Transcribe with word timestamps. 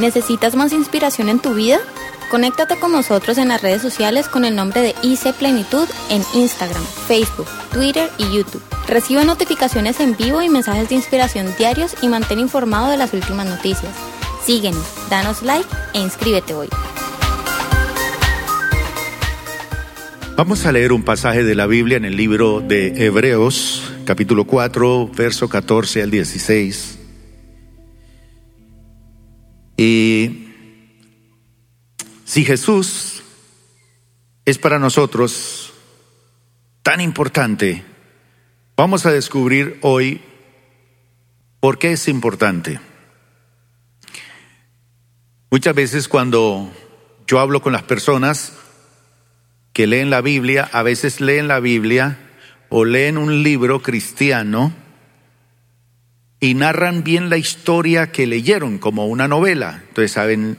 ¿Necesitas 0.00 0.56
más 0.56 0.72
inspiración 0.72 1.28
en 1.28 1.40
tu 1.40 1.52
vida? 1.52 1.78
Conéctate 2.30 2.78
con 2.78 2.90
nosotros 2.90 3.36
en 3.36 3.48
las 3.48 3.60
redes 3.60 3.82
sociales 3.82 4.28
con 4.28 4.46
el 4.46 4.56
nombre 4.56 4.80
de 4.80 4.94
IC 5.02 5.34
Plenitud 5.34 5.86
en 6.08 6.22
Instagram, 6.32 6.82
Facebook, 7.06 7.46
Twitter 7.70 8.08
y 8.16 8.34
YouTube. 8.34 8.62
Recibe 8.88 9.26
notificaciones 9.26 10.00
en 10.00 10.16
vivo 10.16 10.40
y 10.40 10.48
mensajes 10.48 10.88
de 10.88 10.94
inspiración 10.94 11.54
diarios 11.58 11.94
y 12.00 12.08
mantén 12.08 12.38
informado 12.38 12.90
de 12.90 12.96
las 12.96 13.12
últimas 13.12 13.46
noticias. 13.46 13.92
Síguenos, 14.42 14.86
danos 15.10 15.42
like 15.42 15.68
e 15.92 16.00
inscríbete 16.00 16.54
hoy. 16.54 16.68
Vamos 20.34 20.64
a 20.64 20.72
leer 20.72 20.94
un 20.94 21.02
pasaje 21.02 21.44
de 21.44 21.54
la 21.54 21.66
Biblia 21.66 21.98
en 21.98 22.06
el 22.06 22.16
libro 22.16 22.62
de 22.62 23.04
Hebreos, 23.04 23.82
capítulo 24.06 24.46
4, 24.46 25.10
verso 25.14 25.50
14 25.50 26.02
al 26.02 26.10
16. 26.10 26.99
Y 29.80 30.48
si 32.26 32.44
Jesús 32.44 33.22
es 34.44 34.58
para 34.58 34.78
nosotros 34.78 35.72
tan 36.82 37.00
importante, 37.00 37.82
vamos 38.76 39.06
a 39.06 39.10
descubrir 39.10 39.78
hoy 39.80 40.20
por 41.60 41.78
qué 41.78 41.92
es 41.92 42.08
importante. 42.08 42.78
Muchas 45.50 45.74
veces 45.74 46.08
cuando 46.08 46.70
yo 47.26 47.40
hablo 47.40 47.62
con 47.62 47.72
las 47.72 47.84
personas 47.84 48.52
que 49.72 49.86
leen 49.86 50.10
la 50.10 50.20
Biblia, 50.20 50.68
a 50.74 50.82
veces 50.82 51.22
leen 51.22 51.48
la 51.48 51.58
Biblia 51.58 52.18
o 52.68 52.84
leen 52.84 53.16
un 53.16 53.42
libro 53.42 53.80
cristiano 53.80 54.74
y 56.40 56.54
narran 56.54 57.04
bien 57.04 57.28
la 57.28 57.36
historia 57.36 58.10
que 58.10 58.26
leyeron 58.26 58.78
como 58.78 59.06
una 59.06 59.28
novela. 59.28 59.82
Entonces 59.88 60.12
saben 60.12 60.56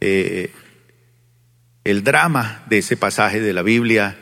eh, 0.00 0.52
el 1.84 2.04
drama 2.04 2.64
de 2.70 2.78
ese 2.78 2.96
pasaje 2.96 3.40
de 3.40 3.52
la 3.52 3.62
Biblia, 3.62 4.16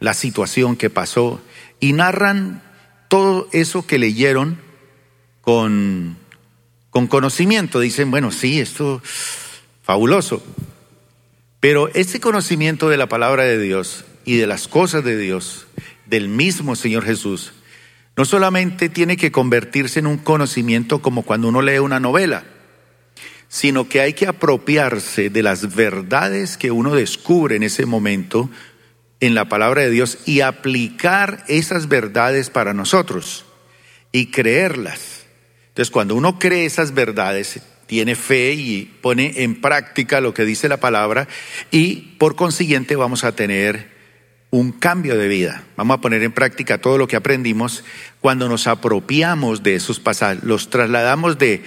la 0.00 0.14
situación 0.14 0.76
que 0.76 0.90
pasó, 0.90 1.40
y 1.78 1.92
narran 1.92 2.60
todo 3.08 3.48
eso 3.52 3.86
que 3.86 3.98
leyeron 3.98 4.58
con, 5.40 6.16
con 6.90 7.06
conocimiento. 7.06 7.78
Dicen, 7.78 8.10
bueno, 8.10 8.32
sí, 8.32 8.60
esto 8.60 9.00
fabuloso. 9.82 10.42
Pero 11.60 11.88
ese 11.94 12.18
conocimiento 12.18 12.88
de 12.88 12.96
la 12.96 13.08
palabra 13.08 13.44
de 13.44 13.60
Dios 13.60 14.04
y 14.24 14.36
de 14.36 14.48
las 14.48 14.66
cosas 14.66 15.04
de 15.04 15.16
Dios, 15.16 15.66
del 16.06 16.28
mismo 16.28 16.74
Señor 16.74 17.04
Jesús, 17.04 17.52
no 18.16 18.24
solamente 18.24 18.88
tiene 18.88 19.16
que 19.16 19.32
convertirse 19.32 20.00
en 20.00 20.06
un 20.06 20.18
conocimiento 20.18 21.00
como 21.00 21.22
cuando 21.22 21.48
uno 21.48 21.62
lee 21.62 21.78
una 21.78 22.00
novela, 22.00 22.44
sino 23.48 23.88
que 23.88 24.00
hay 24.00 24.12
que 24.14 24.26
apropiarse 24.26 25.30
de 25.30 25.42
las 25.42 25.74
verdades 25.74 26.56
que 26.56 26.70
uno 26.70 26.94
descubre 26.94 27.56
en 27.56 27.62
ese 27.62 27.86
momento 27.86 28.50
en 29.20 29.34
la 29.34 29.48
palabra 29.48 29.82
de 29.82 29.90
Dios 29.90 30.18
y 30.26 30.40
aplicar 30.40 31.44
esas 31.48 31.88
verdades 31.88 32.50
para 32.50 32.74
nosotros 32.74 33.44
y 34.10 34.30
creerlas. 34.30 35.26
Entonces, 35.68 35.90
cuando 35.90 36.16
uno 36.16 36.38
cree 36.38 36.66
esas 36.66 36.92
verdades, 36.92 37.60
tiene 37.86 38.14
fe 38.14 38.54
y 38.54 38.84
pone 39.00 39.42
en 39.42 39.60
práctica 39.60 40.20
lo 40.20 40.34
que 40.34 40.44
dice 40.44 40.68
la 40.68 40.78
palabra 40.78 41.28
y 41.70 42.16
por 42.18 42.36
consiguiente 42.36 42.96
vamos 42.96 43.22
a 43.22 43.36
tener 43.36 43.91
un 44.52 44.70
cambio 44.70 45.16
de 45.16 45.28
vida. 45.28 45.64
Vamos 45.76 45.96
a 45.96 46.00
poner 46.02 46.22
en 46.22 46.30
práctica 46.30 46.76
todo 46.76 46.98
lo 46.98 47.08
que 47.08 47.16
aprendimos 47.16 47.84
cuando 48.20 48.50
nos 48.50 48.66
apropiamos 48.66 49.62
de 49.62 49.74
esos 49.74 49.98
pasajes, 49.98 50.44
los 50.44 50.68
trasladamos 50.68 51.38
de 51.38 51.62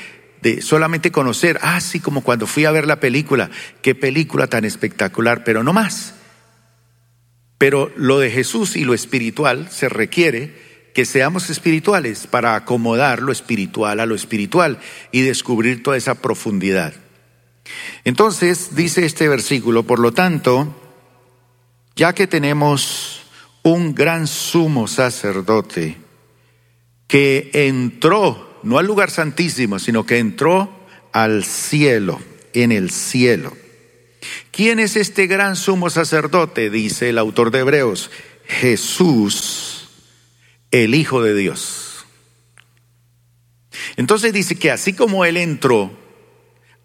solamente 0.61 1.11
conocer, 1.11 1.57
ah, 1.63 1.81
sí, 1.81 1.99
como 1.99 2.21
cuando 2.21 2.45
fui 2.45 2.65
a 2.65 2.71
ver 2.71 2.85
la 2.85 2.99
película, 2.99 3.49
qué 3.81 3.95
película 3.95 4.45
tan 4.45 4.65
espectacular, 4.65 5.43
pero 5.43 5.63
no 5.63 5.73
más. 5.73 6.13
Pero 7.57 7.91
lo 7.95 8.19
de 8.19 8.29
Jesús 8.29 8.75
y 8.75 8.85
lo 8.85 8.93
espiritual 8.93 9.67
se 9.71 9.89
requiere 9.89 10.53
que 10.93 11.05
seamos 11.05 11.49
espirituales 11.49 12.27
para 12.27 12.55
acomodar 12.55 13.23
lo 13.23 13.31
espiritual 13.31 13.99
a 13.99 14.05
lo 14.05 14.13
espiritual 14.13 14.77
y 15.11 15.21
descubrir 15.21 15.81
toda 15.81 15.97
esa 15.97 16.13
profundidad. 16.21 16.93
Entonces, 18.03 18.75
dice 18.75 19.05
este 19.05 19.27
versículo, 19.27 19.81
por 19.81 19.97
lo 19.97 20.11
tanto, 20.11 20.84
ya 21.95 22.13
que 22.13 22.27
tenemos 22.27 23.21
un 23.63 23.95
gran 23.95 24.27
sumo 24.27 24.87
sacerdote 24.87 25.97
que 27.07 27.49
entró 27.53 28.59
no 28.63 28.79
al 28.79 28.87
lugar 28.87 29.11
santísimo, 29.11 29.79
sino 29.79 30.05
que 30.05 30.17
entró 30.17 30.87
al 31.11 31.45
cielo, 31.45 32.19
en 32.53 32.71
el 32.71 32.89
cielo. 32.89 33.55
¿Quién 34.51 34.79
es 34.79 34.95
este 34.95 35.27
gran 35.27 35.55
sumo 35.55 35.89
sacerdote? 35.89 36.69
Dice 36.69 37.09
el 37.09 37.19
autor 37.19 37.51
de 37.51 37.59
Hebreos. 37.59 38.09
Jesús, 38.47 39.89
el 40.71 40.95
Hijo 40.95 41.21
de 41.21 41.35
Dios. 41.35 42.05
Entonces 43.97 44.33
dice 44.33 44.55
que 44.55 44.71
así 44.71 44.93
como 44.93 45.25
Él 45.25 45.37
entró, 45.37 45.91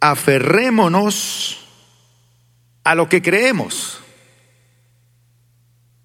aferrémonos 0.00 1.66
a 2.84 2.94
lo 2.94 3.08
que 3.08 3.22
creemos. 3.22 3.99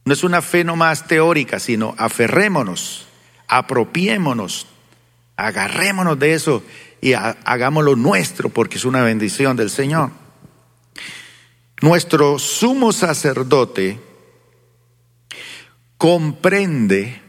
No 0.05 0.13
es 0.13 0.23
una 0.23 0.41
fe 0.41 0.63
no 0.63 0.75
más 0.75 1.07
teórica, 1.07 1.59
sino 1.59 1.95
aferrémonos, 1.97 3.07
apropiémonos, 3.47 4.67
Agarrémonos 5.37 6.17
de 6.17 6.33
eso 6.33 6.63
y 7.01 7.13
hagámoslo 7.13 7.95
nuestro 7.95 8.49
porque 8.49 8.77
es 8.77 8.85
una 8.85 9.03
bendición 9.03 9.57
del 9.57 9.69
Señor. 9.69 10.11
Nuestro 11.81 12.39
sumo 12.39 12.93
sacerdote 12.93 13.99
comprende, 15.97 17.21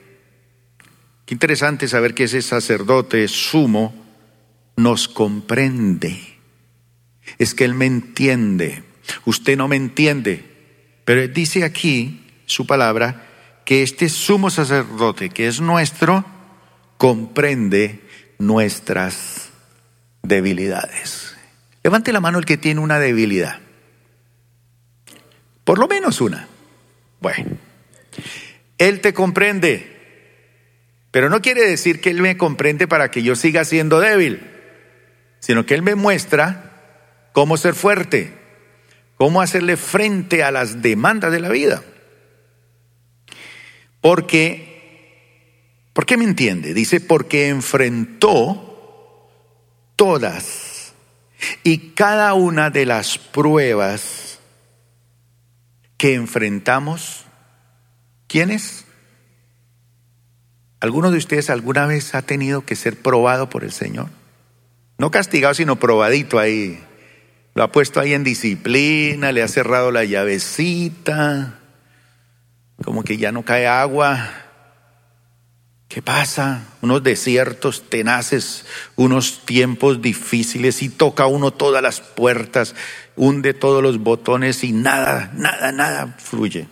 qué 1.24 1.34
interesante 1.34 1.88
saber 1.88 2.14
que 2.14 2.24
ese 2.24 2.42
sacerdote 2.42 3.26
sumo 3.26 3.92
nos 4.76 5.08
comprende. 5.08 6.38
Es 7.38 7.54
que 7.54 7.64
Él 7.64 7.74
me 7.74 7.86
entiende, 7.86 8.84
usted 9.24 9.56
no 9.56 9.66
me 9.66 9.74
entiende, 9.74 10.44
pero 11.04 11.26
dice 11.26 11.64
aquí 11.64 12.24
su 12.46 12.66
palabra 12.66 13.26
que 13.66 13.82
este 13.82 14.08
sumo 14.08 14.48
sacerdote 14.48 15.28
que 15.28 15.48
es 15.48 15.60
nuestro, 15.60 16.24
comprende 16.96 18.00
nuestras 18.38 19.50
debilidades. 20.22 21.36
Levante 21.82 22.12
la 22.12 22.20
mano 22.20 22.38
el 22.38 22.44
que 22.44 22.56
tiene 22.56 22.80
una 22.80 22.98
debilidad. 22.98 23.58
Por 25.64 25.78
lo 25.78 25.88
menos 25.88 26.20
una. 26.20 26.48
Bueno, 27.20 27.56
Él 28.78 29.00
te 29.00 29.12
comprende, 29.12 29.96
pero 31.10 31.28
no 31.28 31.42
quiere 31.42 31.68
decir 31.68 32.00
que 32.00 32.10
Él 32.10 32.22
me 32.22 32.36
comprende 32.36 32.86
para 32.86 33.10
que 33.10 33.22
yo 33.22 33.34
siga 33.34 33.64
siendo 33.64 33.98
débil, 33.98 34.48
sino 35.40 35.66
que 35.66 35.74
Él 35.74 35.82
me 35.82 35.96
muestra 35.96 37.30
cómo 37.32 37.56
ser 37.56 37.74
fuerte, 37.74 38.32
cómo 39.16 39.42
hacerle 39.42 39.76
frente 39.76 40.44
a 40.44 40.52
las 40.52 40.82
demandas 40.82 41.32
de 41.32 41.40
la 41.40 41.48
vida. 41.48 41.82
Porque 44.00 44.76
¿Por 45.96 46.04
qué 46.04 46.18
me 46.18 46.24
entiende? 46.24 46.74
Dice, 46.74 47.00
porque 47.00 47.48
enfrentó 47.48 49.30
todas 49.96 50.92
y 51.62 51.94
cada 51.94 52.34
una 52.34 52.68
de 52.68 52.84
las 52.84 53.16
pruebas 53.16 54.38
que 55.96 56.12
enfrentamos. 56.12 57.24
¿Quiénes? 58.26 58.84
¿Alguno 60.80 61.10
de 61.10 61.16
ustedes 61.16 61.48
alguna 61.48 61.86
vez 61.86 62.14
ha 62.14 62.20
tenido 62.20 62.66
que 62.66 62.76
ser 62.76 63.00
probado 63.00 63.48
por 63.48 63.64
el 63.64 63.72
Señor? 63.72 64.10
No 64.98 65.10
castigado, 65.10 65.54
sino 65.54 65.76
probadito 65.76 66.38
ahí. 66.38 66.78
Lo 67.54 67.62
ha 67.62 67.72
puesto 67.72 68.00
ahí 68.00 68.12
en 68.12 68.22
disciplina, 68.22 69.32
le 69.32 69.42
ha 69.42 69.48
cerrado 69.48 69.90
la 69.90 70.04
llavecita, 70.04 71.58
como 72.84 73.02
que 73.02 73.16
ya 73.16 73.32
no 73.32 73.44
cae 73.44 73.66
agua 73.66 74.46
¿Qué 75.88 76.02
pasa? 76.02 76.64
Unos 76.82 77.02
desiertos 77.02 77.88
tenaces, 77.88 78.66
unos 78.96 79.46
tiempos 79.46 80.02
difíciles 80.02 80.82
y 80.82 80.88
toca 80.88 81.26
uno 81.26 81.52
todas 81.52 81.82
las 81.82 82.00
puertas, 82.00 82.74
hunde 83.14 83.54
todos 83.54 83.82
los 83.82 83.98
botones 83.98 84.64
y 84.64 84.72
nada, 84.72 85.30
nada, 85.34 85.70
nada 85.72 86.16
fluye. 86.18 86.66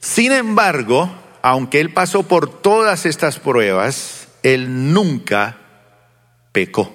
Sin 0.00 0.32
embargo, 0.32 1.10
aunque 1.42 1.80
él 1.80 1.92
pasó 1.92 2.24
por 2.24 2.60
todas 2.60 3.06
estas 3.06 3.38
pruebas, 3.38 4.28
él 4.42 4.92
nunca 4.92 5.58
pecó. 6.50 6.92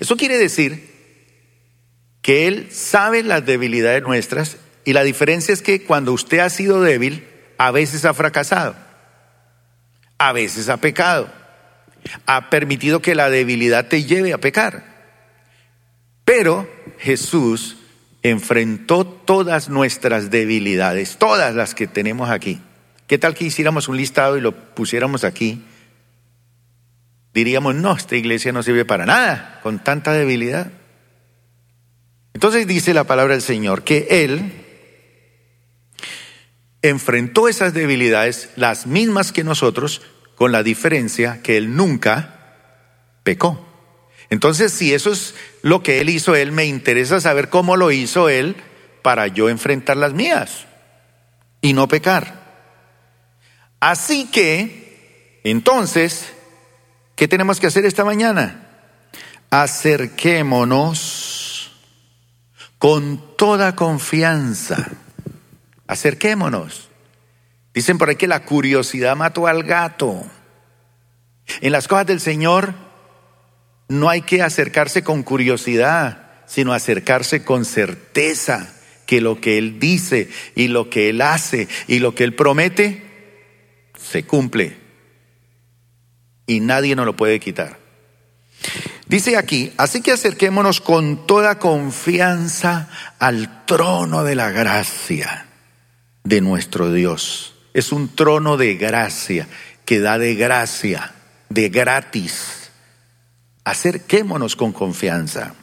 Eso 0.00 0.16
quiere 0.16 0.38
decir 0.38 0.90
que 2.22 2.48
él 2.48 2.68
sabe 2.72 3.22
las 3.22 3.44
debilidades 3.44 4.02
nuestras 4.02 4.56
y 4.84 4.92
la 4.92 5.02
diferencia 5.02 5.52
es 5.52 5.62
que 5.62 5.82
cuando 5.82 6.12
usted 6.12 6.38
ha 6.38 6.50
sido 6.50 6.82
débil, 6.82 7.26
a 7.58 7.70
veces 7.70 8.04
ha 8.04 8.14
fracasado, 8.14 8.74
a 10.18 10.32
veces 10.32 10.68
ha 10.68 10.78
pecado, 10.78 11.30
ha 12.26 12.50
permitido 12.50 13.02
que 13.02 13.14
la 13.14 13.28
debilidad 13.30 13.88
te 13.88 14.04
lleve 14.04 14.32
a 14.32 14.38
pecar. 14.38 14.84
Pero 16.24 16.68
Jesús 16.98 17.76
enfrentó 18.22 19.04
todas 19.04 19.68
nuestras 19.68 20.30
debilidades, 20.30 21.16
todas 21.18 21.54
las 21.54 21.74
que 21.74 21.86
tenemos 21.86 22.30
aquí. 22.30 22.60
¿Qué 23.06 23.18
tal 23.18 23.34
que 23.34 23.44
hiciéramos 23.44 23.88
un 23.88 23.96
listado 23.96 24.38
y 24.38 24.40
lo 24.40 24.52
pusiéramos 24.52 25.24
aquí? 25.24 25.64
Diríamos, 27.34 27.74
no, 27.74 27.94
esta 27.94 28.16
iglesia 28.16 28.52
no 28.52 28.62
sirve 28.62 28.84
para 28.84 29.06
nada 29.06 29.60
con 29.62 29.78
tanta 29.78 30.12
debilidad. 30.12 30.70
Entonces 32.34 32.66
dice 32.66 32.94
la 32.94 33.04
palabra 33.04 33.34
del 33.34 33.42
Señor 33.42 33.82
que 33.82 34.06
Él 34.10 34.59
enfrentó 36.82 37.48
esas 37.48 37.74
debilidades, 37.74 38.50
las 38.56 38.86
mismas 38.86 39.32
que 39.32 39.44
nosotros, 39.44 40.02
con 40.34 40.52
la 40.52 40.62
diferencia 40.62 41.42
que 41.42 41.56
Él 41.56 41.76
nunca 41.76 42.56
pecó. 43.22 43.66
Entonces, 44.30 44.72
si 44.72 44.94
eso 44.94 45.12
es 45.12 45.34
lo 45.62 45.82
que 45.82 46.00
Él 46.00 46.08
hizo, 46.08 46.34
Él 46.34 46.52
me 46.52 46.64
interesa 46.64 47.20
saber 47.20 47.48
cómo 47.48 47.76
lo 47.76 47.90
hizo 47.90 48.28
Él 48.28 48.56
para 49.02 49.26
yo 49.26 49.48
enfrentar 49.48 49.96
las 49.96 50.14
mías 50.14 50.66
y 51.60 51.72
no 51.72 51.88
pecar. 51.88 52.40
Así 53.80 54.26
que, 54.26 55.40
entonces, 55.44 56.26
¿qué 57.16 57.28
tenemos 57.28 57.60
que 57.60 57.66
hacer 57.66 57.86
esta 57.86 58.04
mañana? 58.04 58.68
Acerquémonos 59.50 61.72
con 62.78 63.36
toda 63.36 63.74
confianza. 63.74 64.90
Acerquémonos. 65.90 66.88
Dicen 67.74 67.98
por 67.98 68.08
ahí 68.08 68.14
que 68.14 68.28
la 68.28 68.44
curiosidad 68.44 69.16
mató 69.16 69.48
al 69.48 69.64
gato. 69.64 70.24
En 71.60 71.72
las 71.72 71.88
cosas 71.88 72.06
del 72.06 72.20
Señor 72.20 72.74
no 73.88 74.08
hay 74.08 74.22
que 74.22 74.40
acercarse 74.40 75.02
con 75.02 75.24
curiosidad, 75.24 76.44
sino 76.46 76.72
acercarse 76.72 77.42
con 77.42 77.64
certeza 77.64 78.72
que 79.04 79.20
lo 79.20 79.40
que 79.40 79.58
Él 79.58 79.80
dice 79.80 80.30
y 80.54 80.68
lo 80.68 80.88
que 80.88 81.08
Él 81.08 81.20
hace 81.22 81.66
y 81.88 81.98
lo 81.98 82.14
que 82.14 82.22
Él 82.22 82.36
promete 82.36 83.90
se 83.98 84.22
cumple. 84.22 84.76
Y 86.46 86.60
nadie 86.60 86.94
nos 86.94 87.04
lo 87.04 87.16
puede 87.16 87.40
quitar. 87.40 87.78
Dice 89.08 89.36
aquí, 89.36 89.72
así 89.76 90.02
que 90.02 90.12
acerquémonos 90.12 90.80
con 90.80 91.26
toda 91.26 91.58
confianza 91.58 92.88
al 93.18 93.66
trono 93.66 94.22
de 94.22 94.36
la 94.36 94.52
gracia 94.52 95.48
de 96.30 96.40
nuestro 96.40 96.92
Dios. 96.92 97.54
Es 97.74 97.90
un 97.90 98.14
trono 98.14 98.56
de 98.56 98.76
gracia 98.76 99.48
que 99.84 99.98
da 99.98 100.16
de 100.16 100.36
gracia, 100.36 101.12
de 101.48 101.68
gratis 101.68 102.70
acerquémonos 103.64 104.54
con 104.56 104.72
confianza. 104.72 105.54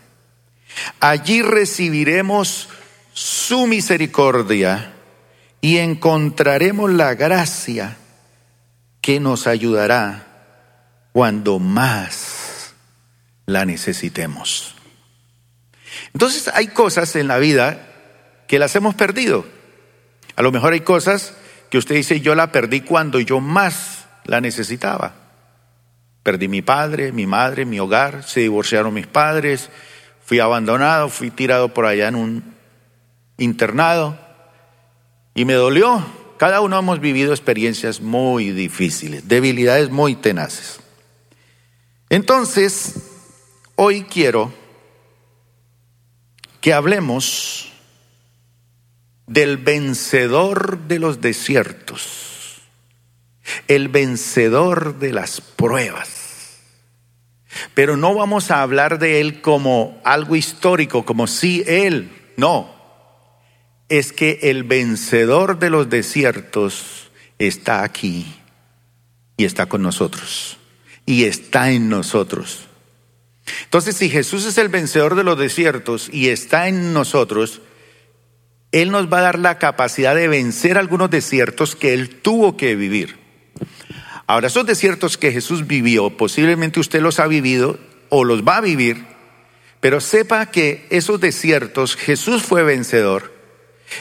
Allí 1.00 1.42
recibiremos 1.42 2.68
su 3.14 3.66
misericordia 3.66 4.94
y 5.62 5.78
encontraremos 5.78 6.92
la 6.92 7.16
gracia 7.16 7.98
que 9.02 9.20
nos 9.22 9.48
ayudará 9.48 10.28
cuando 11.14 11.60
más 11.60 12.74
la 13.46 13.66
necesitemos. 13.66 14.76
Entonces 16.14 16.50
hay 16.54 16.68
cosas 16.68 17.16
en 17.16 17.30
la 17.30 17.38
vida 17.38 17.88
que 18.48 18.60
las 18.60 18.76
hemos 18.76 18.96
perdido. 18.96 19.57
A 20.38 20.44
lo 20.44 20.52
mejor 20.52 20.74
hay 20.74 20.82
cosas 20.82 21.34
que 21.72 21.80
usted 21.80 21.96
dice, 21.96 22.22
yo 22.22 22.36
la 22.36 22.52
perdí 22.52 22.82
cuando 22.82 23.20
yo 23.20 23.42
más 23.42 24.06
la 24.24 24.40
necesitaba. 24.40 25.16
Perdí 26.22 26.48
mi 26.48 26.62
padre, 26.62 27.12
mi 27.12 27.26
madre, 27.26 27.66
mi 27.66 27.80
hogar, 27.80 28.24
se 28.24 28.42
divorciaron 28.42 28.94
mis 28.94 29.08
padres, 29.08 29.72
fui 30.24 30.40
abandonado, 30.40 31.10
fui 31.10 31.32
tirado 31.32 31.74
por 31.74 31.88
allá 31.88 32.08
en 32.10 32.16
un 32.16 32.56
internado 33.38 34.16
y 35.34 35.44
me 35.46 35.54
dolió. 35.54 36.06
Cada 36.38 36.62
uno 36.62 36.78
hemos 36.78 37.00
vivido 37.00 37.34
experiencias 37.34 38.00
muy 38.00 38.52
difíciles, 38.52 39.28
debilidades 39.28 39.90
muy 39.90 40.16
tenaces. 40.16 40.80
Entonces, 42.10 42.94
hoy 43.76 44.04
quiero 44.04 44.54
que 46.62 46.74
hablemos 46.74 47.74
del 49.28 49.58
vencedor 49.58 50.80
de 50.88 51.00
los 51.00 51.22
desiertos, 51.22 52.62
el 53.68 53.90
vencedor 53.90 54.98
de 55.00 55.12
las 55.12 55.42
pruebas. 55.42 56.60
Pero 57.74 57.98
no 57.98 58.14
vamos 58.14 58.52
a 58.52 58.62
hablar 58.62 59.00
de 59.00 59.20
Él 59.20 59.42
como 59.42 60.02
algo 60.04 60.36
histórico, 60.36 61.06
como 61.06 61.28
si 61.28 61.64
Él, 61.68 62.12
no. 62.38 62.76
Es 63.90 64.12
que 64.12 64.40
el 64.44 64.64
vencedor 64.64 65.60
de 65.60 65.70
los 65.70 65.90
desiertos 65.90 67.10
está 67.40 67.84
aquí 67.84 68.36
y 69.38 69.46
está 69.46 69.68
con 69.68 69.82
nosotros 69.82 70.58
y 71.06 71.24
está 71.24 71.72
en 71.72 71.90
nosotros. 71.90 72.68
Entonces, 73.64 73.96
si 73.96 74.10
Jesús 74.10 74.46
es 74.46 74.58
el 74.58 74.70
vencedor 74.70 75.16
de 75.16 75.24
los 75.24 75.40
desiertos 75.40 76.10
y 76.12 76.30
está 76.30 76.68
en 76.68 76.94
nosotros, 76.94 77.62
Él 78.82 78.92
nos 78.92 79.12
va 79.12 79.18
a 79.18 79.24
dar 79.24 79.40
la 79.40 79.58
capacidad 79.58 80.14
de 80.14 80.28
vencer 80.28 80.78
algunos 80.78 81.10
desiertos 81.10 81.76
que 81.76 81.94
Él 81.94 82.22
tuvo 82.22 82.58
que 82.58 82.76
vivir. 82.76 83.18
Ahora, 84.28 84.48
esos 84.48 84.68
desiertos 84.68 85.18
que 85.18 85.32
Jesús 85.32 85.66
vivió, 85.66 86.12
posiblemente 86.16 86.80
usted 86.80 87.02
los 87.02 87.20
ha 87.20 87.26
vivido 87.26 87.80
o 88.10 88.24
los 88.24 88.44
va 88.44 88.58
a 88.58 88.62
vivir, 88.62 89.04
pero 89.80 90.00
sepa 90.00 90.46
que 90.52 90.86
esos 90.92 91.20
desiertos 91.20 91.96
Jesús 91.96 92.44
fue 92.44 92.62
vencedor. 92.62 93.34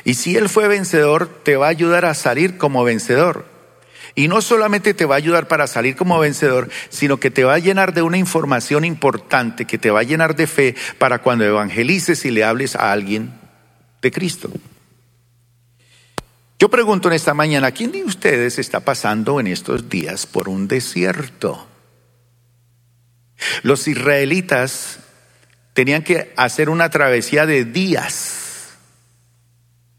Y 0.04 0.14
si 0.14 0.36
Él 0.36 0.50
fue 0.50 0.68
vencedor, 0.68 1.26
te 1.42 1.56
va 1.56 1.66
a 1.66 1.70
ayudar 1.70 2.04
a 2.04 2.12
salir 2.12 2.58
como 2.58 2.84
vencedor. 2.84 3.46
Y 4.14 4.28
no 4.28 4.42
solamente 4.42 4.92
te 4.92 5.06
va 5.06 5.14
a 5.14 5.18
ayudar 5.18 5.48
para 5.48 5.68
salir 5.68 5.96
como 5.96 6.18
vencedor, 6.18 6.68
sino 6.90 7.18
que 7.18 7.30
te 7.30 7.44
va 7.44 7.54
a 7.54 7.58
llenar 7.60 7.94
de 7.94 8.02
una 8.02 8.18
información 8.18 8.84
importante, 8.84 9.64
que 9.64 9.78
te 9.78 9.90
va 9.90 10.00
a 10.00 10.04
llenar 10.04 10.36
de 10.36 10.46
fe 10.46 10.74
para 10.98 11.20
cuando 11.20 11.44
evangelices 11.44 12.26
y 12.26 12.30
le 12.30 12.44
hables 12.44 12.76
a 12.76 12.92
alguien 12.92 13.45
Cristo. 14.10 14.50
Yo 16.58 16.70
pregunto 16.70 17.08
en 17.08 17.14
esta 17.14 17.34
mañana, 17.34 17.70
¿quién 17.72 17.92
de 17.92 18.04
ustedes 18.04 18.58
está 18.58 18.80
pasando 18.80 19.40
en 19.40 19.46
estos 19.46 19.88
días 19.88 20.26
por 20.26 20.48
un 20.48 20.68
desierto? 20.68 21.66
Los 23.62 23.86
israelitas 23.88 25.00
tenían 25.74 26.02
que 26.02 26.32
hacer 26.36 26.70
una 26.70 26.88
travesía 26.88 27.44
de 27.44 27.66
días 27.66 28.70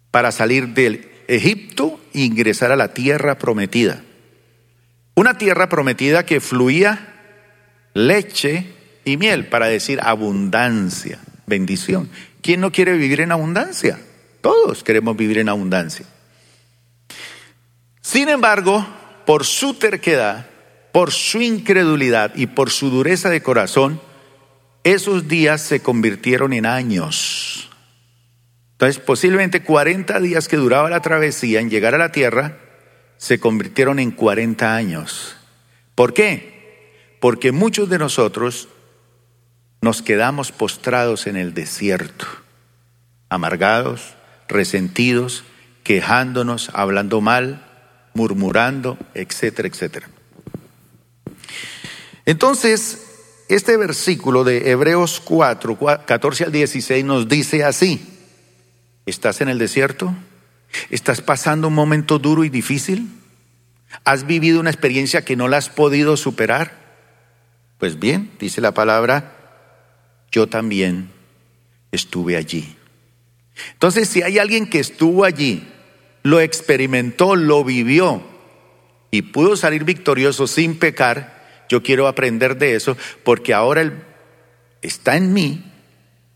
para 0.09 0.31
salir 0.31 0.69
del 0.69 1.11
Egipto 1.27 1.99
e 2.13 2.21
ingresar 2.21 2.71
a 2.71 2.75
la 2.75 2.93
tierra 2.93 3.37
prometida. 3.37 4.01
Una 5.13 5.37
tierra 5.37 5.69
prometida 5.69 6.25
que 6.25 6.39
fluía 6.39 7.13
leche 7.93 8.73
y 9.05 9.17
miel, 9.17 9.47
para 9.47 9.67
decir 9.67 9.99
abundancia, 10.01 11.19
bendición. 11.45 12.09
¿Quién 12.47 12.61
no 12.61 12.71
quiere 12.71 12.93
vivir 12.93 13.19
en 13.19 13.33
abundancia? 13.33 13.99
Todos 14.39 14.81
queremos 14.81 15.17
vivir 15.17 15.39
en 15.39 15.49
abundancia. 15.49 16.05
Sin 17.99 18.29
embargo, 18.29 18.87
por 19.25 19.43
su 19.43 19.73
terquedad, 19.73 20.47
por 20.93 21.11
su 21.11 21.41
incredulidad 21.41 22.33
y 22.37 22.47
por 22.47 22.69
su 22.69 22.89
dureza 22.89 23.29
de 23.29 23.43
corazón, 23.43 23.99
esos 24.85 25.27
días 25.27 25.59
se 25.59 25.81
convirtieron 25.81 26.53
en 26.53 26.65
años. 26.65 27.69
Entonces, 28.75 29.03
posiblemente 29.03 29.63
40 29.63 30.17
días 30.21 30.47
que 30.47 30.55
duraba 30.55 30.89
la 30.89 31.01
travesía 31.01 31.59
en 31.59 31.69
llegar 31.69 31.95
a 31.95 31.97
la 31.97 32.13
tierra, 32.13 32.59
se 33.17 33.41
convirtieron 33.41 33.99
en 33.99 34.11
40 34.11 34.73
años. 34.73 35.35
¿Por 35.95 36.13
qué? 36.13 37.17
Porque 37.19 37.51
muchos 37.51 37.89
de 37.89 37.99
nosotros 37.99 38.69
nos 39.81 40.01
quedamos 40.01 40.51
postrados 40.51 41.27
en 41.27 41.37
el 41.37 41.53
desierto, 41.53 42.25
amargados, 43.29 44.15
resentidos, 44.47 45.43
quejándonos, 45.83 46.71
hablando 46.73 47.21
mal, 47.21 47.65
murmurando, 48.13 48.97
etcétera, 49.13 49.67
etcétera. 49.67 50.09
Entonces, 52.25 53.45
este 53.47 53.77
versículo 53.77 54.43
de 54.43 54.71
Hebreos 54.71 55.21
4, 55.23 55.77
14 56.05 56.45
al 56.45 56.51
16 56.51 57.05
nos 57.05 57.29
dice 57.29 57.63
así, 57.63 58.05
¿estás 59.05 59.39
en 59.39 59.47
el 59.47 59.57
desierto? 59.57 60.13
¿Estás 60.89 61.21
pasando 61.21 61.69
un 61.69 61.73
momento 61.73 62.19
duro 62.19 62.43
y 62.43 62.49
difícil? 62.49 63.09
¿Has 64.03 64.27
vivido 64.27 64.59
una 64.59 64.69
experiencia 64.69 65.23
que 65.23 65.37
no 65.37 65.47
la 65.47 65.57
has 65.57 65.69
podido 65.69 66.17
superar? 66.17 66.73
Pues 67.77 67.99
bien, 67.99 68.31
dice 68.39 68.59
la 68.59 68.73
palabra, 68.73 69.36
yo 70.31 70.47
también 70.47 71.09
estuve 71.91 72.35
allí. 72.35 72.75
Entonces, 73.73 74.07
si 74.07 74.21
hay 74.21 74.39
alguien 74.39 74.69
que 74.69 74.79
estuvo 74.79 75.23
allí, 75.23 75.67
lo 76.23 76.39
experimentó, 76.39 77.35
lo 77.35 77.63
vivió 77.63 78.23
y 79.11 79.21
pudo 79.23 79.55
salir 79.55 79.83
victorioso 79.83 80.47
sin 80.47 80.77
pecar, 80.77 81.65
yo 81.69 81.83
quiero 81.83 82.07
aprender 82.07 82.57
de 82.57 82.75
eso 82.75 82.97
porque 83.23 83.53
ahora 83.53 83.91
está 84.81 85.17
en 85.17 85.33
mí 85.33 85.63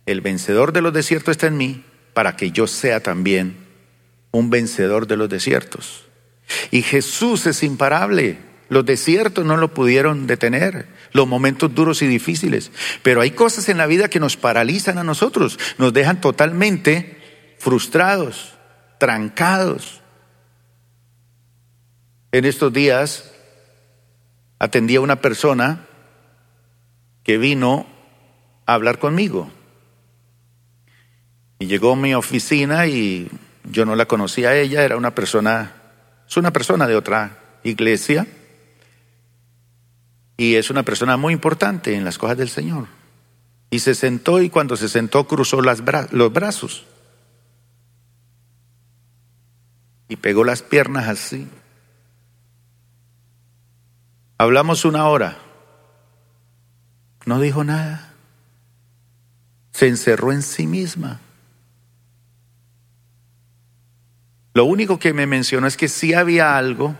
el 0.05 0.21
vencedor 0.21 0.73
de 0.73 0.81
los 0.81 0.93
desiertos 0.93 1.31
está 1.33 1.47
en 1.47 1.57
mí 1.57 1.83
para 2.13 2.35
que 2.35 2.51
yo 2.51 2.67
sea 2.67 3.01
también 3.01 3.55
un 4.31 4.49
vencedor 4.49 5.07
de 5.07 5.17
los 5.17 5.29
desiertos. 5.29 6.05
Y 6.71 6.81
Jesús 6.81 7.45
es 7.47 7.63
imparable. 7.63 8.37
Los 8.69 8.85
desiertos 8.85 9.45
no 9.45 9.57
lo 9.57 9.73
pudieron 9.73 10.27
detener, 10.27 10.87
los 11.13 11.27
momentos 11.27 11.73
duros 11.73 12.01
y 12.01 12.07
difíciles. 12.07 12.71
Pero 13.03 13.21
hay 13.21 13.31
cosas 13.31 13.69
en 13.69 13.77
la 13.77 13.87
vida 13.87 14.09
que 14.09 14.19
nos 14.19 14.37
paralizan 14.37 14.97
a 14.97 15.03
nosotros, 15.03 15.59
nos 15.77 15.93
dejan 15.93 16.21
totalmente 16.21 17.55
frustrados, 17.59 18.53
trancados. 18.97 20.01
En 22.31 22.45
estos 22.45 22.71
días 22.71 23.31
atendí 24.59 24.95
a 24.95 25.01
una 25.01 25.21
persona 25.21 25.85
que 27.23 27.37
vino 27.37 27.85
a 28.65 28.73
hablar 28.73 28.99
conmigo. 28.99 29.51
Y 31.59 31.67
llegó 31.67 31.93
a 31.93 31.95
mi 31.95 32.15
oficina 32.15 32.87
y 32.87 33.29
yo 33.63 33.85
no 33.85 33.95
la 33.95 34.07
conocía 34.07 34.49
a 34.49 34.55
ella, 34.55 34.83
era 34.83 34.97
una 34.97 35.13
persona, 35.13 35.73
es 36.27 36.37
una 36.37 36.51
persona 36.51 36.87
de 36.87 36.95
otra 36.95 37.37
iglesia 37.63 38.25
y 40.41 40.55
es 40.55 40.71
una 40.71 40.81
persona 40.81 41.17
muy 41.17 41.33
importante 41.33 41.93
en 41.93 42.03
las 42.03 42.17
cosas 42.17 42.35
del 42.35 42.49
Señor. 42.49 42.87
Y 43.69 43.77
se 43.77 43.93
sentó 43.93 44.41
y 44.41 44.49
cuando 44.49 44.75
se 44.75 44.89
sentó 44.89 45.27
cruzó 45.27 45.61
los 45.61 46.33
brazos 46.33 46.87
y 50.07 50.15
pegó 50.15 50.43
las 50.43 50.63
piernas 50.63 51.07
así. 51.07 51.47
Hablamos 54.39 54.83
una 54.83 55.05
hora. 55.09 55.37
No 57.27 57.39
dijo 57.39 57.63
nada. 57.63 58.15
Se 59.73 59.89
encerró 59.89 60.31
en 60.31 60.41
sí 60.41 60.65
misma. 60.65 61.19
Lo 64.55 64.65
único 64.65 64.97
que 64.97 65.13
me 65.13 65.27
mencionó 65.27 65.67
es 65.67 65.77
que 65.77 65.87
sí 65.87 66.15
había 66.15 66.57
algo 66.57 66.95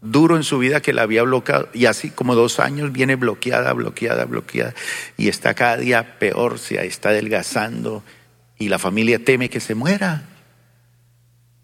duro 0.00 0.36
en 0.36 0.44
su 0.44 0.58
vida 0.58 0.80
que 0.80 0.92
la 0.92 1.02
había 1.02 1.22
bloqueado 1.22 1.68
y 1.72 1.86
así 1.86 2.10
como 2.10 2.34
dos 2.34 2.60
años 2.60 2.92
viene 2.92 3.16
bloqueada, 3.16 3.72
bloqueada, 3.72 4.24
bloqueada 4.24 4.74
y 5.16 5.28
está 5.28 5.54
cada 5.54 5.76
día 5.76 6.18
peor, 6.18 6.58
se 6.58 6.84
está 6.86 7.10
adelgazando 7.10 8.04
y 8.58 8.68
la 8.68 8.78
familia 8.78 9.22
teme 9.24 9.50
que 9.50 9.60
se 9.60 9.74
muera. 9.74 10.22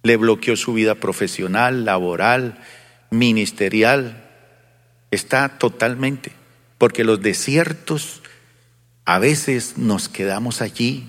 Le 0.03 0.17
bloqueó 0.17 0.57
su 0.57 0.75
vida 0.75 0.97
profesional, 0.97 1.85
laboral, 1.85 2.59
ministerial. 3.11 4.25
Está 5.11 5.59
totalmente, 5.59 6.33
porque 6.79 7.05
los 7.05 7.23
desiertos 7.23 8.23
a 9.05 9.19
veces 9.19 9.79
nos 9.79 10.09
quedamos 10.09 10.61
allí. 10.61 11.09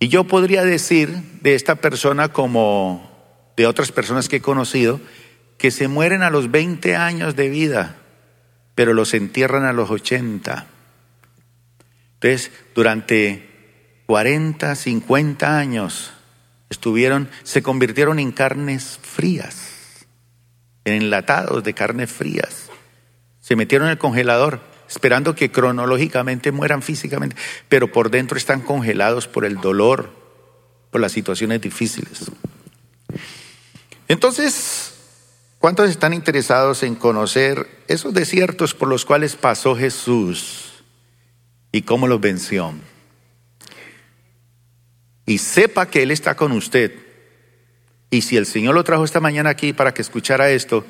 Y 0.00 0.08
yo 0.08 0.24
podría 0.24 0.64
decir 0.64 1.10
de 1.40 1.54
esta 1.54 1.76
persona 1.76 2.28
como 2.28 3.10
de 3.56 3.66
otras 3.66 3.92
personas 3.92 4.28
que 4.28 4.36
he 4.36 4.40
conocido, 4.40 5.00
que 5.58 5.70
se 5.70 5.88
mueren 5.88 6.22
a 6.22 6.30
los 6.30 6.50
20 6.50 6.96
años 6.96 7.36
de 7.36 7.48
vida, 7.48 7.96
pero 8.74 8.92
los 8.92 9.14
entierran 9.14 9.64
a 9.64 9.72
los 9.72 9.90
80. 9.90 10.66
Entonces, 12.14 12.50
durante 12.74 13.54
40, 14.06 14.74
50 14.74 15.58
años 15.58 16.12
estuvieron, 16.70 17.28
se 17.42 17.62
convirtieron 17.62 18.18
en 18.18 18.32
carnes 18.32 18.98
frías, 19.02 20.06
en 20.84 20.94
enlatados 20.94 21.62
de 21.64 21.74
carnes 21.74 22.10
frías. 22.10 22.70
Se 23.40 23.56
metieron 23.56 23.88
en 23.88 23.92
el 23.92 23.98
congelador, 23.98 24.60
esperando 24.88 25.34
que 25.34 25.50
cronológicamente 25.50 26.52
mueran 26.52 26.82
físicamente, 26.82 27.36
pero 27.68 27.92
por 27.92 28.10
dentro 28.10 28.36
están 28.36 28.60
congelados 28.60 29.28
por 29.28 29.44
el 29.44 29.56
dolor, 29.56 30.10
por 30.90 31.00
las 31.00 31.12
situaciones 31.12 31.60
difíciles. 31.60 32.30
Entonces, 34.08 34.93
¿Cuántos 35.64 35.88
están 35.88 36.12
interesados 36.12 36.82
en 36.82 36.94
conocer 36.94 37.66
esos 37.88 38.12
desiertos 38.12 38.74
por 38.74 38.86
los 38.86 39.06
cuales 39.06 39.34
pasó 39.34 39.74
Jesús 39.74 40.84
y 41.72 41.80
cómo 41.80 42.06
los 42.06 42.20
venció? 42.20 42.74
Y 45.24 45.38
sepa 45.38 45.86
que 45.86 46.02
Él 46.02 46.10
está 46.10 46.36
con 46.36 46.52
usted. 46.52 46.92
Y 48.10 48.20
si 48.20 48.36
el 48.36 48.44
Señor 48.44 48.74
lo 48.74 48.84
trajo 48.84 49.06
esta 49.06 49.20
mañana 49.20 49.48
aquí 49.48 49.72
para 49.72 49.94
que 49.94 50.02
escuchara 50.02 50.50
esto, 50.50 50.84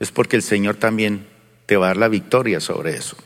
es 0.00 0.10
porque 0.10 0.34
el 0.34 0.42
Señor 0.42 0.74
también 0.74 1.28
te 1.66 1.76
va 1.76 1.86
a 1.86 1.90
dar 1.90 1.98
la 1.98 2.08
victoria 2.08 2.58
sobre 2.58 2.96
eso. 2.96 3.16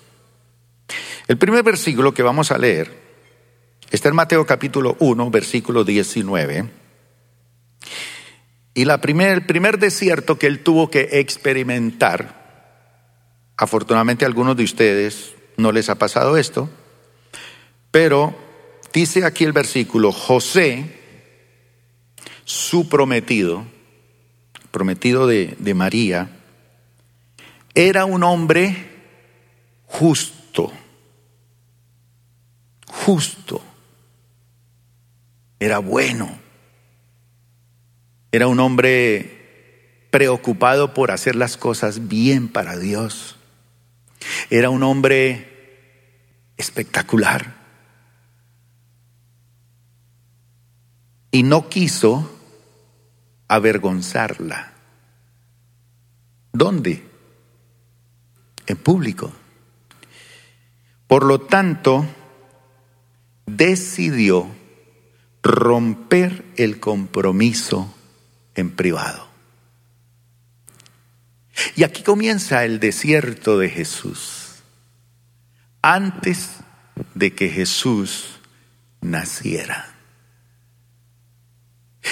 El 1.27 1.39
primer 1.39 1.63
versículo 1.63 2.13
que 2.13 2.23
vamos 2.23 2.53
a 2.53 2.59
leer 2.59 2.93
está 3.91 4.11
en 4.11 4.15
Mateo 4.15 4.45
capítulo 4.45 4.99
1, 4.99 5.31
versículo 5.31 5.85
19. 5.85 6.82
Y 8.75 8.85
la 8.87 9.00
primer, 9.00 9.31
el 9.31 9.47
primer 9.47 9.79
desierto 9.79 10.38
que 10.38 10.47
él 10.47 10.62
tuvo 10.62 10.91
que 10.91 11.09
experimentar, 11.12 12.41
afortunadamente 13.57 14.25
a 14.25 14.29
algunos 14.29 14.57
de 14.57 14.64
ustedes 14.64 15.35
no 15.57 15.73
les 15.73 15.91
ha 15.91 15.97
pasado 15.97 16.38
esto, 16.38 16.71
pero 17.91 18.35
dice 18.93 19.26
aquí 19.26 19.45
el 19.45 19.52
versículo, 19.52 20.11
José, 20.11 21.00
su 22.45 22.88
prometido, 22.88 23.67
prometido 24.71 25.26
de, 25.26 25.55
de 25.59 25.75
María, 25.75 26.31
era 27.75 28.07
un 28.07 28.23
hombre 28.23 28.91
justo, 29.85 30.73
justo, 32.87 33.62
era 35.61 35.79
bueno 35.79 36.42
era 38.33 38.49
un 38.49 38.61
hombre 38.61 40.09
preocupado 40.11 40.95
por 40.95 41.11
hacer 41.11 41.37
las 41.37 41.59
cosas 41.59 42.09
bien 42.09 42.49
para 42.49 42.79
Dios. 42.79 43.37
Era 44.49 44.71
un 44.71 44.83
hombre 44.83 46.51
espectacular. 46.57 47.61
Y 51.31 51.43
no 51.43 51.69
quiso 51.69 52.31
avergonzarla. 53.49 54.73
¿Dónde? 56.53 57.03
En 58.67 58.77
público. 58.79 59.31
Por 61.07 61.25
lo 61.25 61.41
tanto, 61.41 62.07
decidió 63.45 64.47
romper 65.43 66.47
el 66.57 66.81
compromiso 66.81 67.95
en 68.54 68.71
privado. 68.71 69.28
Y 71.76 71.85
aquí 71.85 72.02
comienza 72.02 72.64
el 72.64 72.80
desierto 72.80 73.59
de 73.59 73.68
Jesús. 73.68 74.62
Antes 75.82 76.50
de 77.14 77.35
que 77.35 77.49
Jesús 77.49 78.40
naciera. 79.00 79.94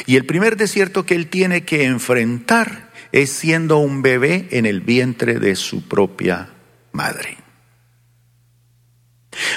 Y 0.07 0.17
el 0.17 0.27
primer 0.27 0.57
desierto 0.57 1.05
que 1.05 1.15
él 1.15 1.29
tiene 1.29 1.65
que 1.65 1.85
enfrentar 1.85 2.91
es 3.13 3.31
siendo 3.31 3.79
un 3.79 4.03
bebé 4.03 4.49
en 4.53 4.67
el 4.67 4.81
vientre 4.81 5.39
de 5.39 5.57
su 5.57 5.89
propia 5.89 6.51
madre. 6.93 7.39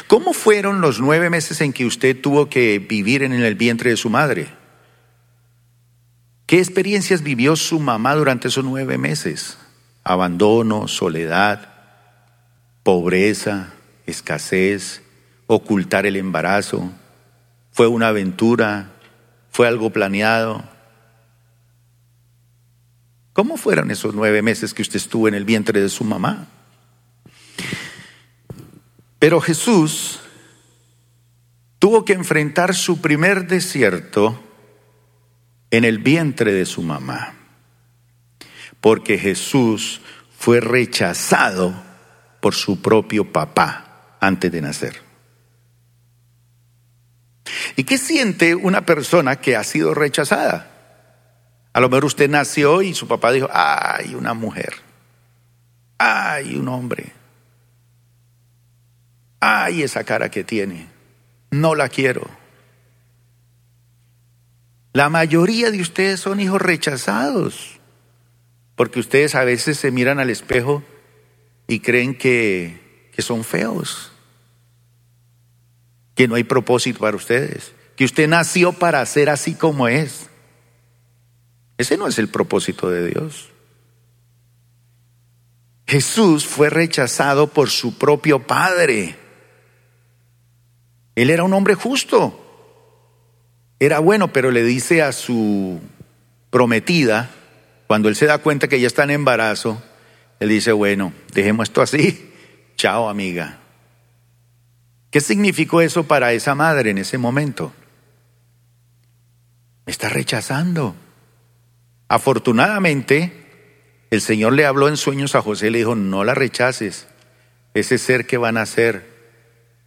¿Cómo 0.08 0.34
fueron 0.34 0.82
los 0.82 1.00
nueve 1.00 1.30
meses 1.30 1.62
en 1.62 1.74
que 1.74 1.86
usted 1.86 2.20
tuvo 2.20 2.50
que 2.50 2.80
vivir 2.80 3.24
en 3.24 3.34
el 3.34 3.56
vientre 3.56 3.92
de 3.92 3.98
su 3.98 4.10
madre? 4.10 4.48
¿Qué 6.54 6.60
experiencias 6.60 7.24
vivió 7.24 7.56
su 7.56 7.80
mamá 7.80 8.14
durante 8.14 8.50
esos 8.50 8.64
nueve 8.64 9.00
meses? 9.00 9.58
Abandono, 10.04 10.88
soledad, 10.88 11.74
pobreza, 12.84 13.74
escasez, 14.06 15.02
ocultar 15.48 16.06
el 16.06 16.16
embarazo. 16.16 16.92
¿Fue 17.72 17.88
una 17.88 18.10
aventura? 18.10 18.92
¿Fue 19.50 19.68
algo 19.68 19.90
planeado? 19.90 20.64
¿Cómo 23.34 23.58
fueron 23.58 23.90
esos 23.90 24.14
nueve 24.14 24.44
meses 24.44 24.76
que 24.76 24.84
usted 24.84 24.98
estuvo 24.98 25.28
en 25.28 25.34
el 25.34 25.46
vientre 25.46 25.82
de 25.82 25.90
su 25.90 26.04
mamá? 26.04 26.46
Pero 29.18 29.42
Jesús 29.42 30.20
tuvo 31.80 32.06
que 32.06 32.14
enfrentar 32.14 32.76
su 32.76 33.02
primer 33.02 33.48
desierto 33.48 34.53
en 35.74 35.84
el 35.84 35.98
vientre 35.98 36.54
de 36.54 36.66
su 36.66 36.82
mamá, 36.84 37.34
porque 38.80 39.18
Jesús 39.18 40.00
fue 40.38 40.60
rechazado 40.60 41.74
por 42.40 42.54
su 42.54 42.82
propio 42.82 43.34
papá 43.34 44.18
antes 44.22 44.52
de 44.52 44.62
nacer. 44.62 45.02
¿Y 47.76 47.84
qué 47.84 47.98
siente 47.98 48.56
una 48.56 48.86
persona 48.86 49.38
que 49.38 49.56
ha 49.56 49.64
sido 49.64 49.94
rechazada? 49.94 50.70
A 51.74 51.80
lo 51.80 51.90
mejor 51.90 52.06
usted 52.06 52.30
nació 52.30 52.82
y 52.82 52.94
su 52.94 53.08
papá 53.08 53.32
dijo, 53.32 53.50
ay, 53.52 54.14
una 54.16 54.34
mujer, 54.34 54.76
ay, 55.98 56.56
un 56.56 56.68
hombre, 56.68 57.14
Ay, 59.46 59.84
esa 59.84 60.06
cara 60.06 60.32
que 60.32 60.46
tiene. 60.46 60.88
No 61.52 61.76
la 61.76 61.90
quiero. 61.90 62.26
La 64.94 65.10
mayoría 65.10 65.72
de 65.72 65.82
ustedes 65.82 66.20
son 66.20 66.40
hijos 66.40 66.62
rechazados, 66.62 67.80
porque 68.76 69.00
ustedes 69.00 69.34
a 69.34 69.44
veces 69.44 69.80
se 69.80 69.90
miran 69.90 70.20
al 70.20 70.30
espejo 70.30 70.84
y 71.68 71.80
creen 71.80 72.16
que, 72.16 73.10
que 73.12 73.24
son 73.24 73.44
feos, 73.44 74.12
que 76.14 76.28
no 76.28 76.36
hay 76.36 76.44
propósito 76.44 77.00
para 77.00 77.18
ustedes, 77.18 77.74
que 77.96 78.06
usted 78.06 78.28
nació 78.28 78.72
para 78.72 79.04
ser 79.08 79.32
así 79.32 79.56
como 79.56 79.88
es. 79.88 80.30
Ese 81.80 81.98
no 81.98 82.08
es 82.08 82.20
el 82.20 82.28
propósito 82.28 82.92
de 82.92 83.08
Dios. 83.08 83.50
Jesús 85.88 86.46
fue 86.46 86.70
rechazado 86.70 87.48
por 87.48 87.72
su 87.72 87.98
propio 87.98 88.46
Padre. 88.46 89.18
Él 91.16 91.32
era 91.32 91.44
un 91.44 91.54
hombre 91.54 91.74
justo. 91.74 92.43
Era 93.84 94.00
bueno, 94.00 94.32
pero 94.32 94.50
le 94.50 94.64
dice 94.64 95.02
a 95.02 95.12
su 95.12 95.82
prometida, 96.50 97.30
cuando 97.86 98.08
él 98.08 98.16
se 98.16 98.28
da 98.28 98.38
cuenta 98.38 98.70
que 98.70 98.80
ya 98.80 98.88
está 98.88 99.04
en 99.04 99.10
embarazo, 99.10 99.84
él 100.40 100.48
dice, 100.48 100.72
bueno, 100.72 101.12
dejemos 101.34 101.68
esto 101.68 101.82
así. 101.82 102.32
Chao, 102.78 103.10
amiga. 103.10 103.60
¿Qué 105.12 105.20
significó 105.20 105.82
eso 105.82 106.06
para 106.06 106.32
esa 106.32 106.56
madre 106.56 106.92
en 106.92 106.98
ese 106.98 107.18
momento? 107.18 107.74
Me 109.86 109.92
está 109.92 110.08
rechazando. 110.08 110.96
Afortunadamente, 112.08 113.34
el 114.12 114.22
Señor 114.22 114.54
le 114.54 114.66
habló 114.66 114.88
en 114.88 114.96
sueños 114.96 115.36
a 115.36 115.42
José 115.42 115.68
y 115.68 115.72
le 115.72 115.80
dijo, 115.80 115.96
no 115.96 116.24
la 116.24 116.34
rechaces. 116.34 117.10
Ese 117.74 117.98
ser 117.98 118.28
que 118.28 118.38
van 118.38 118.56
a 118.56 118.66
ser 118.66 119.06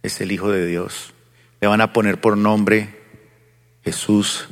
es 0.03 0.21
el 0.21 0.31
Hijo 0.31 0.51
de 0.51 0.67
Dios. 0.67 1.15
Le 1.61 1.67
van 1.67 1.81
a 1.81 1.93
poner 1.93 2.21
por 2.21 2.37
nombre 2.37 3.06
Jesús. 3.87 4.49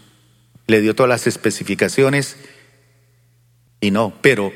Le 0.65 0.79
dio 0.79 0.95
todas 0.95 1.09
las 1.09 1.27
especificaciones 1.27 2.37
y 3.81 3.91
no, 3.91 4.13
pero 4.21 4.53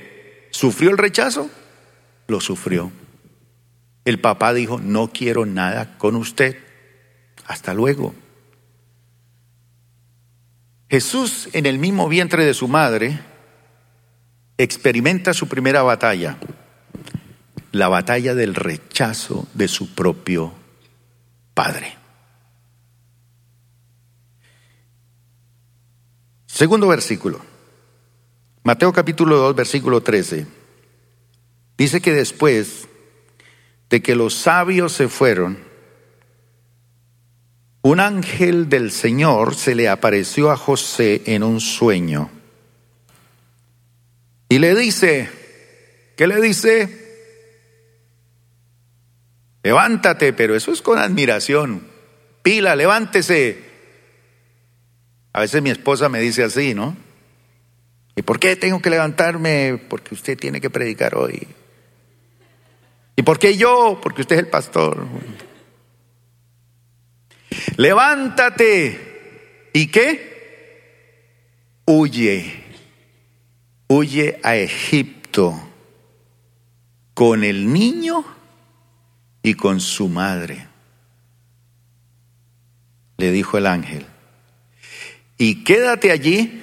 ¿sufrió 0.52 0.90
el 0.90 0.98
rechazo? 0.98 1.50
Lo 2.28 2.40
sufrió. 2.40 2.90
El 4.06 4.22
papá 4.22 4.54
dijo, 4.54 4.80
no 4.80 5.12
quiero 5.12 5.46
nada 5.46 5.98
con 5.98 6.16
usted. 6.16 6.58
Hasta 7.46 7.74
luego. 7.74 8.16
Jesús 10.90 11.50
en 11.52 11.66
el 11.66 11.78
mismo 11.78 12.08
vientre 12.08 12.46
de 12.46 12.54
su 12.54 12.70
madre 12.70 13.20
experimenta 14.58 15.34
su 15.34 15.50
primera 15.50 15.82
batalla, 15.82 16.38
la 17.74 17.90
batalla 17.90 18.34
del 18.34 18.56
rechazo 18.56 19.46
de 19.54 19.68
su 19.68 19.94
propio 19.94 20.54
Padre. 21.54 21.99
Segundo 26.60 26.90
versículo, 26.90 27.40
Mateo 28.64 28.92
capítulo 28.92 29.38
2, 29.38 29.56
versículo 29.56 30.04
13. 30.04 30.46
Dice 31.78 32.02
que 32.02 32.12
después 32.12 32.90
de 33.90 34.02
que 34.02 34.14
los 34.14 34.34
sabios 34.34 34.92
se 34.92 35.08
fueron, 35.08 35.58
un 37.82 38.02
ángel 38.02 38.68
del 38.68 38.92
Señor 38.92 39.56
se 39.56 39.74
le 39.74 39.88
apareció 39.88 40.52
a 40.52 40.58
José 40.58 41.22
en 41.28 41.44
un 41.44 41.62
sueño 41.62 42.30
y 44.50 44.60
le 44.60 44.76
dice, 44.76 45.30
¿qué 46.18 46.28
le 46.28 46.42
dice? 46.42 47.54
Levántate, 49.64 50.34
pero 50.34 50.58
eso 50.58 50.74
es 50.74 50.82
con 50.82 51.00
admiración. 51.00 51.88
Pila, 52.44 52.76
levántese. 52.76 53.69
A 55.34 55.42
veces 55.42 55.62
mi 55.62 55.70
esposa 55.70 56.10
me 56.10 56.20
dice 56.20 56.44
así, 56.44 56.74
¿no? 56.74 56.96
¿Y 58.16 58.22
por 58.22 58.40
qué 58.40 58.56
tengo 58.56 58.82
que 58.82 58.90
levantarme? 58.90 59.80
Porque 59.90 60.14
usted 60.14 60.38
tiene 60.38 60.60
que 60.60 60.70
predicar 60.70 61.16
hoy. 61.16 61.48
¿Y 63.16 63.22
por 63.22 63.40
qué 63.40 63.58
yo? 63.58 64.00
Porque 64.02 64.22
usted 64.22 64.36
es 64.36 64.44
el 64.44 64.48
pastor. 64.48 65.06
Levántate. 67.78 69.70
¿Y 69.74 69.88
qué? 69.88 70.30
Huye 71.86 72.70
huye 73.90 74.40
a 74.44 74.56
Egipto 74.56 75.60
con 77.16 77.44
el 77.44 77.74
niño 77.74 78.24
y 79.42 79.56
con 79.56 79.82
su 79.82 80.08
madre. 80.08 80.68
Le 83.18 83.32
dijo 83.32 83.58
el 83.58 83.66
ángel, 83.66 84.06
y 85.40 85.64
quédate 85.64 86.12
allí 86.12 86.62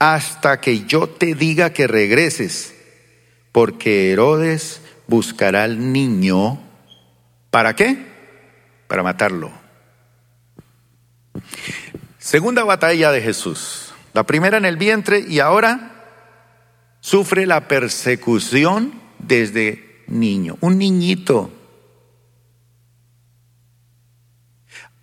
hasta 0.00 0.60
que 0.60 0.84
yo 0.84 1.08
te 1.08 1.36
diga 1.36 1.72
que 1.72 1.86
regreses, 1.86 2.74
porque 3.52 4.10
Herodes 4.10 4.82
buscará 5.06 5.62
al 5.62 5.92
niño. 5.92 6.60
¿Para 7.50 7.76
qué? 7.76 7.96
Para 8.88 9.04
matarlo. 9.04 9.52
Segunda 12.18 12.64
batalla 12.64 13.12
de 13.12 13.22
Jesús. 13.22 13.94
La 14.14 14.24
primera 14.24 14.58
en 14.58 14.64
el 14.64 14.76
vientre 14.76 15.20
y 15.20 15.38
ahora 15.38 15.92
sufre 16.98 17.46
la 17.46 17.68
persecución 17.68 19.00
desde 19.20 20.02
niño, 20.08 20.58
un 20.60 20.76
niñito. 20.76 21.52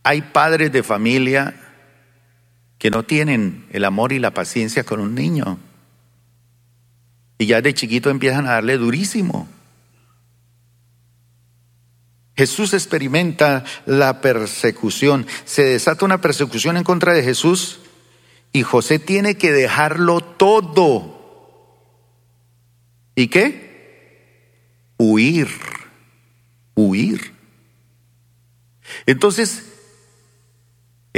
Hay 0.03 0.21
padres 0.21 0.73
de 0.73 0.83
familia 0.83 1.68
que 2.79 2.89
no 2.89 3.03
tienen 3.03 3.67
el 3.69 3.85
amor 3.85 4.11
y 4.11 4.17
la 4.17 4.33
paciencia 4.33 4.83
con 4.83 4.99
un 4.99 5.13
niño. 5.13 5.59
Y 7.37 7.45
ya 7.45 7.61
de 7.61 7.75
chiquito 7.75 8.09
empiezan 8.09 8.47
a 8.47 8.53
darle 8.53 8.77
durísimo. 8.77 9.47
Jesús 12.35 12.73
experimenta 12.73 13.63
la 13.85 14.21
persecución. 14.21 15.27
Se 15.45 15.63
desata 15.63 16.05
una 16.05 16.21
persecución 16.21 16.77
en 16.77 16.83
contra 16.83 17.13
de 17.13 17.21
Jesús 17.21 17.81
y 18.51 18.63
José 18.63 18.97
tiene 18.97 19.35
que 19.35 19.51
dejarlo 19.51 20.21
todo 20.21 21.19
¿Y 23.19 23.27
qué? 23.27 24.93
Huir, 24.97 25.49
huir. 26.73 27.33
Entonces, 29.05 29.68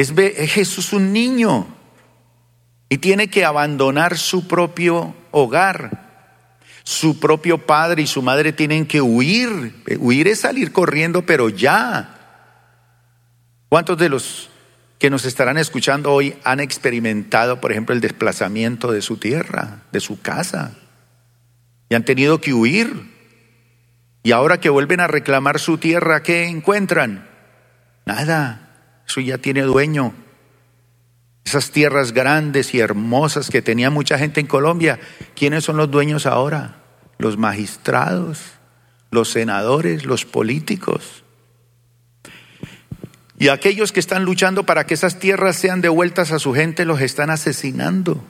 es, 0.02 0.14
Jesús 0.52 0.94
un 0.94 1.14
niño 1.14 1.68
y 2.90 2.98
tiene 2.98 3.30
que 3.30 3.46
abandonar 3.46 4.18
su 4.18 4.48
propio 4.48 5.16
hogar. 5.32 6.10
Su 6.84 7.20
propio 7.20 7.60
padre 7.60 8.02
y 8.02 8.08
su 8.08 8.22
madre 8.22 8.54
tienen 8.54 8.86
que 8.86 9.02
huir. 9.02 9.84
Huir 10.00 10.28
es 10.28 10.40
salir 10.40 10.72
corriendo, 10.72 11.26
pero 11.26 11.50
ya. 11.50 12.18
¿Cuántos 13.70 13.98
de 13.98 14.10
los 14.10 14.50
que 14.98 15.10
nos 15.10 15.26
estarán 15.26 15.58
escuchando 15.58 16.12
hoy 16.12 16.36
han 16.44 16.60
experimentado, 16.60 17.62
por 17.62 17.72
ejemplo, 17.72 17.96
el 17.96 18.02
desplazamiento 18.02 18.92
de 18.92 19.02
su 19.02 19.18
tierra, 19.18 19.84
de 19.92 20.00
su 20.00 20.20
casa? 20.22 20.74
y 21.92 21.96
han 21.96 22.06
tenido 22.06 22.40
que 22.40 22.54
huir. 22.54 23.12
Y 24.24 24.32
ahora 24.32 24.62
que 24.62 24.70
vuelven 24.70 25.02
a 25.02 25.08
reclamar 25.08 25.60
su 25.60 25.78
tierra, 25.78 26.24
¿qué 26.24 26.46
encuentran? 26.46 27.28
Nada, 28.06 28.71
eso 29.12 29.20
ya 29.20 29.38
tiene 29.38 29.64
dueño. 29.64 30.14
Esas 31.44 31.72
tierras 31.72 32.14
grandes 32.14 32.74
y 32.74 32.80
hermosas 32.80 33.50
que 33.50 33.62
tenía 33.62 33.90
mucha 33.90 34.18
gente 34.18 34.40
en 34.40 34.48
Colombia, 34.48 35.00
¿quiénes 35.36 35.66
son 35.66 35.76
los 35.76 35.92
dueños 35.92 36.26
ahora? 36.26 36.78
Los 37.18 37.38
magistrados, 37.38 38.40
los 39.10 39.30
senadores, 39.30 40.06
los 40.06 40.24
políticos. 40.24 41.26
Y 43.38 43.50
aquellos 43.50 43.92
que 43.92 44.00
están 44.00 44.24
luchando 44.24 44.66
para 44.66 44.86
que 44.86 44.94
esas 44.94 45.20
tierras 45.20 45.58
sean 45.58 45.82
devueltas 45.82 46.32
a 46.32 46.40
su 46.40 46.54
gente, 46.54 46.86
los 46.86 47.02
están 47.02 47.32
asesinando. 47.32 48.24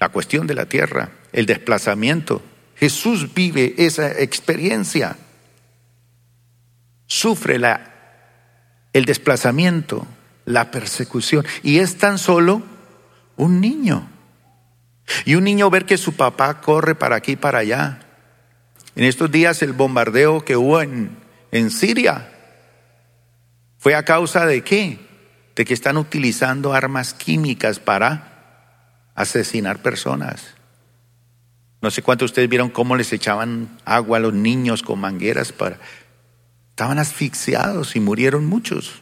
La 0.00 0.08
cuestión 0.08 0.48
de 0.48 0.54
la 0.54 0.66
tierra 0.66 1.10
el 1.32 1.46
desplazamiento. 1.46 2.42
Jesús 2.74 3.32
vive 3.34 3.74
esa 3.78 4.20
experiencia. 4.20 5.16
Sufre 7.06 7.58
la, 7.58 7.95
el 8.96 9.04
desplazamiento, 9.04 10.06
la 10.46 10.70
persecución. 10.70 11.44
Y 11.62 11.80
es 11.80 11.98
tan 11.98 12.18
solo 12.18 12.62
un 13.36 13.60
niño. 13.60 14.08
Y 15.26 15.34
un 15.34 15.44
niño 15.44 15.68
ver 15.68 15.84
que 15.84 15.98
su 15.98 16.14
papá 16.14 16.62
corre 16.62 16.94
para 16.94 17.16
aquí 17.16 17.32
y 17.32 17.36
para 17.36 17.58
allá. 17.58 18.00
En 18.94 19.04
estos 19.04 19.30
días 19.30 19.60
el 19.60 19.74
bombardeo 19.74 20.46
que 20.46 20.56
hubo 20.56 20.80
en, 20.80 21.10
en 21.52 21.70
Siria 21.70 22.32
fue 23.76 23.94
a 23.94 24.04
causa 24.04 24.46
de 24.46 24.62
qué? 24.62 24.98
De 25.54 25.66
que 25.66 25.74
están 25.74 25.98
utilizando 25.98 26.72
armas 26.72 27.12
químicas 27.12 27.78
para 27.78 29.10
asesinar 29.14 29.82
personas. 29.82 30.54
No 31.82 31.90
sé 31.90 32.00
cuántos 32.00 32.30
de 32.30 32.32
ustedes 32.32 32.48
vieron 32.48 32.70
cómo 32.70 32.96
les 32.96 33.12
echaban 33.12 33.78
agua 33.84 34.16
a 34.16 34.20
los 34.20 34.32
niños 34.32 34.82
con 34.82 35.00
mangueras 35.00 35.52
para... 35.52 35.78
Estaban 36.76 36.98
asfixiados 36.98 37.96
y 37.96 38.00
murieron 38.00 38.44
muchos. 38.44 39.00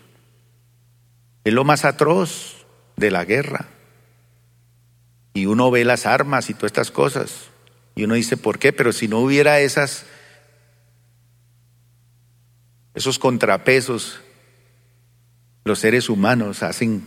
Es 1.42 1.52
lo 1.52 1.64
más 1.64 1.84
atroz 1.84 2.66
de 2.94 3.10
la 3.10 3.24
guerra. 3.24 3.66
Y 5.32 5.46
uno 5.46 5.72
ve 5.72 5.84
las 5.84 6.06
armas 6.06 6.50
y 6.50 6.54
todas 6.54 6.70
estas 6.70 6.92
cosas. 6.92 7.48
Y 7.96 8.04
uno 8.04 8.14
dice, 8.14 8.36
¿por 8.36 8.60
qué? 8.60 8.72
Pero 8.72 8.92
si 8.92 9.08
no 9.08 9.18
hubiera 9.18 9.58
esas, 9.58 10.06
esos 12.94 13.18
contrapesos, 13.18 14.20
los 15.64 15.80
seres 15.80 16.08
humanos 16.08 16.62
hacen 16.62 17.04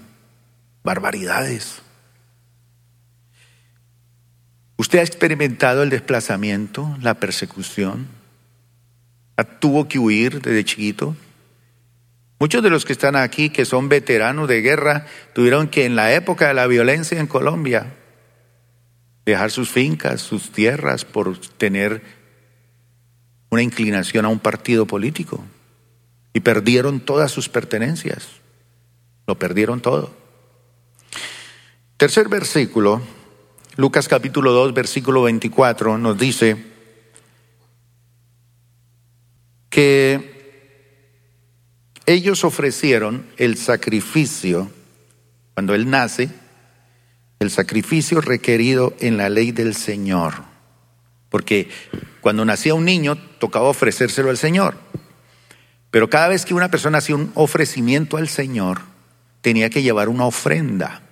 barbaridades. 0.83 1.81
¿Usted 4.75 4.99
ha 4.99 5.03
experimentado 5.03 5.81
el 5.83 5.89
desplazamiento, 5.89 6.97
la 6.99 7.13
persecución? 7.13 8.16
¿Tuvo 9.43 9.87
que 9.87 9.99
huir 9.99 10.41
desde 10.41 10.65
chiquito? 10.65 11.15
Muchos 12.39 12.61
de 12.61 12.69
los 12.69 12.85
que 12.85 12.93
están 12.93 13.15
aquí, 13.15 13.49
que 13.49 13.65
son 13.65 13.89
veteranos 13.89 14.47
de 14.47 14.61
guerra, 14.61 15.05
tuvieron 15.33 15.67
que 15.67 15.85
en 15.85 15.95
la 15.95 16.13
época 16.13 16.47
de 16.47 16.53
la 16.53 16.67
violencia 16.67 17.19
en 17.19 17.27
Colombia 17.27 17.95
dejar 19.25 19.51
sus 19.51 19.69
fincas, 19.69 20.21
sus 20.21 20.51
tierras 20.51 21.03
por 21.03 21.37
tener 21.37 22.01
una 23.49 23.61
inclinación 23.63 24.25
a 24.25 24.29
un 24.29 24.39
partido 24.39 24.85
político. 24.85 25.43
Y 26.33 26.41
perdieron 26.41 26.99
todas 26.99 27.31
sus 27.31 27.49
pertenencias. 27.49 28.27
Lo 29.25 29.39
perdieron 29.39 29.81
todo. 29.81 30.15
Tercer 31.97 32.29
versículo, 32.29 33.01
Lucas 33.75 34.07
capítulo 34.07 34.51
2, 34.51 34.73
versículo 34.73 35.23
24, 35.23 35.97
nos 35.97 36.17
dice 36.17 36.76
que 39.77 41.05
ellos 42.07 42.43
ofrecieron 42.43 43.27
el 43.37 43.57
sacrificio, 43.57 44.71
cuando 45.53 45.75
él 45.75 45.87
nace, 45.87 46.29
el 47.37 47.51
sacrificio 47.51 48.19
requerido 48.19 48.95
en 48.99 49.17
la 49.17 49.29
ley 49.29 49.51
del 49.51 49.75
Señor. 49.75 50.33
Porque 51.29 51.69
cuando 52.21 52.43
nacía 52.43 52.73
un 52.73 52.85
niño 52.85 53.17
tocaba 53.37 53.67
ofrecérselo 53.67 54.31
al 54.31 54.39
Señor. 54.39 54.79
Pero 55.91 56.09
cada 56.09 56.27
vez 56.27 56.43
que 56.43 56.55
una 56.55 56.71
persona 56.71 56.97
hacía 56.97 57.15
un 57.15 57.31
ofrecimiento 57.35 58.17
al 58.17 58.29
Señor, 58.29 58.81
tenía 59.41 59.69
que 59.69 59.83
llevar 59.83 60.09
una 60.09 60.25
ofrenda. 60.25 61.03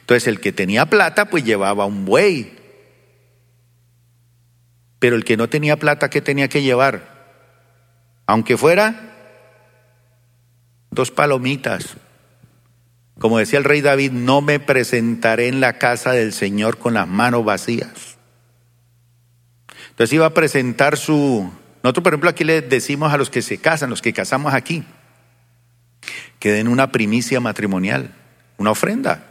Entonces 0.00 0.26
el 0.26 0.40
que 0.40 0.52
tenía 0.52 0.86
plata, 0.86 1.28
pues 1.28 1.44
llevaba 1.44 1.84
un 1.84 2.06
buey. 2.06 2.50
Pero 4.98 5.16
el 5.16 5.24
que 5.26 5.36
no 5.36 5.50
tenía 5.50 5.76
plata, 5.76 6.08
¿qué 6.08 6.22
tenía 6.22 6.48
que 6.48 6.62
llevar? 6.62 7.17
Aunque 8.28 8.58
fuera 8.58 8.94
dos 10.90 11.10
palomitas, 11.10 11.96
como 13.18 13.38
decía 13.38 13.58
el 13.58 13.64
rey 13.64 13.80
David, 13.80 14.12
no 14.12 14.42
me 14.42 14.60
presentaré 14.60 15.48
en 15.48 15.60
la 15.60 15.78
casa 15.78 16.12
del 16.12 16.34
Señor 16.34 16.76
con 16.76 16.92
las 16.92 17.08
manos 17.08 17.42
vacías. 17.46 18.18
Entonces 19.88 20.12
iba 20.12 20.26
a 20.26 20.34
presentar 20.34 20.98
su... 20.98 21.50
Nosotros, 21.82 22.02
por 22.02 22.12
ejemplo, 22.12 22.28
aquí 22.28 22.44
le 22.44 22.60
decimos 22.60 23.14
a 23.14 23.16
los 23.16 23.30
que 23.30 23.40
se 23.40 23.56
casan, 23.56 23.88
los 23.88 24.02
que 24.02 24.12
casamos 24.12 24.52
aquí, 24.52 24.84
que 26.38 26.52
den 26.52 26.68
una 26.68 26.92
primicia 26.92 27.40
matrimonial, 27.40 28.14
una 28.58 28.72
ofrenda. 28.72 29.24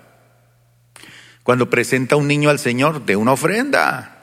Cuando 1.43 1.69
presenta 1.69 2.15
un 2.15 2.27
niño 2.27 2.49
al 2.49 2.57
Señor, 2.57 3.05
de 3.05 3.15
una 3.15 3.33
ofrenda. 3.33 4.16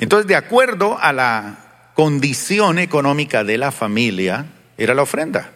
Entonces, 0.00 0.26
de 0.26 0.34
acuerdo 0.34 0.98
a 0.98 1.12
la 1.12 1.92
condición 1.94 2.78
económica 2.78 3.44
de 3.44 3.58
la 3.58 3.70
familia, 3.70 4.46
era 4.78 4.94
la 4.94 5.02
ofrenda. 5.02 5.52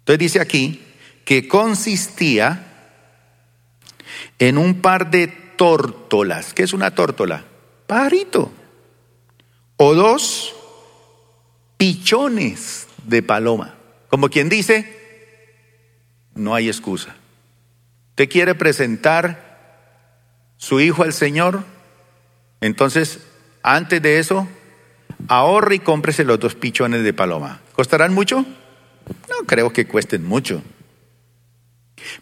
Entonces 0.00 0.18
dice 0.18 0.40
aquí 0.40 0.82
que 1.24 1.48
consistía 1.48 2.66
en 4.38 4.58
un 4.58 4.82
par 4.82 5.10
de 5.10 5.28
tórtolas. 5.28 6.52
¿Qué 6.52 6.64
es 6.64 6.74
una 6.74 6.94
tórtola? 6.94 7.44
Parito. 7.86 8.52
O 9.78 9.94
dos 9.94 10.54
pichones 11.78 12.86
de 13.04 13.22
paloma. 13.22 13.74
Como 14.08 14.28
quien 14.28 14.50
dice, 14.50 15.00
no 16.34 16.54
hay 16.54 16.68
excusa. 16.68 17.16
¿Te 18.14 18.28
quiere 18.28 18.54
presentar 18.54 20.52
su 20.58 20.80
hijo 20.80 21.02
al 21.02 21.14
Señor? 21.14 21.64
Entonces, 22.64 23.18
antes 23.62 24.00
de 24.00 24.18
eso, 24.18 24.48
ahorre 25.28 25.74
y 25.74 25.78
cómprese 25.80 26.24
los 26.24 26.40
dos 26.40 26.54
pichones 26.54 27.04
de 27.04 27.12
paloma. 27.12 27.60
¿Costarán 27.74 28.14
mucho? 28.14 28.40
No 28.40 29.46
creo 29.46 29.70
que 29.70 29.86
cuesten 29.86 30.24
mucho. 30.24 30.62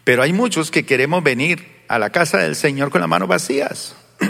Pero 0.03 0.21
hay 0.21 0.33
muchos 0.33 0.69
que 0.69 0.85
queremos 0.85 1.23
venir 1.23 1.85
a 1.87 1.97
la 1.97 2.09
casa 2.09 2.39
del 2.39 2.57
Señor 2.57 2.89
con 2.89 2.99
las 2.99 3.09
manos 3.09 3.29
vacías. 3.29 3.95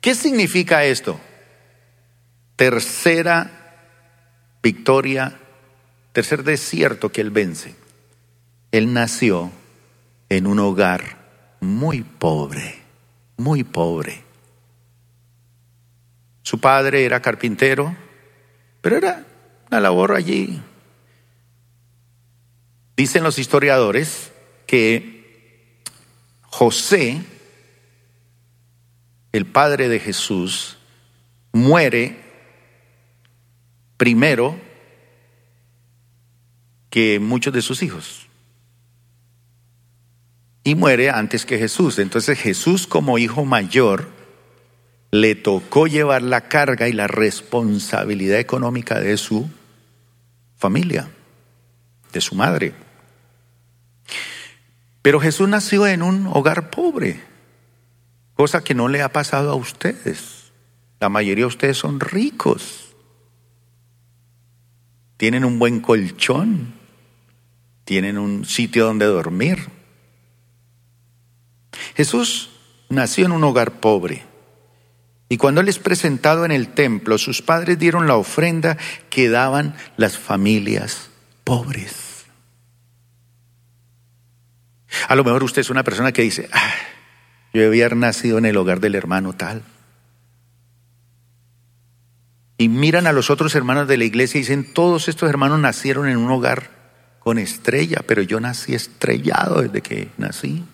¿Qué 0.00 0.14
significa 0.14 0.84
esto? 0.84 1.18
Tercera 2.54 3.50
victoria, 4.62 5.40
tercer 6.12 6.44
desierto 6.44 7.10
que 7.10 7.20
Él 7.20 7.32
vence. 7.32 7.74
Él 8.70 8.92
nació 8.92 9.50
en 10.28 10.46
un 10.46 10.60
hogar 10.60 11.56
muy 11.58 12.02
pobre, 12.02 12.76
muy 13.36 13.64
pobre. 13.64 14.25
Su 16.46 16.60
padre 16.60 17.04
era 17.04 17.20
carpintero, 17.20 17.96
pero 18.80 18.98
era 18.98 19.26
una 19.68 19.80
labor 19.80 20.12
allí 20.12 20.62
Dicen 22.96 23.24
los 23.24 23.40
historiadores 23.40 24.30
que 24.68 25.82
José, 26.42 27.20
el 29.32 29.44
padre 29.44 29.88
de 29.88 29.98
Jesús, 29.98 30.78
muere 31.52 32.16
primero 33.96 34.56
que 36.88 37.18
muchos 37.18 37.52
de 37.52 37.60
sus 37.60 37.82
hijos. 37.82 38.28
Y 40.62 40.76
muere 40.76 41.10
antes 41.10 41.44
que 41.44 41.58
Jesús. 41.58 41.98
Entonces 41.98 42.38
Jesús 42.38 42.86
como 42.86 43.18
hijo 43.18 43.44
mayor 43.44 44.15
le 45.10 45.34
tocó 45.34 45.86
llevar 45.86 46.22
la 46.22 46.48
carga 46.48 46.88
y 46.88 46.92
la 46.92 47.06
responsabilidad 47.06 48.38
económica 48.38 49.00
de 49.00 49.16
su 49.16 49.48
familia, 50.56 51.08
de 52.12 52.20
su 52.20 52.34
madre. 52.34 52.74
Pero 55.02 55.20
Jesús 55.20 55.48
nació 55.48 55.86
en 55.86 56.02
un 56.02 56.26
hogar 56.26 56.70
pobre, 56.70 57.22
cosa 58.34 58.64
que 58.64 58.74
no 58.74 58.88
le 58.88 59.02
ha 59.02 59.12
pasado 59.12 59.52
a 59.52 59.54
ustedes. 59.54 60.52
La 60.98 61.08
mayoría 61.08 61.44
de 61.44 61.48
ustedes 61.48 61.76
son 61.76 62.00
ricos. 62.00 62.94
Tienen 65.16 65.44
un 65.44 65.58
buen 65.58 65.80
colchón, 65.80 66.74
tienen 67.84 68.18
un 68.18 68.44
sitio 68.44 68.86
donde 68.86 69.06
dormir. 69.06 69.58
Jesús 71.94 72.50
nació 72.88 73.26
en 73.26 73.32
un 73.32 73.44
hogar 73.44 73.80
pobre. 73.80 74.25
Y 75.28 75.38
cuando 75.38 75.60
Él 75.60 75.68
es 75.68 75.78
presentado 75.78 76.44
en 76.44 76.52
el 76.52 76.68
templo, 76.68 77.18
sus 77.18 77.42
padres 77.42 77.78
dieron 77.78 78.06
la 78.06 78.16
ofrenda 78.16 78.76
que 79.10 79.28
daban 79.28 79.74
las 79.96 80.18
familias 80.18 81.10
pobres. 81.42 82.26
A 85.08 85.14
lo 85.14 85.24
mejor 85.24 85.42
usted 85.42 85.60
es 85.60 85.70
una 85.70 85.82
persona 85.82 86.12
que 86.12 86.22
dice, 86.22 86.48
ah, 86.52 86.74
yo 87.52 87.66
haber 87.66 87.96
nacido 87.96 88.38
en 88.38 88.46
el 88.46 88.56
hogar 88.56 88.80
del 88.80 88.94
hermano 88.94 89.32
tal. 89.32 89.62
Y 92.58 92.68
miran 92.68 93.06
a 93.06 93.12
los 93.12 93.28
otros 93.28 93.54
hermanos 93.54 93.88
de 93.88 93.98
la 93.98 94.04
iglesia 94.04 94.38
y 94.38 94.42
dicen, 94.42 94.72
todos 94.72 95.08
estos 95.08 95.28
hermanos 95.28 95.60
nacieron 95.60 96.08
en 96.08 96.16
un 96.16 96.30
hogar 96.30 96.70
con 97.18 97.38
estrella, 97.38 98.02
pero 98.06 98.22
yo 98.22 98.40
nací 98.40 98.74
estrellado 98.74 99.62
desde 99.62 99.82
que 99.82 100.08
nací. 100.16 100.64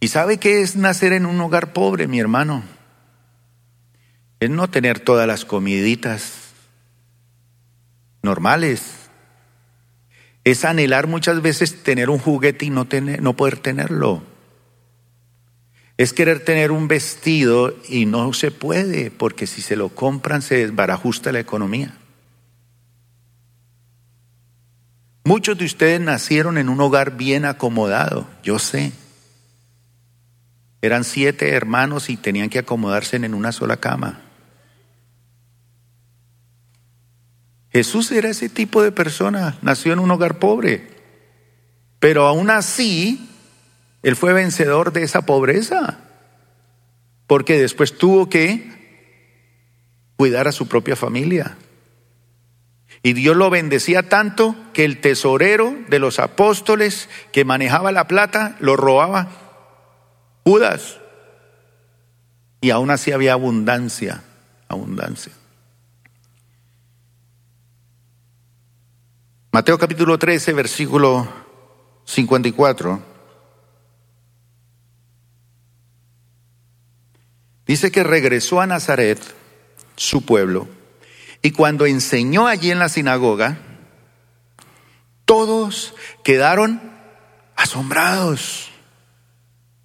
¿Y 0.00 0.08
sabe 0.08 0.38
qué 0.38 0.62
es 0.62 0.76
nacer 0.76 1.12
en 1.12 1.26
un 1.26 1.40
hogar 1.40 1.72
pobre, 1.72 2.06
mi 2.08 2.20
hermano? 2.20 2.62
Es 4.40 4.50
no 4.50 4.68
tener 4.68 5.00
todas 5.00 5.26
las 5.26 5.44
comiditas 5.44 6.52
normales 8.22 9.06
es 10.46 10.64
anhelar 10.64 11.08
muchas 11.08 11.42
veces 11.42 11.82
tener 11.82 12.08
un 12.08 12.20
juguete 12.20 12.66
y 12.66 12.70
no, 12.70 12.84
tener, 12.84 13.20
no 13.20 13.34
poder 13.34 13.58
tenerlo. 13.58 14.22
Es 15.96 16.12
querer 16.12 16.44
tener 16.44 16.70
un 16.70 16.86
vestido 16.86 17.76
y 17.88 18.06
no 18.06 18.32
se 18.32 18.52
puede, 18.52 19.10
porque 19.10 19.48
si 19.48 19.60
se 19.60 19.74
lo 19.74 19.88
compran 19.88 20.42
se 20.42 20.58
desbarajusta 20.58 21.32
la 21.32 21.40
economía. 21.40 21.98
Muchos 25.24 25.58
de 25.58 25.64
ustedes 25.64 26.00
nacieron 26.00 26.58
en 26.58 26.68
un 26.68 26.80
hogar 26.80 27.16
bien 27.16 27.44
acomodado, 27.44 28.28
yo 28.44 28.60
sé. 28.60 28.92
Eran 30.82 31.04
siete 31.04 31.50
hermanos 31.50 32.10
y 32.10 32.16
tenían 32.16 32.50
que 32.50 32.58
acomodarse 32.58 33.16
en 33.16 33.34
una 33.34 33.52
sola 33.52 33.78
cama. 33.78 34.22
Jesús 37.72 38.10
era 38.10 38.30
ese 38.30 38.48
tipo 38.48 38.82
de 38.82 38.92
persona, 38.92 39.58
nació 39.60 39.92
en 39.92 39.98
un 39.98 40.10
hogar 40.10 40.38
pobre, 40.38 40.88
pero 41.98 42.26
aún 42.26 42.50
así, 42.50 43.28
él 44.02 44.16
fue 44.16 44.32
vencedor 44.32 44.92
de 44.92 45.02
esa 45.02 45.26
pobreza, 45.26 45.98
porque 47.26 47.60
después 47.60 47.98
tuvo 47.98 48.28
que 48.28 48.76
cuidar 50.16 50.48
a 50.48 50.52
su 50.52 50.68
propia 50.68 50.96
familia. 50.96 51.56
Y 53.02 53.12
Dios 53.12 53.36
lo 53.36 53.50
bendecía 53.50 54.08
tanto 54.08 54.56
que 54.72 54.84
el 54.84 55.00
tesorero 55.00 55.76
de 55.88 55.98
los 55.98 56.18
apóstoles 56.18 57.08
que 57.30 57.44
manejaba 57.44 57.92
la 57.92 58.08
plata 58.08 58.56
lo 58.58 58.76
robaba 58.76 59.45
Judas. 60.46 61.00
Y 62.60 62.70
aún 62.70 62.92
así 62.92 63.10
había 63.10 63.32
abundancia, 63.32 64.22
abundancia. 64.68 65.32
Mateo 69.50 69.76
capítulo 69.76 70.16
13, 70.16 70.52
versículo 70.52 71.26
54. 72.04 73.02
Dice 77.66 77.90
que 77.90 78.04
regresó 78.04 78.60
a 78.60 78.68
Nazaret, 78.68 79.18
su 79.96 80.24
pueblo, 80.24 80.68
y 81.42 81.50
cuando 81.50 81.86
enseñó 81.86 82.46
allí 82.46 82.70
en 82.70 82.78
la 82.78 82.88
sinagoga, 82.88 83.58
todos 85.24 85.96
quedaron 86.22 86.80
asombrados. 87.56 88.70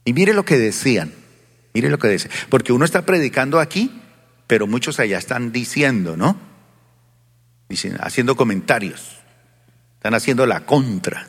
Y 0.06 0.14
mire 0.14 0.34
lo 0.34 0.46
que 0.46 0.58
decían, 0.58 1.14
mire 1.74 1.90
lo 1.90 2.00
que 2.00 2.08
decían, 2.08 2.34
porque 2.50 2.74
uno 2.74 2.86
está 2.86 3.06
predicando 3.06 3.60
aquí, 3.60 4.02
pero 4.48 4.68
muchos 4.68 5.00
allá 5.00 5.18
están 5.18 5.52
diciendo, 5.52 6.18
¿no? 6.18 6.38
Haciendo 8.00 8.36
comentarios, 8.36 9.20
están 9.96 10.14
haciendo 10.14 10.46
la 10.46 10.66
contra. 10.66 11.28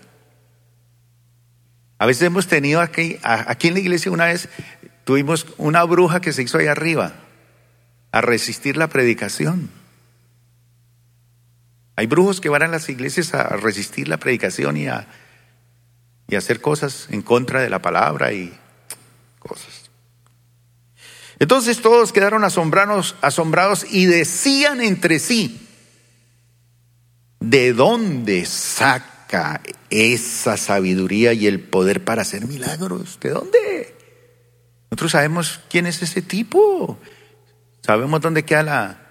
A 1.99 2.07
veces 2.07 2.23
hemos 2.23 2.49
tenido 2.49 2.81
aquí, 2.81 3.19
aquí 3.23 3.69
en 3.69 3.75
la 3.75 3.81
iglesia 3.81 4.11
una 4.11 4.25
vez, 4.25 4.49
tuvimos 5.05 5.47
una 5.59 5.85
bruja 5.85 6.21
que 6.21 6.33
se 6.33 6.43
hizo 6.43 6.59
ahí 6.59 6.67
arriba 6.67 7.15
a 8.11 8.21
resistir 8.21 8.77
la 8.77 8.89
predicación. 8.89 9.71
Hay 11.95 12.07
brujos 12.07 12.41
que 12.41 12.49
van 12.49 12.63
a 12.63 12.69
las 12.69 12.89
iglesias 12.89 13.35
a 13.35 13.57
resistir 13.57 14.09
la 14.09 14.17
predicación 14.17 14.77
y 14.77 14.89
a, 14.89 15.07
y 16.27 16.37
hacer 16.37 16.61
cosas 16.61 17.07
en 17.11 17.23
contra 17.23 17.61
de 17.61 17.71
la 17.71 17.83
palabra 17.83 18.33
y 18.33 18.53
cosas. 19.43 19.91
Entonces 21.39 21.83
todos 21.83 22.13
quedaron 22.13 22.45
asombrados, 22.45 23.17
asombrados 23.21 23.85
y 23.91 24.07
decían 24.07 24.81
entre 24.81 25.19
sí, 25.19 25.67
¿de 27.41 27.73
dónde 27.73 28.45
saca 28.45 29.61
esa 29.91 30.57
sabiduría 30.57 31.33
y 31.33 31.49
el 31.49 31.61
poder 31.61 32.05
para 32.05 32.23
hacer 32.23 32.47
milagros? 32.47 33.19
¿De 33.21 33.31
dónde? 33.31 33.97
Nosotros 34.91 35.13
sabemos 35.13 35.61
quién 35.69 35.87
es 35.87 36.01
ese 36.03 36.23
tipo. 36.23 36.99
Sabemos 37.81 38.21
dónde 38.21 38.45
queda 38.45 38.63
la, 38.63 39.03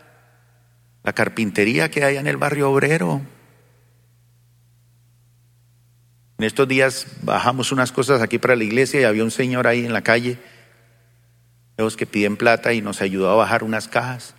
la 1.03 1.13
carpintería 1.13 1.91
que 1.91 2.05
hay 2.05 2.17
en 2.17 2.27
el 2.27 2.37
barrio 2.37 2.71
obrero. 2.71 3.21
En 6.41 6.45
estos 6.45 6.67
días 6.67 7.05
bajamos 7.21 7.71
unas 7.71 7.91
cosas 7.91 8.19
aquí 8.19 8.39
para 8.39 8.55
la 8.55 8.63
iglesia 8.63 8.99
y 8.99 9.03
había 9.03 9.23
un 9.23 9.29
señor 9.29 9.67
ahí 9.67 9.85
en 9.85 9.93
la 9.93 10.01
calle, 10.01 10.39
los 11.77 11.95
que 11.95 12.07
piden 12.07 12.35
plata 12.35 12.73
y 12.73 12.81
nos 12.81 12.99
ayudó 13.01 13.29
a 13.29 13.35
bajar 13.35 13.63
unas 13.63 13.87
cajas. 13.87 14.33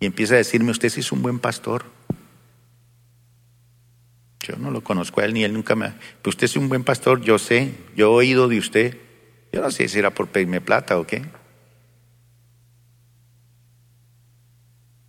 Y 0.00 0.04
empieza 0.04 0.34
a 0.34 0.36
decirme, 0.36 0.70
usted 0.70 0.88
es 0.94 1.10
un 1.10 1.22
buen 1.22 1.38
pastor. 1.38 1.86
Yo 4.40 4.56
no 4.58 4.70
lo 4.70 4.84
conozco 4.84 5.22
a 5.22 5.24
él 5.24 5.32
ni 5.32 5.44
él 5.44 5.54
nunca 5.54 5.74
me... 5.74 5.94
Pero 6.20 6.28
usted 6.28 6.44
es 6.44 6.56
un 6.56 6.68
buen 6.68 6.84
pastor, 6.84 7.22
yo 7.22 7.38
sé, 7.38 7.72
yo 7.96 8.08
he 8.08 8.14
oído 8.14 8.46
de 8.46 8.58
usted. 8.58 8.98
Yo 9.50 9.62
no 9.62 9.70
sé 9.70 9.88
si 9.88 9.98
era 9.98 10.10
por 10.10 10.28
pedirme 10.28 10.60
plata 10.60 10.98
o 10.98 11.06
qué. 11.06 11.24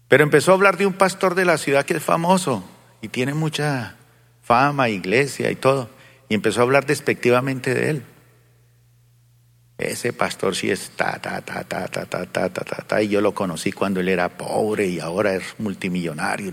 Pero 0.07 0.23
empezó 0.23 0.51
a 0.51 0.55
hablar 0.55 0.77
de 0.77 0.85
un 0.85 0.93
pastor 0.93 1.35
de 1.35 1.43
la 1.43 1.57
ciudad 1.57 1.85
que 1.85 1.97
es 1.97 2.03
famoso 2.03 2.63
y 3.01 3.09
tiene 3.09 3.33
mucha 3.33 3.98
fama, 4.49 4.89
iglesia 4.89 5.51
y 5.51 5.55
todo. 5.55 5.89
Y 6.27 6.33
empezó 6.33 6.61
a 6.61 6.63
hablar 6.63 6.87
despectivamente 6.87 7.73
de 7.73 7.89
él. 7.91 8.03
Ese 9.77 10.11
pastor 10.11 10.55
sí 10.55 10.71
es 10.71 10.89
ta, 10.97 11.21
ta, 11.21 11.39
ta, 11.41 11.63
ta, 11.63 11.87
ta, 11.87 12.05
ta, 12.05 12.25
ta, 12.25 12.49
ta, 12.49 12.63
ta, 12.65 12.83
ta. 12.85 13.01
Y 13.01 13.09
yo 13.09 13.21
lo 13.21 13.33
conocí 13.33 13.71
cuando 13.71 13.99
él 13.99 14.09
era 14.09 14.37
pobre 14.37 14.87
y 14.87 14.99
ahora 14.99 15.35
es 15.35 15.43
multimillonario. 15.59 16.51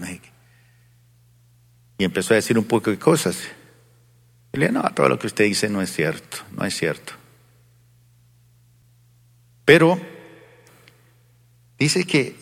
Y 1.98 2.04
empezó 2.04 2.35
a 2.35 2.37
decir 2.37 2.59
un 2.59 2.66
poco 2.66 2.90
de 2.90 2.98
cosas. 2.98 3.38
Y 4.52 4.59
le 4.59 4.68
dije, 4.68 4.78
no, 4.78 4.82
todo 4.94 5.09
lo 5.09 5.18
que 5.18 5.26
usted 5.26 5.44
dice 5.44 5.68
no 5.70 5.80
es 5.80 5.90
cierto, 5.90 6.37
no 6.52 6.64
es 6.64 6.76
cierto. 6.76 7.14
Pero 9.64 9.98
dice 11.78 12.04
que 12.04 12.37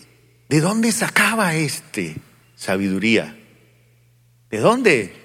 ¿De 0.49 0.61
dónde 0.61 0.93
sacaba 0.93 1.55
este 1.55 2.17
sabiduría? 2.55 3.37
¿De 4.51 4.59
dónde? 4.59 5.24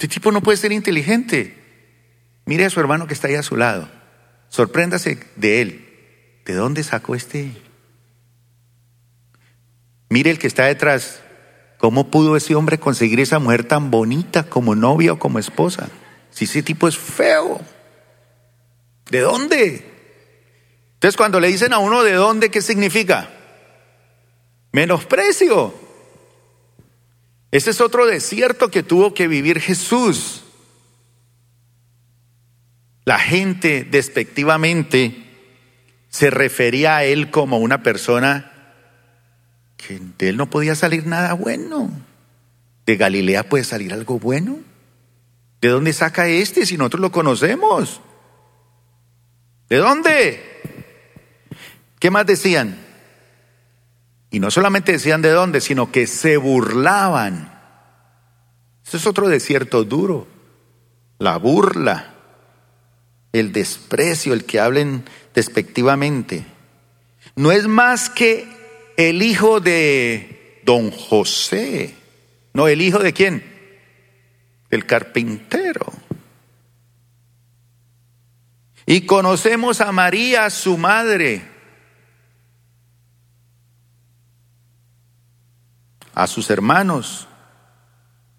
Este 0.00 0.08
tipo 0.08 0.32
no 0.32 0.40
puede 0.40 0.56
ser 0.56 0.72
inteligente. 0.72 1.54
Mire 2.46 2.64
a 2.64 2.70
su 2.70 2.80
hermano 2.80 3.06
que 3.06 3.12
está 3.12 3.28
ahí 3.28 3.34
a 3.34 3.42
su 3.42 3.54
lado. 3.58 3.86
Sorpréndase 4.48 5.18
de 5.36 5.60
él. 5.60 6.40
¿De 6.46 6.54
dónde 6.54 6.82
sacó 6.84 7.14
este? 7.14 7.52
Mire 10.08 10.30
el 10.30 10.38
que 10.38 10.46
está 10.46 10.64
detrás. 10.64 11.20
¿Cómo 11.76 12.10
pudo 12.10 12.34
ese 12.38 12.54
hombre 12.54 12.78
conseguir 12.78 13.20
esa 13.20 13.40
mujer 13.40 13.64
tan 13.64 13.90
bonita 13.90 14.44
como 14.44 14.74
novia 14.74 15.12
o 15.12 15.18
como 15.18 15.38
esposa? 15.38 15.90
Si 16.30 16.46
ese 16.46 16.62
tipo 16.62 16.88
es 16.88 16.96
feo. 16.96 17.60
¿De 19.10 19.20
dónde? 19.20 19.84
Entonces 20.94 21.18
cuando 21.18 21.40
le 21.40 21.48
dicen 21.48 21.74
a 21.74 21.78
uno 21.78 22.02
de 22.02 22.14
dónde, 22.14 22.50
¿qué 22.50 22.62
significa? 22.62 23.28
Menosprecio. 24.72 25.74
Ese 27.50 27.70
es 27.70 27.80
otro 27.80 28.06
desierto 28.06 28.70
que 28.70 28.82
tuvo 28.82 29.12
que 29.14 29.26
vivir 29.28 29.60
Jesús. 29.60 30.42
La 33.04 33.18
gente 33.18 33.84
despectivamente 33.84 35.24
se 36.08 36.30
refería 36.30 36.96
a 36.96 37.04
él 37.04 37.30
como 37.30 37.58
una 37.58 37.82
persona 37.82 38.52
que 39.76 40.00
de 40.18 40.28
él 40.28 40.36
no 40.36 40.48
podía 40.48 40.74
salir 40.74 41.06
nada 41.06 41.32
bueno. 41.32 41.90
¿De 42.86 42.96
Galilea 42.96 43.48
puede 43.48 43.64
salir 43.64 43.92
algo 43.92 44.18
bueno? 44.18 44.58
¿De 45.60 45.68
dónde 45.68 45.92
saca 45.92 46.28
este 46.28 46.66
si 46.66 46.76
nosotros 46.76 47.00
lo 47.00 47.12
conocemos? 47.12 48.00
¿De 49.68 49.76
dónde? 49.76 50.42
¿Qué 51.98 52.10
más 52.10 52.26
decían? 52.26 52.89
Y 54.30 54.38
no 54.38 54.50
solamente 54.50 54.92
decían 54.92 55.22
de 55.22 55.30
dónde, 55.30 55.60
sino 55.60 55.90
que 55.90 56.06
se 56.06 56.36
burlaban. 56.36 57.52
Eso 58.86 58.96
es 58.96 59.06
otro 59.06 59.28
desierto 59.28 59.84
duro. 59.84 60.28
La 61.18 61.36
burla, 61.36 62.14
el 63.32 63.52
desprecio, 63.52 64.32
el 64.32 64.44
que 64.44 64.60
hablen 64.60 65.04
despectivamente. 65.34 66.44
No 67.34 67.50
es 67.50 67.66
más 67.66 68.08
que 68.08 68.48
el 68.96 69.22
hijo 69.22 69.60
de 69.60 70.60
don 70.64 70.90
José. 70.90 71.94
No, 72.52 72.68
el 72.68 72.82
hijo 72.82 73.00
de 73.00 73.12
quién? 73.12 73.44
El 74.70 74.86
carpintero. 74.86 75.92
Y 78.86 79.02
conocemos 79.02 79.80
a 79.80 79.92
María, 79.92 80.50
su 80.50 80.76
madre 80.78 81.42
a 86.14 86.26
sus 86.26 86.50
hermanos, 86.50 87.26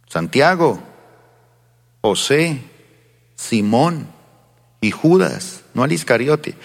Santiago, 0.07 0.81
José, 2.01 2.63
Simón 3.35 4.07
y 4.81 4.91
Judas, 4.91 5.63
no 5.73 5.83
al 5.83 5.91
Iscariote. 5.91 6.55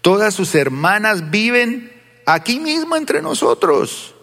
Todas 0.00 0.34
sus 0.34 0.54
hermanas 0.54 1.30
viven 1.30 1.92
aquí 2.26 2.60
mismo 2.60 2.96
entre 2.96 3.22
nosotros. 3.22 4.14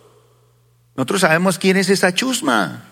Nosotros 0.96 1.22
sabemos 1.22 1.58
quién 1.58 1.78
es 1.78 1.90
esa 1.90 2.14
chusma. 2.14 2.86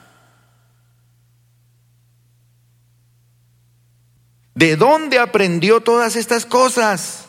¿De 4.56 4.76
dónde 4.76 5.20
aprendió 5.20 5.82
todas 5.82 6.16
estas 6.16 6.46
cosas? 6.46 7.26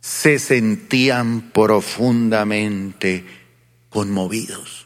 Se 0.00 0.38
sentían 0.38 1.52
profundamente 1.52 3.24
conmovidos 3.88 4.81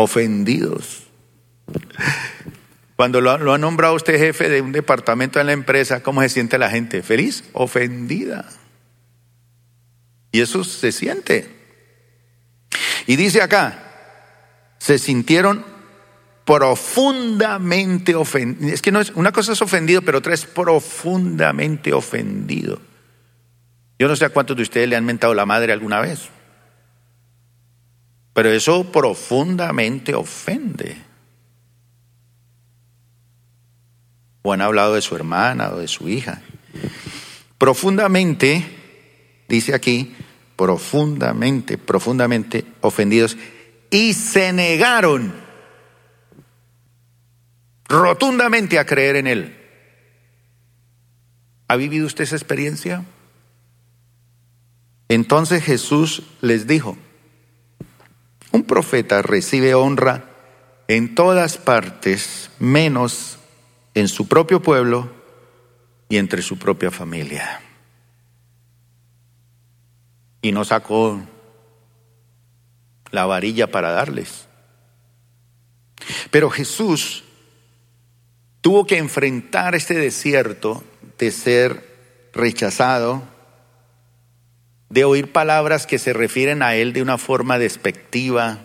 ofendidos. 0.00 1.04
Cuando 2.96 3.20
lo, 3.20 3.30
ha 3.30 3.58
nombrado 3.58 3.94
usted 3.94 4.18
jefe 4.18 4.48
de 4.48 4.60
un 4.60 4.72
departamento 4.72 5.40
en 5.40 5.46
la 5.46 5.52
empresa, 5.52 6.02
¿cómo 6.02 6.20
se 6.22 6.28
siente 6.28 6.58
la 6.58 6.70
gente? 6.70 7.02
¿Feliz? 7.02 7.44
Ofendida. 7.52 8.46
Y 10.32 10.40
eso 10.40 10.64
se 10.64 10.92
siente. 10.92 11.48
Y 13.06 13.16
dice 13.16 13.40
acá, 13.40 13.78
se 14.78 14.98
sintieron 14.98 15.64
profundamente 16.44 18.14
ofendidos. 18.14 18.74
Es 18.74 18.82
que 18.82 18.92
no 18.92 19.00
es, 19.00 19.10
una 19.14 19.32
cosa 19.32 19.52
es 19.52 19.62
ofendido, 19.62 20.02
pero 20.02 20.18
otra 20.18 20.34
es 20.34 20.44
profundamente 20.44 21.92
ofendido. 21.92 22.80
Yo 23.98 24.08
no 24.08 24.16
sé 24.16 24.24
a 24.24 24.30
cuántos 24.30 24.56
de 24.56 24.62
ustedes 24.62 24.88
le 24.88 24.96
han 24.96 25.04
mentado 25.04 25.34
la 25.34 25.46
madre 25.46 25.72
alguna 25.72 26.00
vez, 26.00 26.28
pero 28.32 28.50
eso 28.50 28.90
profundamente 28.90 30.14
ofende. 30.14 30.96
O 34.42 34.52
han 34.52 34.62
hablado 34.62 34.94
de 34.94 35.02
su 35.02 35.16
hermana 35.16 35.70
o 35.70 35.78
de 35.78 35.88
su 35.88 36.08
hija. 36.08 36.40
Profundamente, 37.58 38.64
dice 39.48 39.74
aquí, 39.74 40.14
profundamente, 40.56 41.76
profundamente 41.78 42.64
ofendidos 42.80 43.36
y 43.90 44.14
se 44.14 44.52
negaron 44.52 45.34
rotundamente 47.88 48.78
a 48.78 48.86
creer 48.86 49.16
en 49.16 49.26
Él. 49.26 49.56
¿Ha 51.68 51.76
vivido 51.76 52.06
usted 52.06 52.24
esa 52.24 52.36
experiencia? 52.36 53.04
Entonces 55.08 55.62
Jesús 55.62 56.22
les 56.40 56.66
dijo, 56.66 56.96
un 58.52 58.64
profeta 58.64 59.22
recibe 59.22 59.74
honra 59.74 60.24
en 60.88 61.14
todas 61.14 61.56
partes, 61.56 62.50
menos 62.58 63.38
en 63.94 64.08
su 64.08 64.26
propio 64.26 64.60
pueblo 64.60 65.10
y 66.08 66.16
entre 66.16 66.42
su 66.42 66.58
propia 66.58 66.90
familia. 66.90 67.60
Y 70.42 70.52
no 70.52 70.64
sacó 70.64 71.20
la 73.10 73.26
varilla 73.26 73.70
para 73.70 73.92
darles. 73.92 74.46
Pero 76.30 76.50
Jesús 76.50 77.24
tuvo 78.60 78.86
que 78.86 78.98
enfrentar 78.98 79.74
este 79.74 79.94
desierto 79.94 80.82
de 81.18 81.30
ser 81.30 82.30
rechazado, 82.32 83.22
de 84.90 85.04
oír 85.04 85.32
palabras 85.32 85.86
que 85.86 85.98
se 85.98 86.12
refieren 86.12 86.62
a 86.62 86.74
él 86.74 86.92
de 86.92 87.00
una 87.00 87.16
forma 87.16 87.58
despectiva, 87.58 88.58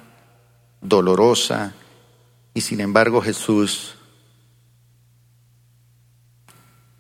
dolorosa, 0.82 1.74
y 2.54 2.62
sin 2.62 2.82
embargo 2.82 3.22
Jesús, 3.22 3.96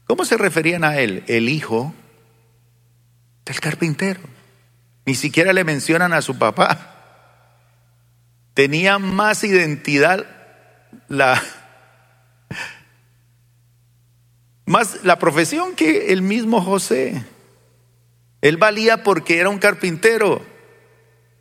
¿cómo 0.06 0.26
se 0.26 0.38
referían 0.38 0.84
a 0.84 1.00
él? 1.00 1.24
El 1.28 1.50
hijo 1.50 1.94
del 3.46 3.60
carpintero. 3.60 4.22
Ni 5.06 5.16
siquiera 5.16 5.54
le 5.54 5.64
mencionan 5.64 6.14
a 6.14 6.22
su 6.22 6.38
papá. 6.38 6.92
Tenía 8.54 9.00
más 9.00 9.44
identidad 9.44 10.26
la 11.08 11.42
más 14.66 15.04
la 15.04 15.20
profesión 15.20 15.76
que 15.76 16.12
el 16.12 16.22
mismo 16.22 16.62
José. 16.62 17.24
Él 18.46 18.58
valía 18.58 19.02
porque 19.02 19.40
era 19.40 19.50
un 19.50 19.58
carpintero. 19.58 20.40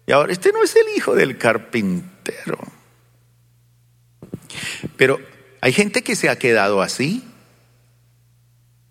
Y 0.07 0.13
ahora 0.13 0.33
este 0.33 0.53
no 0.53 0.63
es 0.63 0.75
el 0.75 0.97
hijo 0.97 1.15
del 1.15 1.37
carpintero. 1.37 2.59
Pero 4.97 5.21
hay 5.61 5.75
gente 5.75 6.03
que 6.03 6.17
se 6.17 6.31
ha 6.31 6.39
quedado 6.39 6.81
así. 6.81 7.23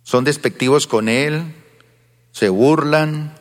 Son 0.03 0.23
despectivos 0.23 0.85
con 0.85 1.09
él, 1.09 1.55
se 2.31 2.49
burlan, 2.49 3.33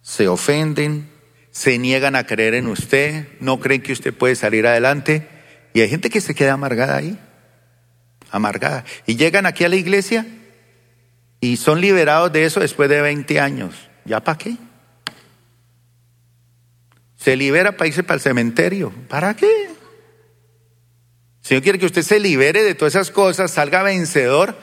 se 0.00 0.28
ofenden, 0.28 1.10
se 1.50 1.76
niegan 1.78 2.14
a 2.14 2.24
creer 2.24 2.54
en 2.54 2.68
usted, 2.68 3.26
no 3.40 3.58
creen 3.58 3.82
que 3.82 3.94
usted 3.94 4.14
puede 4.14 4.36
salir 4.36 4.64
adelante. 4.64 5.26
Y 5.74 5.80
hay 5.80 5.88
gente 5.88 6.08
que 6.08 6.20
se 6.20 6.36
queda 6.36 6.52
amargada 6.52 6.98
ahí 6.98 7.18
amargada. 8.30 8.84
Y 9.06 9.16
llegan 9.16 9.44
aquí 9.44 9.64
a 9.64 9.68
la 9.68 9.76
iglesia 9.76 10.24
y 11.42 11.56
son 11.56 11.80
liberados 11.80 12.32
de 12.32 12.44
eso 12.44 12.60
después 12.60 12.88
de 12.88 13.02
20 13.02 13.40
años. 13.40 13.74
¿Ya 14.04 14.22
para 14.22 14.38
qué? 14.38 14.56
Se 17.16 17.36
libera 17.36 17.76
para 17.76 17.88
irse 17.88 18.04
para 18.04 18.14
el 18.14 18.20
cementerio. 18.20 18.92
¿Para 19.08 19.34
qué? 19.34 19.68
Señor 21.40 21.64
quiere 21.64 21.78
que 21.80 21.86
usted 21.86 22.02
se 22.02 22.20
libere 22.20 22.62
de 22.62 22.76
todas 22.76 22.94
esas 22.94 23.10
cosas, 23.10 23.50
salga 23.50 23.82
vencedor 23.82 24.56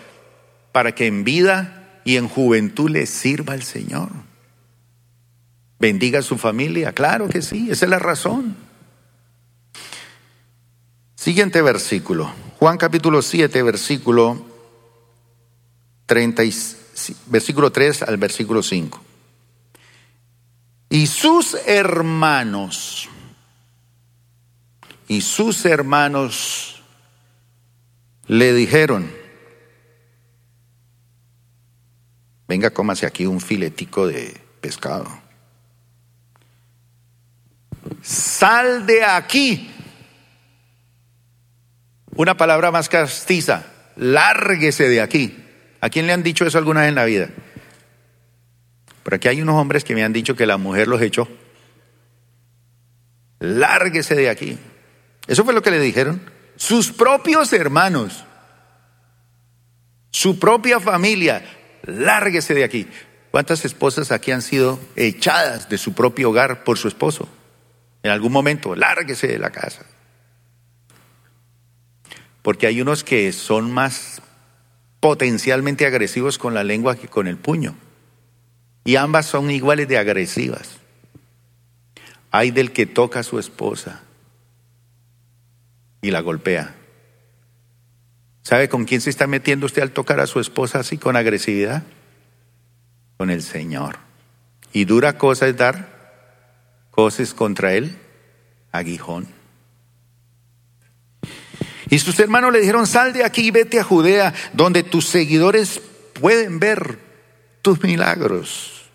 para 0.72 0.96
que 0.96 1.06
en 1.06 1.26
vida 1.26 2.02
y 2.06 2.16
en 2.16 2.30
juventud 2.30 2.90
le 2.90 3.06
sirva 3.08 3.54
al 3.54 3.64
Señor. 3.64 4.10
Bendiga 5.80 6.20
a 6.20 6.24
su 6.24 6.38
familia, 6.38 6.94
claro 6.94 7.28
que 7.28 7.42
sí, 7.42 7.68
esa 7.70 7.86
es 7.88 7.92
la 7.92 8.00
razón. 8.00 8.56
Siguiente 11.16 11.62
versículo. 11.62 12.34
Juan 12.58 12.78
capítulo 12.78 13.22
7, 13.22 13.64
versículo 13.64 14.49
30, 16.10 16.42
versículo 17.28 17.72
3 17.72 18.02
al 18.02 18.18
versículo 18.18 18.64
5. 18.64 19.00
Y 20.90 21.06
sus 21.06 21.54
hermanos, 21.68 23.08
y 25.08 25.22
sus 25.22 25.64
hermanos 25.66 26.82
le 28.26 28.54
dijeron, 28.54 29.12
venga, 32.48 32.72
cómase 32.72 33.06
aquí 33.06 33.28
un 33.28 33.40
filetico 33.40 34.08
de 34.08 34.36
pescado. 34.62 35.08
Sal 38.02 38.88
de 38.88 39.06
aquí 39.06 39.70
una 42.16 42.36
palabra 42.36 42.72
más 42.72 42.90
castiza, 42.90 43.68
lárguese 43.96 44.90
de 44.90 45.02
aquí. 45.02 45.46
¿A 45.82 45.90
quién 45.90 46.08
le 46.08 46.14
han 46.14 46.24
dicho 46.24 46.46
eso 46.46 46.58
alguna 46.58 46.82
vez 46.82 46.90
en 46.90 46.96
la 46.96 47.06
vida? 47.06 47.30
Por 49.04 49.14
aquí 49.14 49.28
hay 49.28 49.42
unos 49.42 49.56
hombres 49.56 49.84
que 49.84 49.96
me 49.96 50.04
han 50.04 50.14
dicho 50.14 50.36
que 50.36 50.46
la 50.46 50.58
mujer 50.58 50.88
los 50.88 51.02
echó. 51.02 51.28
Lárguese 53.40 54.16
de 54.16 54.30
aquí. 54.30 54.58
Eso 55.28 55.46
fue 55.46 55.54
lo 55.54 55.62
que 55.62 55.72
le 55.72 55.80
dijeron. 55.80 56.22
Sus 56.58 56.92
propios 56.92 57.54
hermanos, 57.54 58.26
su 60.12 60.38
propia 60.38 60.80
familia, 60.80 61.44
lárguese 61.84 62.54
de 62.54 62.64
aquí. 62.66 62.88
¿Cuántas 63.32 63.64
esposas 63.64 64.12
aquí 64.12 64.32
han 64.32 64.42
sido 64.42 64.80
echadas 64.96 65.70
de 65.70 65.78
su 65.78 65.94
propio 65.94 66.30
hogar 66.30 66.64
por 66.64 66.78
su 66.78 66.88
esposo? 66.88 67.30
En 68.04 68.12
algún 68.12 68.32
momento, 68.32 68.76
lárguese 68.76 69.28
de 69.28 69.40
la 69.40 69.52
casa. 69.52 69.86
Porque 72.42 72.68
hay 72.68 72.82
unos 72.82 73.04
que 73.04 73.32
son 73.32 73.72
más 73.72 74.22
potencialmente 75.00 75.86
agresivos 75.86 76.38
con 76.38 76.54
la 76.54 76.64
lengua 76.64 76.96
que 76.96 77.08
con 77.08 77.28
el 77.28 77.38
puño. 77.38 77.76
Y 78.84 78.96
ambas 78.96 79.26
son 79.26 79.52
iguales 79.52 79.88
de 79.88 79.98
agresivas. 79.98 80.78
Hay 82.32 82.52
del 82.52 82.72
que 82.72 82.86
toca 82.86 83.20
a 83.20 83.24
su 83.24 83.40
esposa 83.40 84.04
y 86.02 86.12
la 86.12 86.22
golpea. 86.22 86.76
¿Sabe 88.42 88.70
con 88.70 88.86
quién 88.86 89.02
se 89.02 89.10
está 89.10 89.28
metiendo 89.28 89.66
usted 89.66 89.82
al 89.82 89.92
tocar 89.92 90.20
a 90.20 90.28
su 90.28 90.40
esposa 90.40 90.80
así 90.80 90.98
con 90.98 91.16
agresividad? 91.16 91.84
Con 93.18 93.30
el 93.30 93.42
Señor. 93.42 93.98
Y 94.72 94.86
dura 94.86 95.18
cosa 95.18 95.48
es 95.48 95.58
dar 95.58 96.00
cosas 96.92 97.34
contra 97.34 97.74
él, 97.74 97.98
aguijón. 98.72 99.39
Y 101.90 102.00
sus 102.00 102.20
hermanos 102.20 102.54
le 102.54 102.60
dijeron, 102.60 102.86
sal 102.86 103.14
de 103.14 103.24
aquí 103.24 103.48
y 103.48 103.52
vete 103.52 103.80
a 103.80 103.84
Judea, 103.84 104.34
donde 104.54 104.84
tus 104.84 105.08
seguidores 105.08 105.82
pueden 106.14 106.60
ver 106.60 107.00
tus 107.62 107.82
milagros. 107.82 108.90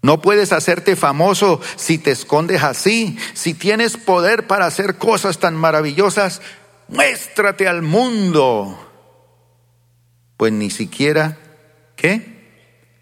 No 0.00 0.20
puedes 0.20 0.52
hacerte 0.52 0.96
famoso 0.96 1.60
si 1.76 1.98
te 1.98 2.10
escondes 2.10 2.62
así. 2.62 3.16
Si 3.34 3.54
tienes 3.54 3.96
poder 3.96 4.48
para 4.48 4.66
hacer 4.66 4.96
cosas 4.96 5.38
tan 5.38 5.54
maravillosas, 5.54 6.42
muéstrate 6.88 7.68
al 7.68 7.82
mundo. 7.82 8.90
Pues 10.36 10.52
ni 10.52 10.70
siquiera, 10.70 11.38
¿qué? 11.94 12.32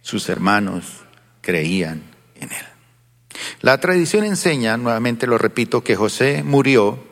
Sus 0.03 0.29
hermanos 0.29 1.05
creían 1.41 2.03
en 2.35 2.53
él. 2.53 2.67
La 3.63 3.81
tradición 3.81 4.25
enseña, 4.25 4.77
nuevamente 4.77 5.27
lo 5.27 5.39
repito, 5.39 5.83
que 5.83 5.97
José 5.97 6.43
murió 6.43 7.10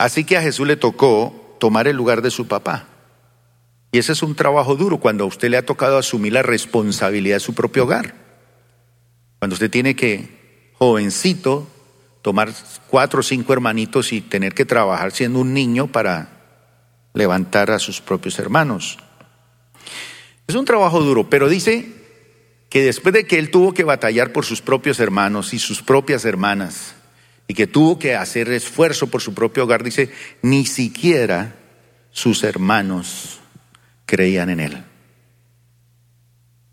Así 0.00 0.24
que 0.24 0.38
a 0.38 0.40
Jesús 0.40 0.66
le 0.66 0.78
tocó 0.78 1.58
tomar 1.60 1.86
el 1.86 1.94
lugar 1.94 2.22
de 2.22 2.30
su 2.30 2.48
papá. 2.48 2.86
Y 3.92 3.98
ese 3.98 4.12
es 4.12 4.22
un 4.22 4.34
trabajo 4.34 4.74
duro 4.74 4.96
cuando 4.96 5.24
a 5.24 5.26
usted 5.26 5.50
le 5.50 5.58
ha 5.58 5.66
tocado 5.66 5.98
asumir 5.98 6.32
la 6.32 6.42
responsabilidad 6.42 7.36
de 7.36 7.40
su 7.40 7.52
propio 7.52 7.82
hogar. 7.82 8.14
Cuando 9.38 9.52
usted 9.52 9.70
tiene 9.70 9.94
que, 9.94 10.72
jovencito, 10.78 11.68
tomar 12.22 12.50
cuatro 12.86 13.20
o 13.20 13.22
cinco 13.22 13.52
hermanitos 13.52 14.14
y 14.14 14.22
tener 14.22 14.54
que 14.54 14.64
trabajar 14.64 15.12
siendo 15.12 15.38
un 15.40 15.52
niño 15.52 15.88
para 15.88 16.30
levantar 17.12 17.70
a 17.70 17.78
sus 17.78 18.00
propios 18.00 18.38
hermanos. 18.38 18.96
Es 20.46 20.54
un 20.54 20.64
trabajo 20.64 21.00
duro, 21.00 21.28
pero 21.28 21.50
dice 21.50 21.92
que 22.70 22.82
después 22.82 23.12
de 23.12 23.26
que 23.26 23.38
él 23.38 23.50
tuvo 23.50 23.74
que 23.74 23.84
batallar 23.84 24.32
por 24.32 24.46
sus 24.46 24.62
propios 24.62 24.98
hermanos 24.98 25.52
y 25.52 25.58
sus 25.58 25.82
propias 25.82 26.24
hermanas, 26.24 26.94
y 27.50 27.54
que 27.54 27.66
tuvo 27.66 27.98
que 27.98 28.14
hacer 28.14 28.48
esfuerzo 28.52 29.08
por 29.08 29.22
su 29.22 29.34
propio 29.34 29.64
hogar, 29.64 29.82
dice, 29.82 30.12
ni 30.40 30.66
siquiera 30.66 31.56
sus 32.12 32.44
hermanos 32.44 33.40
creían 34.06 34.50
en 34.50 34.60
él. 34.60 34.84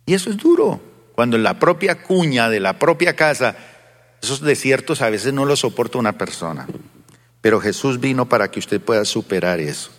Y 0.05 0.13
eso 0.13 0.29
es 0.29 0.37
duro, 0.37 0.79
cuando 1.15 1.35
en 1.35 1.41
la 1.41 1.57
propia 1.57 2.03
cuña 2.03 2.47
de 2.47 2.59
la 2.59 2.77
propia 2.77 3.15
casa, 3.15 3.57
esos 4.21 4.39
desiertos 4.41 5.01
a 5.01 5.09
veces 5.09 5.33
no 5.33 5.45
los 5.45 5.61
soporta 5.61 5.97
una 5.97 6.15
persona. 6.15 6.67
Pero 7.41 7.59
Jesús 7.59 7.99
vino 7.99 8.29
para 8.29 8.51
que 8.51 8.59
usted 8.59 8.79
pueda 8.79 9.03
superar 9.03 9.59
eso. 9.59 9.89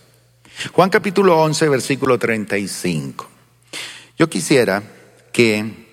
Juan 0.71 0.91
capítulo 0.91 1.41
11, 1.43 1.69
versículo 1.71 2.21
35. 2.21 3.29
Yo 4.17 4.31
quisiera 4.31 4.85
que 5.33 5.89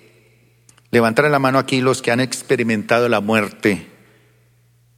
Levantar 0.90 1.28
la 1.30 1.38
mano 1.38 1.58
aquí 1.58 1.80
los 1.80 2.00
que 2.00 2.10
han 2.10 2.20
experimentado 2.20 3.08
la 3.08 3.20
muerte 3.20 3.95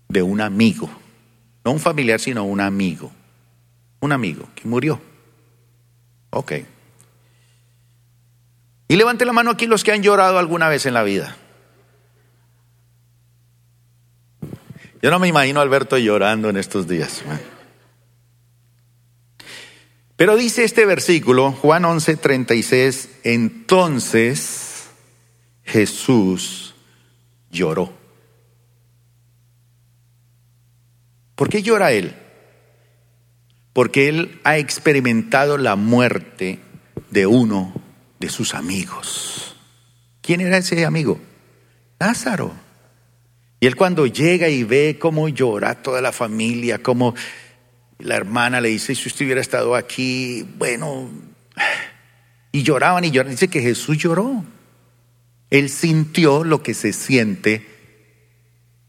de 0.08 0.22
un 0.22 0.40
amigo. 0.40 0.90
No 1.64 1.72
un 1.72 1.80
familiar, 1.80 2.20
sino 2.20 2.44
un 2.44 2.60
amigo. 2.60 3.12
Un 4.00 4.12
amigo 4.12 4.48
que 4.54 4.66
murió. 4.66 5.00
Ok. 6.30 6.52
Y 8.88 8.96
levante 8.96 9.24
la 9.24 9.32
mano 9.32 9.50
aquí 9.50 9.66
los 9.66 9.84
que 9.84 9.92
han 9.92 10.02
llorado 10.02 10.38
alguna 10.38 10.68
vez 10.68 10.86
en 10.86 10.94
la 10.94 11.02
vida. 11.02 11.36
Yo 15.02 15.10
no 15.10 15.18
me 15.18 15.28
imagino 15.28 15.60
a 15.60 15.62
Alberto 15.62 15.98
llorando 15.98 16.48
en 16.48 16.56
estos 16.56 16.88
días. 16.88 17.22
Pero 20.16 20.36
dice 20.36 20.64
este 20.64 20.84
versículo, 20.84 21.52
Juan 21.52 21.84
11, 21.84 22.16
36, 22.16 23.08
entonces 23.22 24.88
Jesús 25.62 26.74
lloró. 27.50 27.97
¿Por 31.38 31.48
qué 31.48 31.62
llora 31.62 31.92
él? 31.92 32.16
Porque 33.72 34.08
él 34.08 34.40
ha 34.42 34.58
experimentado 34.58 35.56
la 35.56 35.76
muerte 35.76 36.58
de 37.12 37.28
uno 37.28 37.72
de 38.18 38.28
sus 38.28 38.54
amigos. 38.54 39.54
¿Quién 40.20 40.40
era 40.40 40.56
ese 40.56 40.84
amigo? 40.84 41.20
Lázaro. 42.00 42.52
Y 43.60 43.68
él 43.68 43.76
cuando 43.76 44.04
llega 44.08 44.48
y 44.48 44.64
ve 44.64 44.96
cómo 44.98 45.28
llora 45.28 45.80
toda 45.80 46.02
la 46.02 46.10
familia, 46.10 46.82
cómo 46.82 47.14
la 48.00 48.16
hermana 48.16 48.60
le 48.60 48.70
dice, 48.70 48.96
si 48.96 49.06
usted 49.06 49.26
hubiera 49.26 49.40
estado 49.40 49.76
aquí, 49.76 50.44
bueno, 50.58 51.08
y 52.50 52.64
lloraban 52.64 53.04
y 53.04 53.12
lloraban, 53.12 53.36
dice 53.36 53.46
que 53.46 53.62
Jesús 53.62 53.96
lloró. 53.96 54.44
Él 55.50 55.70
sintió 55.70 56.42
lo 56.42 56.64
que 56.64 56.74
se 56.74 56.92
siente 56.92 57.64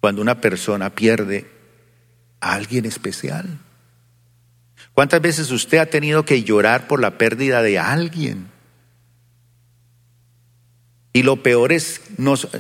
cuando 0.01 0.23
una 0.23 0.41
persona 0.41 0.89
pierde 0.95 1.58
a 2.41 2.53
alguien 2.53 2.85
especial. 2.85 3.59
¿Cuántas 4.93 5.21
veces 5.21 5.51
usted 5.51 5.77
ha 5.77 5.85
tenido 5.85 6.25
que 6.25 6.43
llorar 6.43 6.87
por 6.87 6.99
la 6.99 7.17
pérdida 7.17 7.61
de 7.61 7.79
alguien? 7.79 8.47
Y 11.13 11.23
lo 11.23 11.41
peor 11.41 11.71
es, 11.71 12.01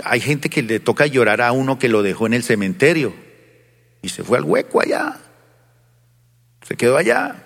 hay 0.03 0.19
gente 0.19 0.49
que 0.49 0.63
le 0.63 0.79
toca 0.79 1.05
llorar 1.05 1.41
a 1.41 1.51
uno 1.51 1.79
que 1.79 1.89
lo 1.89 2.01
dejó 2.01 2.27
en 2.27 2.33
el 2.33 2.43
cementerio 2.43 3.13
y 4.01 4.09
se 4.09 4.23
fue 4.23 4.37
al 4.37 4.43
hueco 4.43 4.81
allá, 4.81 5.17
se 6.67 6.75
quedó 6.75 6.97
allá. 6.97 7.45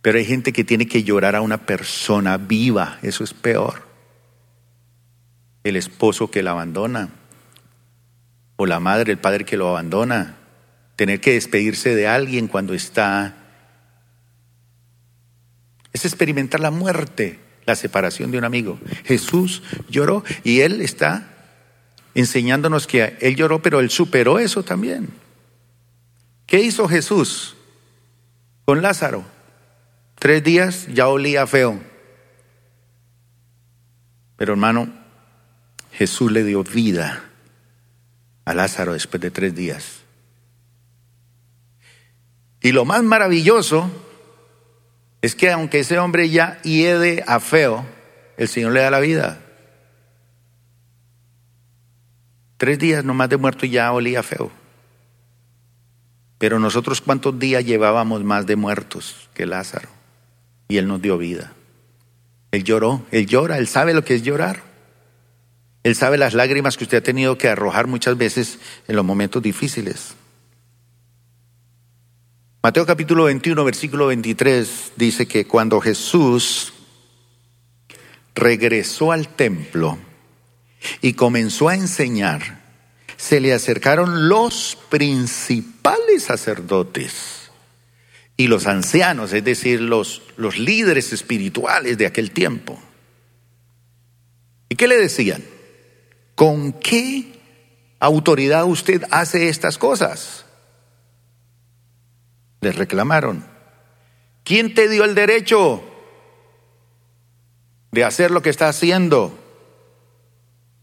Pero 0.00 0.18
hay 0.18 0.24
gente 0.24 0.52
que 0.52 0.64
tiene 0.64 0.86
que 0.86 1.02
llorar 1.02 1.34
a 1.34 1.40
una 1.40 1.66
persona 1.66 2.36
viva, 2.36 2.98
eso 3.02 3.24
es 3.24 3.34
peor 3.34 3.88
el 5.68 5.76
esposo 5.76 6.30
que 6.30 6.42
la 6.42 6.52
abandona, 6.52 7.10
o 8.56 8.66
la 8.66 8.80
madre, 8.80 9.12
el 9.12 9.18
padre 9.18 9.44
que 9.44 9.56
lo 9.56 9.68
abandona, 9.68 10.37
tener 10.98 11.20
que 11.20 11.34
despedirse 11.34 11.94
de 11.94 12.08
alguien 12.08 12.48
cuando 12.48 12.74
está... 12.74 13.36
Es 15.92 16.04
experimentar 16.04 16.58
la 16.58 16.72
muerte, 16.72 17.38
la 17.66 17.76
separación 17.76 18.32
de 18.32 18.38
un 18.38 18.44
amigo. 18.44 18.80
Jesús 19.04 19.62
lloró 19.88 20.24
y 20.42 20.62
él 20.62 20.80
está 20.80 21.28
enseñándonos 22.14 22.88
que 22.88 23.16
él 23.20 23.36
lloró, 23.36 23.62
pero 23.62 23.78
él 23.78 23.90
superó 23.90 24.40
eso 24.40 24.64
también. 24.64 25.10
¿Qué 26.46 26.62
hizo 26.62 26.88
Jesús 26.88 27.56
con 28.64 28.82
Lázaro? 28.82 29.24
Tres 30.18 30.42
días 30.42 30.88
ya 30.92 31.06
olía 31.06 31.46
feo. 31.46 31.80
Pero 34.36 34.54
hermano, 34.54 34.92
Jesús 35.92 36.32
le 36.32 36.42
dio 36.42 36.64
vida 36.64 37.22
a 38.44 38.52
Lázaro 38.52 38.94
después 38.94 39.20
de 39.20 39.30
tres 39.30 39.54
días. 39.54 39.97
Y 42.60 42.72
lo 42.72 42.84
más 42.84 43.02
maravilloso 43.02 43.90
es 45.22 45.34
que 45.34 45.50
aunque 45.50 45.80
ese 45.80 45.98
hombre 45.98 46.28
ya 46.28 46.60
hiede 46.62 47.24
a 47.26 47.40
feo, 47.40 47.84
el 48.36 48.48
Señor 48.48 48.72
le 48.72 48.80
da 48.80 48.90
la 48.90 49.00
vida. 49.00 49.40
Tres 52.56 52.78
días 52.78 53.04
nomás 53.04 53.28
de 53.28 53.36
muerto 53.36 53.66
ya 53.66 53.92
olía 53.92 54.22
feo. 54.22 54.50
Pero 56.38 56.58
nosotros 56.58 57.00
cuántos 57.00 57.38
días 57.38 57.64
llevábamos 57.64 58.22
más 58.24 58.46
de 58.46 58.56
muertos 58.56 59.28
que 59.34 59.46
Lázaro. 59.46 59.88
Y 60.68 60.76
Él 60.76 60.86
nos 60.86 61.02
dio 61.02 61.18
vida. 61.18 61.52
Él 62.50 62.64
lloró, 62.64 63.04
Él 63.10 63.26
llora, 63.26 63.58
Él 63.58 63.66
sabe 63.66 63.94
lo 63.94 64.04
que 64.04 64.14
es 64.14 64.22
llorar. 64.22 64.62
Él 65.82 65.94
sabe 65.94 66.18
las 66.18 66.34
lágrimas 66.34 66.76
que 66.76 66.84
usted 66.84 66.98
ha 66.98 67.02
tenido 67.02 67.38
que 67.38 67.48
arrojar 67.48 67.86
muchas 67.86 68.16
veces 68.18 68.58
en 68.88 68.96
los 68.96 69.04
momentos 69.04 69.42
difíciles. 69.42 70.14
Mateo 72.60 72.84
capítulo 72.84 73.24
21, 73.24 73.64
versículo 73.64 74.08
23 74.08 74.92
dice 74.96 75.28
que 75.28 75.46
cuando 75.46 75.80
Jesús 75.80 76.72
regresó 78.34 79.12
al 79.12 79.28
templo 79.28 79.96
y 81.00 81.12
comenzó 81.12 81.68
a 81.68 81.76
enseñar, 81.76 82.64
se 83.16 83.38
le 83.38 83.52
acercaron 83.52 84.28
los 84.28 84.76
principales 84.88 86.24
sacerdotes 86.24 87.52
y 88.36 88.48
los 88.48 88.66
ancianos, 88.66 89.32
es 89.32 89.44
decir, 89.44 89.80
los, 89.80 90.22
los 90.36 90.58
líderes 90.58 91.12
espirituales 91.12 91.96
de 91.96 92.06
aquel 92.06 92.32
tiempo. 92.32 92.82
¿Y 94.68 94.74
qué 94.74 94.88
le 94.88 94.96
decían? 94.96 95.44
¿Con 96.34 96.72
qué 96.72 97.40
autoridad 98.00 98.64
usted 98.64 99.04
hace 99.12 99.48
estas 99.48 99.78
cosas? 99.78 100.44
Les 102.60 102.76
reclamaron. 102.76 103.44
¿Quién 104.44 104.74
te 104.74 104.88
dio 104.88 105.04
el 105.04 105.14
derecho 105.14 105.82
de 107.92 108.04
hacer 108.04 108.30
lo 108.30 108.42
que 108.42 108.50
está 108.50 108.68
haciendo? 108.68 109.38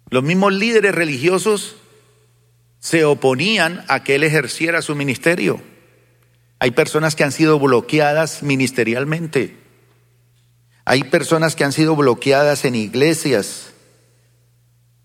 Los 0.09 0.23
mismos 0.23 0.53
líderes 0.53 0.93
religiosos 0.93 1.77
se 2.79 3.05
oponían 3.05 3.83
a 3.87 4.03
que 4.03 4.15
él 4.15 4.23
ejerciera 4.23 4.81
su 4.81 4.95
ministerio. 4.95 5.61
Hay 6.59 6.71
personas 6.71 7.15
que 7.15 7.23
han 7.23 7.31
sido 7.31 7.59
bloqueadas 7.59 8.43
ministerialmente. 8.43 9.57
Hay 10.85 11.03
personas 11.03 11.55
que 11.55 11.63
han 11.63 11.73
sido 11.73 11.95
bloqueadas 11.95 12.63
en 12.65 12.75
iglesias 12.75 13.73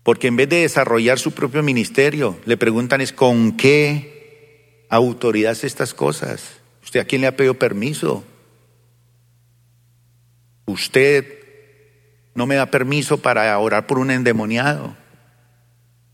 porque 0.03 0.27
en 0.27 0.35
vez 0.35 0.49
de 0.49 0.61
desarrollar 0.61 1.19
su 1.19 1.31
propio 1.31 1.61
ministerio, 1.61 2.39
le 2.45 2.57
preguntan 2.57 3.01
es 3.01 3.13
con 3.13 3.55
qué 3.55 4.85
autoridad 4.89 5.57
estas 5.63 5.93
cosas. 5.93 6.60
¿Usted 6.91 6.99
a 6.99 7.05
quién 7.05 7.21
le 7.21 7.27
ha 7.27 7.37
pedido 7.37 7.53
permiso? 7.53 8.21
Usted 10.65 11.25
no 12.35 12.45
me 12.45 12.55
da 12.55 12.65
permiso 12.65 13.21
para 13.21 13.57
orar 13.57 13.87
por 13.87 13.97
un 13.97 14.11
endemoniado. 14.11 14.97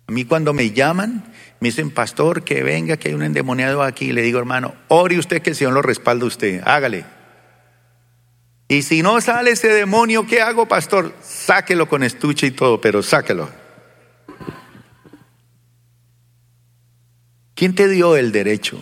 A 0.05 0.11
mí 0.11 0.23
cuando 0.23 0.53
me 0.53 0.69
llaman, 0.69 1.33
me 1.59 1.69
dicen, 1.69 1.89
pastor, 1.89 2.43
que 2.43 2.61
venga, 2.61 2.97
que 2.97 3.07
hay 3.07 3.15
un 3.15 3.23
endemoniado 3.23 3.81
aquí. 3.81 4.11
Le 4.11 4.21
digo, 4.21 4.37
hermano, 4.37 4.75
ore 4.87 5.17
usted 5.17 5.41
que 5.41 5.49
el 5.49 5.55
Señor 5.55 5.73
lo 5.73 5.81
respalda 5.81 6.25
a 6.25 6.27
usted. 6.27 6.61
Hágale. 6.63 7.05
Y 8.67 8.83
si 8.83 9.01
no 9.01 9.19
sale 9.19 9.49
ese 9.49 9.69
demonio, 9.69 10.27
¿qué 10.27 10.43
hago, 10.43 10.67
pastor? 10.67 11.11
Sáquelo 11.23 11.89
con 11.89 12.03
estuche 12.03 12.45
y 12.45 12.51
todo, 12.51 12.79
pero 12.79 13.01
sáquelo. 13.01 13.49
¿Quién 17.55 17.73
te 17.73 17.87
dio 17.87 18.15
el 18.15 18.31
derecho? 18.31 18.79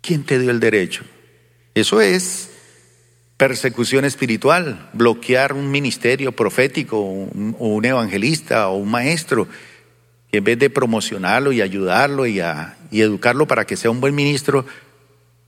¿Quién 0.00 0.24
te 0.24 0.38
dio 0.38 0.50
el 0.50 0.60
derecho? 0.60 1.04
Eso 1.74 2.00
es 2.00 2.50
persecución 3.36 4.04
espiritual, 4.04 4.90
bloquear 4.92 5.52
un 5.52 5.70
ministerio 5.70 6.32
profético 6.32 6.98
o 6.98 7.68
un 7.68 7.84
evangelista 7.84 8.68
o 8.68 8.76
un 8.76 8.90
maestro. 8.90 9.46
que 10.30 10.38
en 10.38 10.44
vez 10.44 10.58
de 10.58 10.68
promocionarlo 10.68 11.52
y 11.52 11.62
ayudarlo 11.62 12.26
y, 12.26 12.40
y 12.90 13.00
educarlo 13.00 13.46
para 13.46 13.64
que 13.64 13.76
sea 13.76 13.90
un 13.90 14.00
buen 14.00 14.14
ministro, 14.14 14.66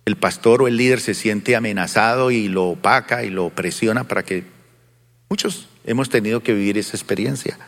el 0.06 0.16
pastor 0.16 0.62
o 0.62 0.68
el 0.68 0.76
líder 0.76 1.00
se 1.00 1.14
siente 1.14 1.54
amenazado 1.56 2.30
y 2.30 2.48
lo 2.48 2.68
opaca 2.70 3.24
y 3.24 3.30
lo 3.30 3.50
presiona 3.50 4.04
para 4.04 4.24
que 4.24 4.44
muchos 5.28 5.68
hemos 5.84 6.08
tenido 6.08 6.42
que 6.42 6.54
vivir 6.54 6.78
esa 6.78 6.96
experiencia, 6.96 7.58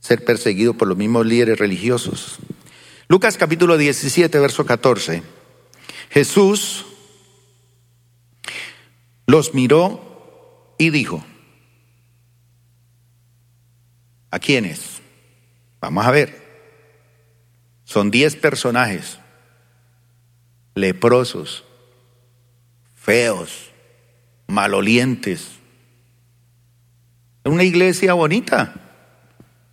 ser 0.00 0.24
perseguido 0.24 0.74
por 0.74 0.88
los 0.88 0.98
mismos 0.98 1.24
líderes 1.26 1.58
religiosos. 1.58 2.38
Lucas 3.08 3.36
capítulo 3.36 3.78
17, 3.78 4.38
verso 4.38 4.66
14. 4.66 5.22
Jesús 6.12 6.84
los 9.26 9.54
miró 9.54 10.74
y 10.76 10.90
dijo, 10.90 11.24
¿a 14.30 14.38
quiénes? 14.38 15.00
Vamos 15.80 16.04
a 16.04 16.10
ver. 16.10 16.42
Son 17.84 18.10
diez 18.10 18.36
personajes 18.36 19.18
leprosos, 20.74 21.64
feos, 22.94 23.70
malolientes. 24.48 25.48
Una 27.44 27.64
iglesia 27.64 28.12
bonita. 28.12 28.74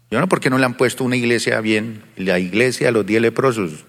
Yo 0.09 0.21
no, 0.21 0.29
¿por 0.29 0.39
qué 0.39 0.49
no 0.49 0.57
le 0.57 0.65
han 0.65 0.77
puesto 0.77 1.03
una 1.03 1.17
iglesia 1.17 1.59
bien? 1.59 2.03
La 2.15 2.39
iglesia 2.39 2.89
a 2.89 2.91
los 2.91 3.05
diez 3.05 3.21
leprosos. 3.21 3.85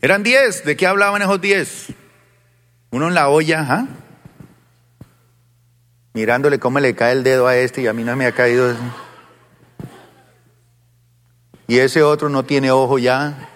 Eran 0.00 0.22
diez. 0.22 0.64
¿De 0.64 0.76
qué 0.76 0.86
hablaban 0.86 1.22
esos 1.22 1.40
diez? 1.40 1.86
Uno 2.90 3.08
en 3.08 3.14
la 3.14 3.28
olla, 3.28 3.66
¿ah? 3.68 3.86
mirándole 6.16 6.58
cómo 6.58 6.80
le 6.80 6.94
cae 6.94 7.12
el 7.12 7.22
dedo 7.22 7.46
a 7.46 7.58
este 7.58 7.82
y 7.82 7.86
a 7.88 7.92
mí 7.92 8.02
no 8.02 8.16
me 8.16 8.24
ha 8.24 8.32
caído. 8.32 8.74
Y 11.68 11.78
ese 11.78 12.02
otro 12.02 12.30
no 12.30 12.42
tiene 12.46 12.70
ojo 12.70 12.98
ya. 12.98 13.50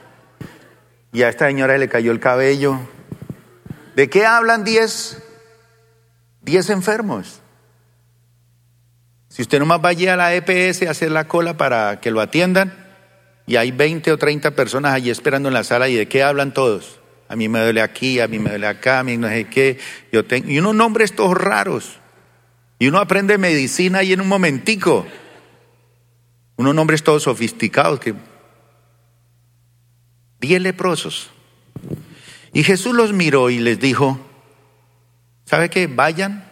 Y 1.11 1.23
a 1.23 1.31
esta 1.31 1.47
señora 1.47 1.79
le 1.79 1.89
cayó 1.89 2.13
el 2.13 2.21
cabello. 2.21 2.79
¿De 3.97 4.11
qué 4.11 4.27
hablan 4.27 4.63
diez? 4.63 5.23
Diez 6.43 6.69
enfermos. 6.69 7.41
Si 9.31 9.41
usted 9.41 9.59
nomás 9.59 9.81
vaya 9.81 10.13
a 10.13 10.17
la 10.19 10.35
EPS 10.35 10.83
a 10.83 10.91
hacer 10.91 11.11
la 11.11 11.29
cola 11.29 11.57
para 11.57 11.99
que 12.01 12.11
lo 12.11 12.21
atiendan, 12.21 12.80
y 13.51 13.57
hay 13.57 13.73
20 13.73 14.13
o 14.13 14.17
30 14.17 14.53
personas 14.53 14.95
allí 14.95 15.11
esperando 15.11 15.49
en 15.49 15.55
la 15.55 15.65
sala, 15.65 15.89
¿y 15.89 15.97
de 15.97 16.07
qué 16.07 16.23
hablan 16.23 16.55
todos? 16.55 17.01
A 17.29 17.35
mí 17.35 17.49
me 17.49 17.59
duele 17.59 17.83
aquí, 17.83 18.21
a 18.21 18.29
mí 18.29 18.39
me 18.39 18.51
duele 18.51 18.69
acá, 18.69 19.01
a 19.01 19.03
mí 19.03 19.17
no 19.17 19.27
sé 19.27 19.49
qué. 19.49 19.77
Yo 20.13 20.25
tengo... 20.25 20.49
Y 20.49 20.61
unos 20.61 20.77
nombres 20.77 21.17
todos 21.17 21.37
raros. 21.37 21.99
Y 22.79 22.87
uno 22.87 23.01
aprende 23.01 23.39
medicina 23.39 23.99
ahí 23.99 24.13
en 24.13 24.21
un 24.21 24.29
momentico. 24.29 25.05
Unos 26.59 26.77
nombres 26.77 27.03
todos 27.03 27.25
sofisticados 27.25 27.99
que 27.99 28.15
diez 30.39 30.63
leprosos. 30.63 31.31
Y 32.53 32.63
Jesús 32.63 32.95
los 32.95 33.13
miró 33.13 33.51
y 33.51 33.59
les 33.59 33.81
dijo, 33.81 34.21
¿sabe 35.45 35.71
qué? 35.71 35.89
Vayan 35.89 36.49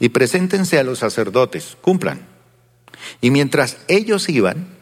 y 0.00 0.08
preséntense 0.08 0.80
a 0.80 0.82
los 0.82 0.98
sacerdotes, 0.98 1.76
cumplan. 1.80 2.26
Y 3.20 3.30
mientras 3.30 3.78
ellos 3.86 4.28
iban, 4.28 4.75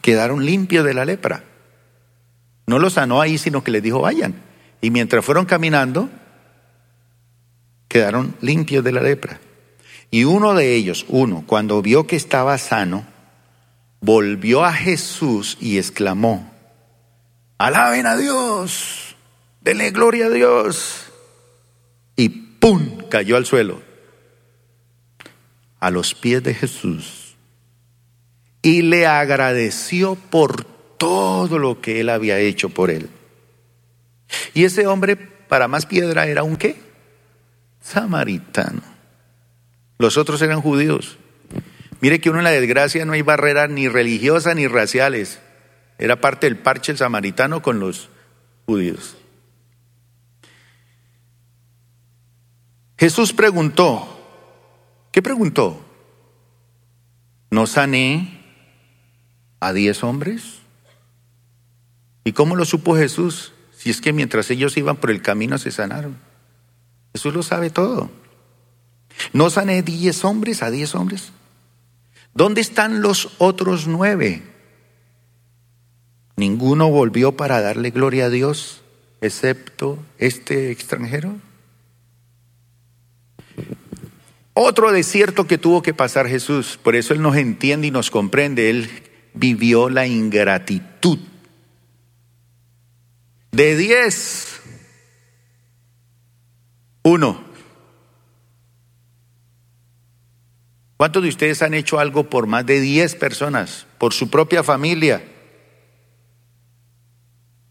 quedaron 0.00 0.44
limpios 0.44 0.84
de 0.84 0.94
la 0.94 1.04
lepra. 1.04 1.44
No 2.66 2.78
los 2.78 2.94
sanó 2.94 3.20
ahí, 3.20 3.38
sino 3.38 3.64
que 3.64 3.70
les 3.70 3.82
dijo, 3.82 4.00
vayan. 4.00 4.34
Y 4.80 4.90
mientras 4.90 5.24
fueron 5.24 5.46
caminando, 5.46 6.08
quedaron 7.88 8.36
limpios 8.40 8.84
de 8.84 8.92
la 8.92 9.02
lepra. 9.02 9.40
Y 10.10 10.24
uno 10.24 10.54
de 10.54 10.74
ellos, 10.74 11.04
uno, 11.08 11.44
cuando 11.46 11.82
vio 11.82 12.06
que 12.06 12.16
estaba 12.16 12.56
sano, 12.58 13.06
volvió 14.00 14.64
a 14.64 14.72
Jesús 14.72 15.56
y 15.60 15.78
exclamó, 15.78 16.50
alaben 17.58 18.06
a 18.06 18.16
Dios, 18.16 19.16
denle 19.60 19.90
gloria 19.90 20.26
a 20.26 20.30
Dios. 20.30 21.04
Y 22.16 22.28
¡pum! 22.28 22.98
cayó 23.08 23.36
al 23.36 23.46
suelo, 23.46 23.82
a 25.78 25.90
los 25.90 26.14
pies 26.14 26.42
de 26.42 26.54
Jesús. 26.54 27.29
Y 28.62 28.82
le 28.82 29.06
agradeció 29.06 30.14
por 30.16 30.64
todo 30.64 31.58
lo 31.58 31.80
que 31.80 32.00
él 32.00 32.10
había 32.10 32.38
hecho 32.38 32.68
por 32.68 32.90
él. 32.90 33.08
Y 34.54 34.64
ese 34.64 34.86
hombre, 34.86 35.16
para 35.16 35.68
más 35.68 35.86
piedra, 35.86 36.26
era 36.26 36.42
un 36.42 36.56
qué? 36.56 36.76
Samaritano. 37.80 38.82
Los 39.98 40.16
otros 40.16 40.42
eran 40.42 40.60
judíos. 40.60 41.18
Mire 42.00 42.20
que 42.20 42.30
uno 42.30 42.38
en 42.38 42.44
la 42.44 42.50
desgracia 42.50 43.04
no 43.04 43.12
hay 43.12 43.22
barreras 43.22 43.70
ni 43.70 43.88
religiosas 43.88 44.56
ni 44.56 44.66
raciales. 44.66 45.40
Era 45.98 46.20
parte 46.20 46.46
del 46.46 46.56
parche 46.56 46.92
el 46.92 46.98
samaritano 46.98 47.62
con 47.62 47.78
los 47.80 48.08
judíos. 48.66 49.16
Jesús 52.98 53.32
preguntó, 53.32 54.06
¿qué 55.12 55.22
preguntó? 55.22 55.82
¿No 57.50 57.66
sané 57.66 58.39
a 59.60 59.72
diez 59.72 60.02
hombres? 60.02 60.58
¿Y 62.24 62.32
cómo 62.32 62.56
lo 62.56 62.64
supo 62.64 62.96
Jesús? 62.96 63.52
Si 63.76 63.90
es 63.90 64.00
que 64.00 64.12
mientras 64.12 64.50
ellos 64.50 64.76
iban 64.76 64.96
por 64.96 65.10
el 65.10 65.22
camino 65.22 65.58
se 65.58 65.70
sanaron. 65.70 66.18
Jesús 67.12 67.32
lo 67.34 67.42
sabe 67.42 67.70
todo. 67.70 68.10
¿No 69.32 69.50
sané 69.50 69.82
diez 69.82 70.24
hombres 70.24 70.62
a 70.62 70.70
diez 70.70 70.94
hombres? 70.94 71.32
¿Dónde 72.34 72.60
están 72.60 73.02
los 73.02 73.30
otros 73.38 73.86
nueve? 73.86 74.42
Ninguno 76.36 76.88
volvió 76.90 77.36
para 77.36 77.60
darle 77.60 77.90
gloria 77.90 78.26
a 78.26 78.30
Dios, 78.30 78.82
excepto 79.20 79.98
este 80.18 80.70
extranjero. 80.70 81.36
Otro 84.54 84.92
desierto 84.92 85.46
que 85.46 85.58
tuvo 85.58 85.82
que 85.82 85.94
pasar 85.94 86.28
Jesús, 86.28 86.78
por 86.82 86.96
eso 86.96 87.14
Él 87.14 87.22
nos 87.22 87.36
entiende 87.36 87.88
y 87.88 87.90
nos 87.90 88.10
comprende, 88.10 88.70
Él 88.70 88.90
vivió 89.34 89.88
la 89.90 90.06
ingratitud. 90.06 91.18
De 93.52 93.76
diez, 93.76 94.60
uno. 97.02 97.48
¿Cuántos 100.96 101.22
de 101.22 101.28
ustedes 101.30 101.62
han 101.62 101.74
hecho 101.74 101.98
algo 101.98 102.28
por 102.28 102.46
más 102.46 102.66
de 102.66 102.80
diez 102.80 103.14
personas, 103.14 103.86
por 103.98 104.12
su 104.12 104.30
propia 104.30 104.62
familia? 104.62 105.22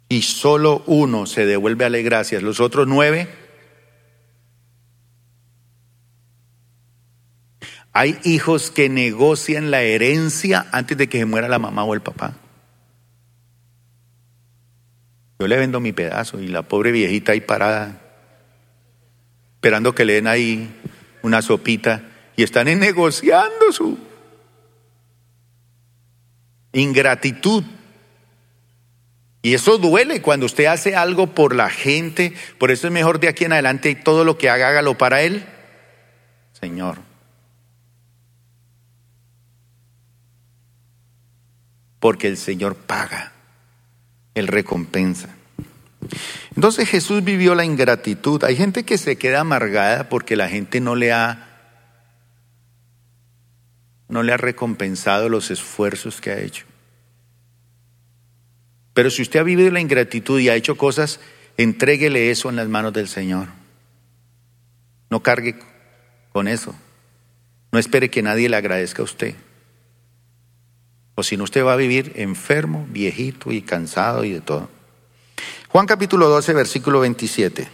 y 0.09 0.23
solo 0.23 0.83
uno 0.87 1.27
se 1.27 1.45
devuelve 1.45 1.85
a 1.85 1.89
gracias, 1.89 2.41
los 2.41 2.59
otros 2.59 2.87
nueve. 2.87 3.27
Hay 7.93 8.19
hijos 8.23 8.71
que 8.71 8.89
negocian 8.89 9.71
la 9.71 9.81
herencia 9.81 10.67
antes 10.71 10.97
de 10.97 11.09
que 11.09 11.19
se 11.19 11.25
muera 11.25 11.47
la 11.47 11.59
mamá 11.59 11.83
o 11.83 11.93
el 11.93 12.01
papá. 12.01 12.33
Yo 15.39 15.47
le 15.47 15.57
vendo 15.57 15.79
mi 15.79 15.93
pedazo 15.93 16.39
y 16.39 16.47
la 16.47 16.63
pobre 16.63 16.91
viejita 16.91 17.31
ahí 17.31 17.41
parada, 17.41 18.01
esperando 19.55 19.95
que 19.95 20.05
le 20.05 20.13
den 20.13 20.27
ahí 20.27 20.69
una 21.21 21.41
sopita 21.41 22.03
y 22.35 22.43
están 22.43 22.67
negociando 22.79 23.71
su 23.71 23.97
ingratitud. 26.73 27.63
Y 29.41 29.53
eso 29.53 29.77
duele 29.77 30.21
cuando 30.21 30.45
usted 30.45 30.65
hace 30.65 30.95
algo 30.95 31.27
por 31.27 31.55
la 31.55 31.69
gente. 31.69 32.33
Por 32.57 32.71
eso 32.71 32.87
es 32.87 32.93
mejor 32.93 33.19
de 33.19 33.29
aquí 33.29 33.45
en 33.45 33.53
adelante 33.53 33.95
todo 33.95 34.25
lo 34.25 34.37
que 34.37 34.49
haga, 34.49 34.67
hágalo 34.67 34.97
para 34.97 35.21
Él. 35.21 35.45
Señor. 36.59 37.08
Porque 41.99 42.27
el 42.27 42.37
Señor 42.37 42.75
paga, 42.75 43.33
Él 44.35 44.47
recompensa. 44.47 45.35
Entonces 46.55 46.89
Jesús 46.89 47.23
vivió 47.23 47.55
la 47.55 47.65
ingratitud. 47.65 48.43
Hay 48.43 48.55
gente 48.55 48.83
que 48.83 48.97
se 48.97 49.17
queda 49.17 49.41
amargada 49.41 50.09
porque 50.09 50.35
la 50.35 50.49
gente 50.49 50.79
no 50.79 50.95
le 50.95 51.11
ha 51.11 51.45
no 54.07 54.23
le 54.23 54.33
ha 54.33 54.37
recompensado 54.37 55.29
los 55.29 55.51
esfuerzos 55.51 56.19
que 56.19 56.31
ha 56.31 56.39
hecho. 56.39 56.65
Pero 58.95 59.11
si 59.11 59.21
usted 59.21 59.39
ha 59.39 59.43
vivido 59.43 59.69
la 59.71 59.81
ingratitud 59.81 60.39
y 60.39 60.49
ha 60.49 60.55
hecho 60.55 60.77
cosas, 60.77 61.19
entréguele 61.57 62.31
eso 62.31 62.49
en 62.49 62.55
las 62.55 62.67
manos 62.67 62.91
del 62.91 63.07
Señor. 63.07 63.49
No 65.11 65.21
cargue 65.21 65.59
con 66.33 66.47
eso. 66.47 66.75
No 67.71 67.77
espere 67.77 68.09
que 68.09 68.23
nadie 68.23 68.49
le 68.49 68.57
agradezca 68.57 69.03
a 69.03 69.05
usted. 69.05 69.35
O 71.19 71.23
si 71.23 71.35
no, 71.35 71.43
usted 71.43 71.65
va 71.65 71.73
a 71.73 71.75
vivir 71.75 72.13
enfermo, 72.15 72.87
viejito 72.89 73.51
y 73.51 73.61
cansado 73.61 74.23
y 74.23 74.31
de 74.31 74.39
todo. 74.39 74.69
Juan 75.67 75.85
capítulo 75.85 76.29
12, 76.29 76.53
versículo 76.53 77.01
27. 77.01 77.67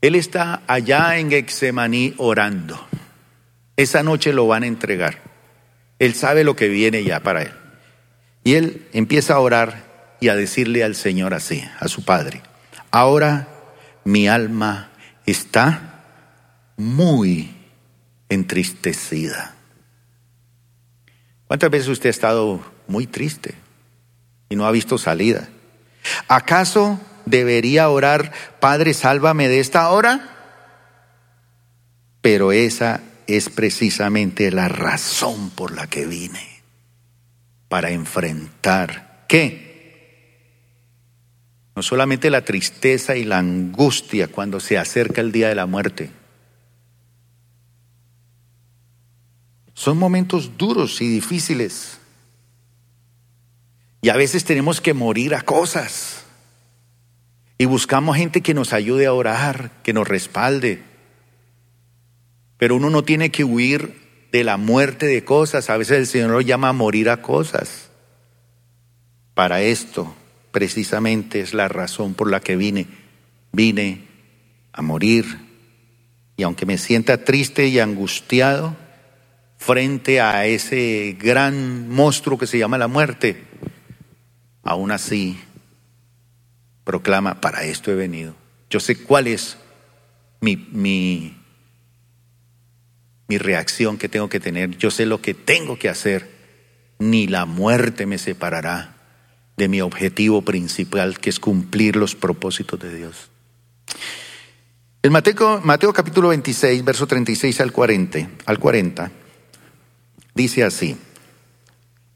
Él 0.00 0.14
está 0.14 0.62
allá 0.68 1.18
en 1.18 1.30
Gexemaní 1.30 2.14
orando. 2.16 2.78
Esa 3.76 4.04
noche 4.04 4.32
lo 4.32 4.46
van 4.46 4.62
a 4.62 4.68
entregar. 4.68 5.18
Él 5.98 6.14
sabe 6.14 6.44
lo 6.44 6.54
que 6.54 6.68
viene 6.68 7.02
ya 7.02 7.18
para 7.24 7.42
él. 7.42 7.52
Y 8.44 8.54
él 8.54 8.86
empieza 8.92 9.34
a 9.34 9.40
orar 9.40 9.82
y 10.20 10.28
a 10.28 10.36
decirle 10.36 10.84
al 10.84 10.94
Señor 10.94 11.34
así, 11.34 11.64
a 11.80 11.88
su 11.88 12.04
Padre, 12.04 12.40
ahora 12.92 13.48
mi 14.04 14.28
alma 14.28 14.90
está 15.26 16.04
muy 16.76 17.52
entristecida. 18.28 19.53
¿Cuántas 21.46 21.70
veces 21.70 21.88
usted 21.88 22.08
ha 22.08 22.10
estado 22.10 22.60
muy 22.86 23.06
triste 23.06 23.54
y 24.48 24.56
no 24.56 24.66
ha 24.66 24.70
visto 24.70 24.98
salida? 24.98 25.48
¿Acaso 26.28 27.00
debería 27.26 27.88
orar, 27.88 28.32
Padre, 28.60 28.94
sálvame 28.94 29.48
de 29.48 29.60
esta 29.60 29.88
hora? 29.90 30.30
Pero 32.20 32.52
esa 32.52 33.00
es 33.26 33.48
precisamente 33.48 34.50
la 34.50 34.68
razón 34.68 35.50
por 35.50 35.72
la 35.72 35.86
que 35.86 36.06
vine, 36.06 36.62
para 37.68 37.90
enfrentar, 37.90 39.24
¿qué? 39.28 39.64
No 41.76 41.82
solamente 41.82 42.30
la 42.30 42.42
tristeza 42.42 43.16
y 43.16 43.24
la 43.24 43.38
angustia 43.38 44.28
cuando 44.28 44.60
se 44.60 44.78
acerca 44.78 45.20
el 45.20 45.32
día 45.32 45.48
de 45.48 45.54
la 45.54 45.66
muerte. 45.66 46.10
Son 49.84 49.98
momentos 49.98 50.56
duros 50.56 51.02
y 51.02 51.06
difíciles. 51.06 51.98
Y 54.00 54.08
a 54.08 54.16
veces 54.16 54.42
tenemos 54.42 54.80
que 54.80 54.94
morir 54.94 55.34
a 55.34 55.42
cosas. 55.42 56.24
Y 57.58 57.66
buscamos 57.66 58.16
gente 58.16 58.40
que 58.40 58.54
nos 58.54 58.72
ayude 58.72 59.04
a 59.04 59.12
orar, 59.12 59.72
que 59.82 59.92
nos 59.92 60.08
respalde. 60.08 60.82
Pero 62.56 62.76
uno 62.76 62.88
no 62.88 63.04
tiene 63.04 63.30
que 63.30 63.44
huir 63.44 64.28
de 64.32 64.42
la 64.42 64.56
muerte 64.56 65.04
de 65.04 65.22
cosas. 65.22 65.68
A 65.68 65.76
veces 65.76 65.98
el 65.98 66.06
Señor 66.06 66.30
lo 66.30 66.40
llama 66.40 66.70
a 66.70 66.72
morir 66.72 67.10
a 67.10 67.20
cosas. 67.20 67.90
Para 69.34 69.60
esto 69.60 70.14
precisamente 70.50 71.42
es 71.42 71.52
la 71.52 71.68
razón 71.68 72.14
por 72.14 72.30
la 72.30 72.40
que 72.40 72.56
vine. 72.56 72.86
Vine 73.52 74.06
a 74.72 74.80
morir. 74.80 75.26
Y 76.38 76.42
aunque 76.42 76.64
me 76.64 76.78
sienta 76.78 77.22
triste 77.22 77.66
y 77.66 77.80
angustiado 77.80 78.82
frente 79.64 80.20
a 80.20 80.44
ese 80.44 81.16
gran 81.18 81.88
monstruo 81.88 82.36
que 82.36 82.46
se 82.46 82.58
llama 82.58 82.76
la 82.76 82.86
muerte, 82.86 83.44
aún 84.62 84.90
así 84.90 85.38
proclama, 86.84 87.40
para 87.40 87.64
esto 87.64 87.90
he 87.90 87.94
venido. 87.94 88.34
Yo 88.68 88.78
sé 88.78 88.96
cuál 88.96 89.26
es 89.26 89.56
mi, 90.42 90.56
mi, 90.56 91.34
mi 93.26 93.38
reacción 93.38 93.96
que 93.96 94.10
tengo 94.10 94.28
que 94.28 94.38
tener. 94.38 94.76
Yo 94.76 94.90
sé 94.90 95.06
lo 95.06 95.22
que 95.22 95.32
tengo 95.32 95.78
que 95.78 95.88
hacer. 95.88 96.28
Ni 96.98 97.26
la 97.26 97.46
muerte 97.46 98.04
me 98.04 98.18
separará 98.18 98.96
de 99.56 99.68
mi 99.68 99.80
objetivo 99.80 100.42
principal, 100.42 101.18
que 101.18 101.30
es 101.30 101.40
cumplir 101.40 101.96
los 101.96 102.14
propósitos 102.14 102.78
de 102.80 102.94
Dios. 102.94 103.30
En 105.02 105.10
Mateo, 105.10 105.60
Mateo 105.62 105.92
capítulo 105.92 106.28
26, 106.28 106.84
verso 106.84 107.06
36 107.06 107.60
al 107.60 107.72
40, 107.72 108.28
al 108.46 108.58
40, 108.58 109.10
dice 110.34 110.64
así, 110.64 110.96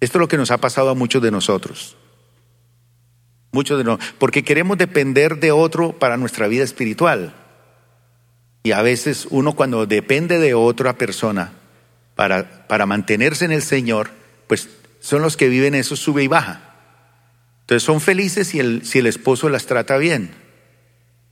esto 0.00 0.18
es 0.18 0.20
lo 0.20 0.28
que 0.28 0.36
nos 0.36 0.50
ha 0.50 0.58
pasado 0.58 0.90
a 0.90 0.94
muchos 0.94 1.22
de 1.22 1.30
nosotros, 1.30 1.96
muchos 3.52 3.78
de 3.78 3.84
nosotros, 3.84 4.14
porque 4.18 4.44
queremos 4.44 4.78
depender 4.78 5.38
de 5.40 5.52
otro 5.52 5.98
para 5.98 6.16
nuestra 6.16 6.46
vida 6.46 6.64
espiritual. 6.64 7.34
Y 8.62 8.72
a 8.72 8.82
veces 8.82 9.26
uno 9.30 9.54
cuando 9.54 9.86
depende 9.86 10.38
de 10.38 10.54
otra 10.54 10.98
persona 10.98 11.52
para, 12.14 12.66
para 12.68 12.86
mantenerse 12.86 13.44
en 13.44 13.52
el 13.52 13.62
Señor, 13.62 14.10
pues 14.46 14.68
son 15.00 15.22
los 15.22 15.36
que 15.36 15.48
viven 15.48 15.74
eso 15.74 15.96
sube 15.96 16.24
y 16.24 16.28
baja. 16.28 16.74
Entonces 17.60 17.82
son 17.82 18.00
felices 18.00 18.48
si 18.48 18.60
el, 18.60 18.84
si 18.84 18.98
el 18.98 19.06
esposo 19.06 19.48
las 19.48 19.66
trata 19.66 19.96
bien, 19.96 20.30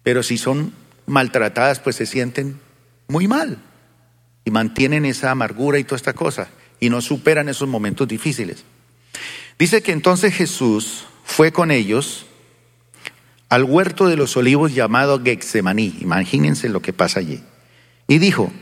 pero 0.03 0.22
si 0.22 0.39
son 0.39 0.72
maltratadas, 1.07 1.80
pues 1.80 1.97
se 1.97 2.07
sienten 2.07 2.61
muy 3.09 3.28
mal 3.28 3.59
y 4.45 4.51
mantienen 4.51 5.05
esa 5.05 5.30
amargura 5.30 5.78
y 5.78 5.84
toda 5.84 5.97
esta 5.97 6.12
cosa 6.12 6.49
y 6.81 6.91
no 6.91 7.01
superan 7.01 7.49
esos 7.49 7.68
momentos 7.68 8.09
difíciles. 8.09 8.64
Dice 9.59 9.83
que 9.83 9.93
entonces 9.93 10.35
Jesús 10.35 11.05
fue 11.24 11.53
con 11.53 11.70
ellos 11.70 12.27
al 13.49 13.64
huerto 13.64 14.07
de 14.07 14.16
los 14.16 14.37
olivos 14.37 14.74
llamado 14.74 15.22
Gexemaní. 15.22 15.97
Imagínense 16.01 16.68
lo 16.68 16.83
que 16.83 16.93
pasa 16.93 17.20
allí. 17.20 17.43
Y 18.09 18.18
dijo, 18.18 18.53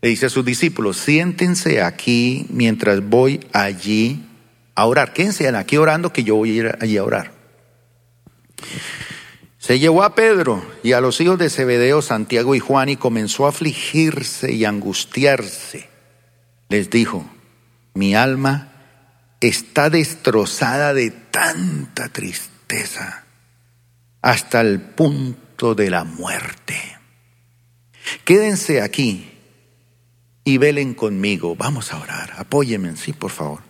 le 0.00 0.08
dice 0.08 0.26
a 0.26 0.30
sus 0.30 0.44
discípulos, 0.44 0.96
siéntense 0.96 1.82
aquí 1.82 2.46
mientras 2.48 3.06
voy 3.06 3.40
allí 3.52 4.24
a 4.74 4.86
orar. 4.86 5.12
Quédense 5.12 5.48
aquí 5.48 5.76
orando 5.76 6.12
que 6.12 6.24
yo 6.24 6.36
voy 6.36 6.50
a 6.50 6.54
ir 6.54 6.78
allí 6.80 6.96
a 6.96 7.04
orar. 7.04 7.32
Se 9.58 9.78
llevó 9.78 10.02
a 10.02 10.14
Pedro 10.14 10.64
y 10.82 10.92
a 10.92 11.02
los 11.02 11.20
hijos 11.20 11.38
de 11.38 11.50
Zebedeo, 11.50 12.00
Santiago 12.00 12.54
y 12.54 12.60
Juan 12.60 12.88
y 12.88 12.96
comenzó 12.96 13.44
a 13.44 13.50
afligirse 13.50 14.52
y 14.52 14.64
angustiarse. 14.64 15.88
Les 16.70 16.88
dijo, 16.88 17.28
mi 17.94 18.14
alma 18.14 18.72
está 19.40 19.90
destrozada 19.90 20.94
de 20.94 21.10
tanta 21.10 22.08
tristeza 22.08 23.24
hasta 24.22 24.60
el 24.60 24.80
punto 24.80 25.74
de 25.74 25.90
la 25.90 26.04
muerte. 26.04 26.76
Quédense 28.24 28.82
aquí 28.82 29.30
y 30.44 30.58
velen 30.58 30.94
conmigo. 30.94 31.56
Vamos 31.56 31.92
a 31.92 31.98
orar. 31.98 32.34
Apóyenme, 32.36 32.96
sí, 32.96 33.12
por 33.12 33.30
favor. 33.30 33.60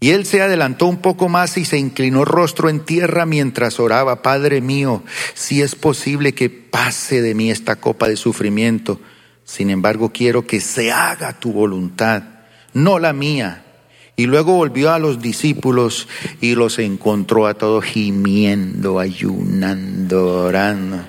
Y 0.00 0.10
él 0.10 0.26
se 0.26 0.42
adelantó 0.42 0.86
un 0.86 0.98
poco 0.98 1.30
más 1.30 1.56
y 1.56 1.64
se 1.64 1.78
inclinó 1.78 2.26
rostro 2.26 2.68
en 2.68 2.84
tierra 2.84 3.24
mientras 3.24 3.80
oraba, 3.80 4.20
Padre 4.20 4.60
mío, 4.60 5.02
si 5.32 5.62
es 5.62 5.74
posible 5.74 6.34
que 6.34 6.50
pase 6.50 7.22
de 7.22 7.34
mí 7.34 7.50
esta 7.50 7.76
copa 7.76 8.06
de 8.08 8.16
sufrimiento, 8.16 9.00
sin 9.44 9.70
embargo 9.70 10.10
quiero 10.10 10.46
que 10.46 10.60
se 10.60 10.90
haga 10.90 11.38
tu 11.38 11.52
voluntad, 11.52 12.22
no 12.72 12.98
la 12.98 13.12
mía. 13.12 13.60
Y 14.16 14.26
luego 14.26 14.54
volvió 14.54 14.92
a 14.92 14.98
los 14.98 15.20
discípulos 15.20 16.08
y 16.40 16.54
los 16.54 16.78
encontró 16.78 17.46
a 17.46 17.54
todos 17.54 17.84
gimiendo, 17.84 19.00
ayunando, 19.00 20.44
orando. 20.44 21.04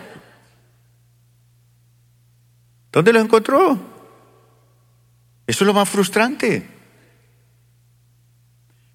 ¿Dónde 2.91 3.13
los 3.13 3.23
encontró? 3.23 3.79
Eso 5.45 5.63
es 5.63 5.67
lo 5.67 5.73
más 5.73 5.87
frustrante. 5.87 6.67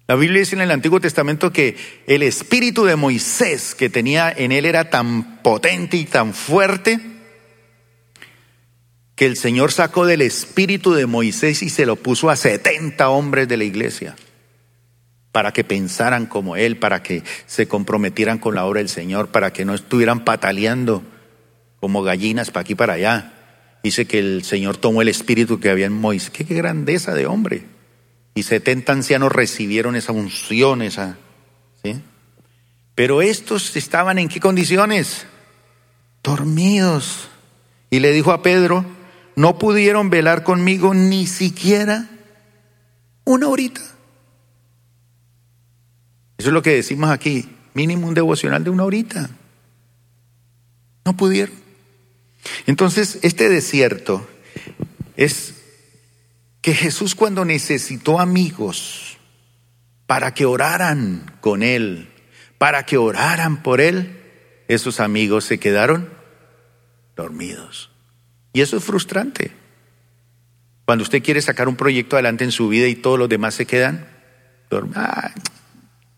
La 0.07 0.15
Biblia 0.15 0.41
dice 0.41 0.55
en 0.55 0.61
el 0.61 0.71
Antiguo 0.71 0.99
Testamento 0.99 1.53
que 1.53 1.77
el 2.05 2.21
espíritu 2.21 2.83
de 2.83 2.97
Moisés 2.97 3.75
que 3.75 3.89
tenía 3.89 4.29
en 4.29 4.51
él 4.51 4.65
era 4.65 4.89
tan 4.89 5.41
potente 5.41 5.95
y 5.95 6.03
tan 6.03 6.33
fuerte 6.33 7.10
que 9.21 9.27
el 9.27 9.37
Señor 9.37 9.71
sacó 9.71 10.07
del 10.07 10.23
espíritu 10.23 10.93
de 10.93 11.05
Moisés 11.05 11.61
y 11.61 11.69
se 11.69 11.85
lo 11.85 11.95
puso 11.95 12.31
a 12.31 12.35
70 12.35 13.07
hombres 13.11 13.47
de 13.47 13.55
la 13.55 13.65
iglesia 13.65 14.15
para 15.31 15.53
que 15.53 15.63
pensaran 15.63 16.25
como 16.25 16.55
él, 16.55 16.77
para 16.77 17.03
que 17.03 17.21
se 17.45 17.67
comprometieran 17.67 18.39
con 18.39 18.55
la 18.55 18.65
obra 18.65 18.79
del 18.79 18.89
Señor, 18.89 19.27
para 19.27 19.53
que 19.53 19.63
no 19.63 19.75
estuvieran 19.75 20.25
pataleando 20.25 21.03
como 21.79 22.01
gallinas 22.01 22.49
para 22.49 22.61
aquí 22.61 22.73
para 22.73 22.93
allá. 22.93 23.33
Dice 23.83 24.07
que 24.07 24.17
el 24.17 24.43
Señor 24.43 24.77
tomó 24.77 25.03
el 25.03 25.07
espíritu 25.07 25.59
que 25.59 25.69
había 25.69 25.85
en 25.85 25.93
Moisés. 25.93 26.31
qué 26.31 26.43
grandeza 26.43 27.13
de 27.13 27.27
hombre! 27.27 27.65
y 28.33 28.41
70 28.41 28.91
ancianos 28.91 29.31
recibieron 29.31 29.95
esa 29.95 30.13
unción, 30.13 30.81
esa, 30.81 31.19
¿sí? 31.83 32.01
Pero 32.95 33.21
estos 33.21 33.75
estaban 33.75 34.17
en 34.17 34.29
qué 34.29 34.39
condiciones? 34.39 35.27
Dormidos. 36.23 37.27
Y 37.91 37.99
le 37.99 38.13
dijo 38.13 38.31
a 38.31 38.41
Pedro, 38.41 38.83
no 39.35 39.57
pudieron 39.57 40.09
velar 40.09 40.43
conmigo 40.43 40.93
ni 40.93 41.27
siquiera 41.27 42.09
una 43.23 43.47
horita. 43.47 43.81
Eso 46.37 46.49
es 46.49 46.53
lo 46.53 46.61
que 46.61 46.71
decimos 46.71 47.09
aquí, 47.09 47.47
mínimo 47.73 48.07
un 48.07 48.13
devocional 48.13 48.63
de 48.63 48.69
una 48.69 48.83
horita. 48.83 49.29
No 51.05 51.15
pudieron. 51.15 51.55
Entonces, 52.65 53.19
este 53.21 53.49
desierto 53.49 54.27
es 55.15 55.55
que 56.61 56.73
Jesús 56.73 57.15
cuando 57.15 57.45
necesitó 57.45 58.19
amigos 58.19 59.17
para 60.07 60.33
que 60.33 60.45
oraran 60.45 61.37
con 61.41 61.63
Él, 61.63 62.09
para 62.57 62.85
que 62.85 62.97
oraran 62.97 63.63
por 63.63 63.81
Él, 63.81 64.19
esos 64.67 64.99
amigos 64.99 65.45
se 65.45 65.59
quedaron 65.59 66.09
dormidos. 67.15 67.90
Y 68.53 68.61
eso 68.61 68.77
es 68.77 68.83
frustrante. 68.83 69.51
Cuando 70.85 71.03
usted 71.03 71.23
quiere 71.23 71.41
sacar 71.41 71.67
un 71.67 71.75
proyecto 71.75 72.15
adelante 72.15 72.43
en 72.43 72.51
su 72.51 72.67
vida 72.67 72.87
y 72.87 72.95
todos 72.95 73.17
los 73.17 73.29
demás 73.29 73.55
se 73.55 73.65
quedan 73.65 74.07
dormidos. 74.69 75.05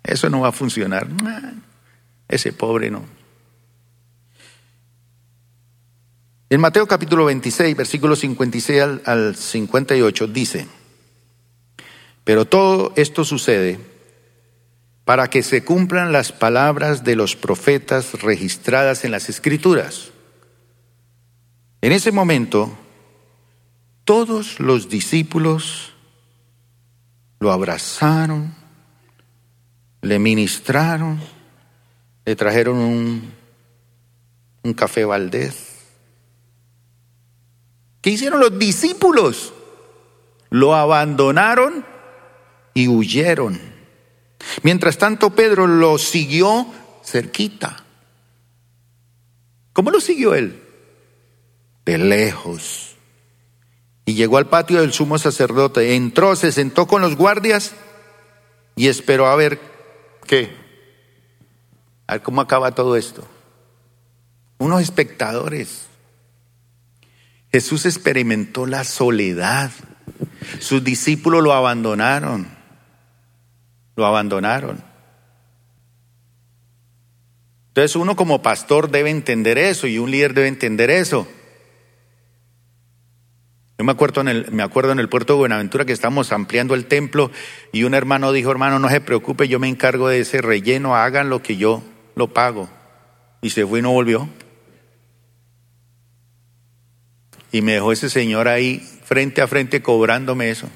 eso 0.03 0.29
no 0.29 0.41
va 0.41 0.49
a 0.49 0.51
funcionar. 0.51 1.07
ese 2.27 2.53
pobre 2.53 2.89
no. 2.89 3.03
En 6.49 6.61
Mateo 6.61 6.87
capítulo 6.87 7.25
26, 7.25 7.75
versículos 7.75 8.19
56 8.19 8.81
al, 8.81 9.01
al 9.05 9.35
58 9.35 10.27
dice, 10.27 10.67
pero 12.23 12.45
todo 12.45 12.93
esto 12.95 13.25
sucede 13.25 13.79
para 15.03 15.29
que 15.29 15.43
se 15.43 15.63
cumplan 15.63 16.11
las 16.11 16.31
palabras 16.31 17.03
de 17.03 17.15
los 17.15 17.35
profetas 17.35 18.21
registradas 18.21 19.03
en 19.03 19.11
las 19.11 19.29
escrituras. 19.29 20.11
En 21.83 21.91
ese 21.91 22.13
momento, 22.13 22.71
todos 24.05 24.61
los 24.61 24.87
discípulos 24.87 25.91
lo 27.41 27.51
abrazaron, 27.51 28.55
le 30.01 30.17
ministraron, 30.17 31.19
le 32.23 32.37
trajeron 32.37 32.77
un, 32.77 33.33
café 34.75 35.03
Valdés. 35.03 35.81
¿Qué 37.99 38.11
hicieron 38.11 38.39
los 38.39 38.57
discípulos? 38.57 39.51
Lo 40.49 40.75
abandonaron 40.75 41.85
y 42.73 42.87
huyeron. 42.87 43.59
Mientras 44.61 44.97
tanto, 44.97 45.31
Pedro 45.31 45.67
lo 45.67 45.97
siguió 45.97 46.65
cerquita. 47.03 47.83
¿Cómo 49.73 49.91
lo 49.91 49.99
siguió 49.99 50.33
él? 50.33 50.62
De 51.85 51.97
lejos. 51.97 52.95
Y 54.05 54.15
llegó 54.15 54.37
al 54.37 54.49
patio 54.49 54.81
del 54.81 54.93
sumo 54.93 55.17
sacerdote, 55.17 55.95
entró, 55.95 56.35
se 56.35 56.51
sentó 56.51 56.87
con 56.87 57.01
los 57.01 57.15
guardias 57.15 57.73
y 58.75 58.87
esperó 58.87 59.27
a 59.27 59.35
ver 59.35 59.59
qué. 60.25 60.53
A 62.07 62.13
ver 62.13 62.21
cómo 62.21 62.41
acaba 62.41 62.75
todo 62.75 62.97
esto. 62.97 63.25
Unos 64.57 64.81
espectadores. 64.81 65.87
Jesús 67.51 67.85
experimentó 67.85 68.65
la 68.65 68.83
soledad. 68.83 69.71
Sus 70.59 70.83
discípulos 70.83 71.43
lo 71.43 71.53
abandonaron. 71.53 72.47
Lo 73.95 74.05
abandonaron. 74.05 74.83
Entonces 77.69 77.95
uno 77.95 78.15
como 78.15 78.41
pastor 78.41 78.91
debe 78.91 79.09
entender 79.09 79.57
eso 79.57 79.87
y 79.87 79.97
un 79.97 80.11
líder 80.11 80.33
debe 80.33 80.47
entender 80.47 80.89
eso. 80.89 81.27
Yo 83.77 83.85
me 83.85 83.91
acuerdo 83.91 84.21
en 84.21 84.27
el, 84.27 84.51
me 84.51 84.61
acuerdo 84.61 84.91
en 84.91 84.99
el 84.99 85.09
puerto 85.09 85.33
de 85.33 85.39
Buenaventura 85.39 85.85
que 85.85 85.93
estamos 85.93 86.31
ampliando 86.31 86.75
el 86.75 86.85
templo 86.85 87.31
y 87.71 87.83
un 87.83 87.95
hermano 87.95 88.31
dijo, 88.31 88.51
hermano, 88.51 88.77
no 88.77 88.89
se 88.89 89.01
preocupe, 89.01 89.47
yo 89.47 89.59
me 89.59 89.67
encargo 89.67 90.09
de 90.09 90.19
ese 90.19 90.41
relleno, 90.41 90.95
hagan 90.95 91.29
lo 91.29 91.41
que 91.41 91.57
yo 91.57 91.83
lo 92.15 92.33
pago. 92.33 92.69
Y 93.41 93.49
se 93.49 93.65
fue 93.65 93.79
y 93.79 93.81
no 93.81 93.91
volvió. 93.91 94.29
Y 97.51 97.61
me 97.61 97.73
dejó 97.73 97.91
ese 97.91 98.09
señor 98.09 98.47
ahí 98.47 98.79
frente 99.03 99.41
a 99.41 99.47
frente 99.47 99.81
cobrándome 99.81 100.49
eso. 100.49 100.69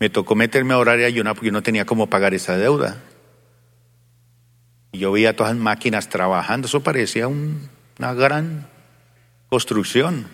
Me 0.00 0.10
tocó 0.10 0.34
meterme 0.34 0.74
a 0.74 0.78
orar 0.78 0.98
y 1.00 1.04
ayunar 1.04 1.34
porque 1.34 1.46
yo 1.46 1.52
no 1.52 1.62
tenía 1.62 1.86
cómo 1.86 2.08
pagar 2.08 2.34
esa 2.34 2.58
deuda. 2.58 3.02
Y 4.90 4.98
yo 4.98 5.12
veía 5.12 5.34
todas 5.34 5.54
las 5.54 5.62
máquinas 5.62 6.08
trabajando, 6.08 6.66
eso 6.66 6.82
parecía 6.82 7.28
un, 7.28 7.68
una 8.02 8.14
gran 8.14 8.66
construcción. 9.48 10.26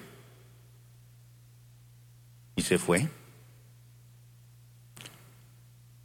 Y 2.56 2.62
se 2.62 2.78
fue. 2.78 3.08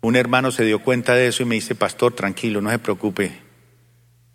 Un 0.01 0.17
hermano 0.17 0.51
se 0.51 0.65
dio 0.65 0.83
cuenta 0.83 1.15
de 1.15 1.27
eso 1.27 1.41
y 1.41 1.45
me 1.45 1.55
dice, 1.55 1.73
pastor, 1.73 2.13
tranquilo, 2.13 2.59
no 2.59 2.69
se 2.69 2.79
preocupe. 2.79 3.39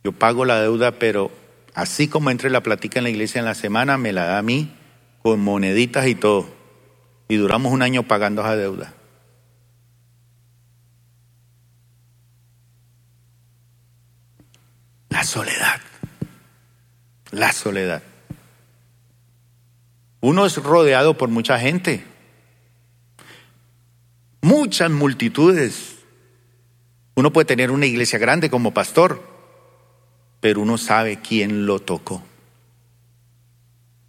Yo 0.02 0.12
pago 0.12 0.46
la 0.46 0.62
deuda, 0.62 0.92
pero 0.92 1.30
así 1.74 2.08
como 2.08 2.30
entre 2.30 2.48
la 2.48 2.62
plática 2.62 2.98
en 2.98 3.04
la 3.04 3.10
iglesia 3.10 3.40
en 3.40 3.44
la 3.44 3.54
semana, 3.54 3.98
me 3.98 4.14
la 4.14 4.24
da 4.24 4.38
a 4.38 4.42
mí 4.42 4.74
con 5.22 5.38
moneditas 5.38 6.06
y 6.06 6.14
todo. 6.14 6.48
Y 7.28 7.36
duramos 7.36 7.74
un 7.74 7.82
año 7.82 8.04
pagando 8.04 8.40
esa 8.40 8.56
deuda. 8.56 8.94
La 15.10 15.22
soledad. 15.24 15.87
La 17.30 17.52
soledad. 17.52 18.02
Uno 20.20 20.46
es 20.46 20.56
rodeado 20.56 21.16
por 21.16 21.28
mucha 21.28 21.58
gente, 21.58 22.04
muchas 24.40 24.90
multitudes. 24.90 25.96
Uno 27.14 27.32
puede 27.32 27.44
tener 27.44 27.70
una 27.70 27.86
iglesia 27.86 28.18
grande 28.18 28.50
como 28.50 28.74
pastor, 28.74 29.22
pero 30.40 30.60
uno 30.60 30.78
sabe 30.78 31.20
quién 31.20 31.66
lo 31.66 31.80
tocó, 31.80 32.22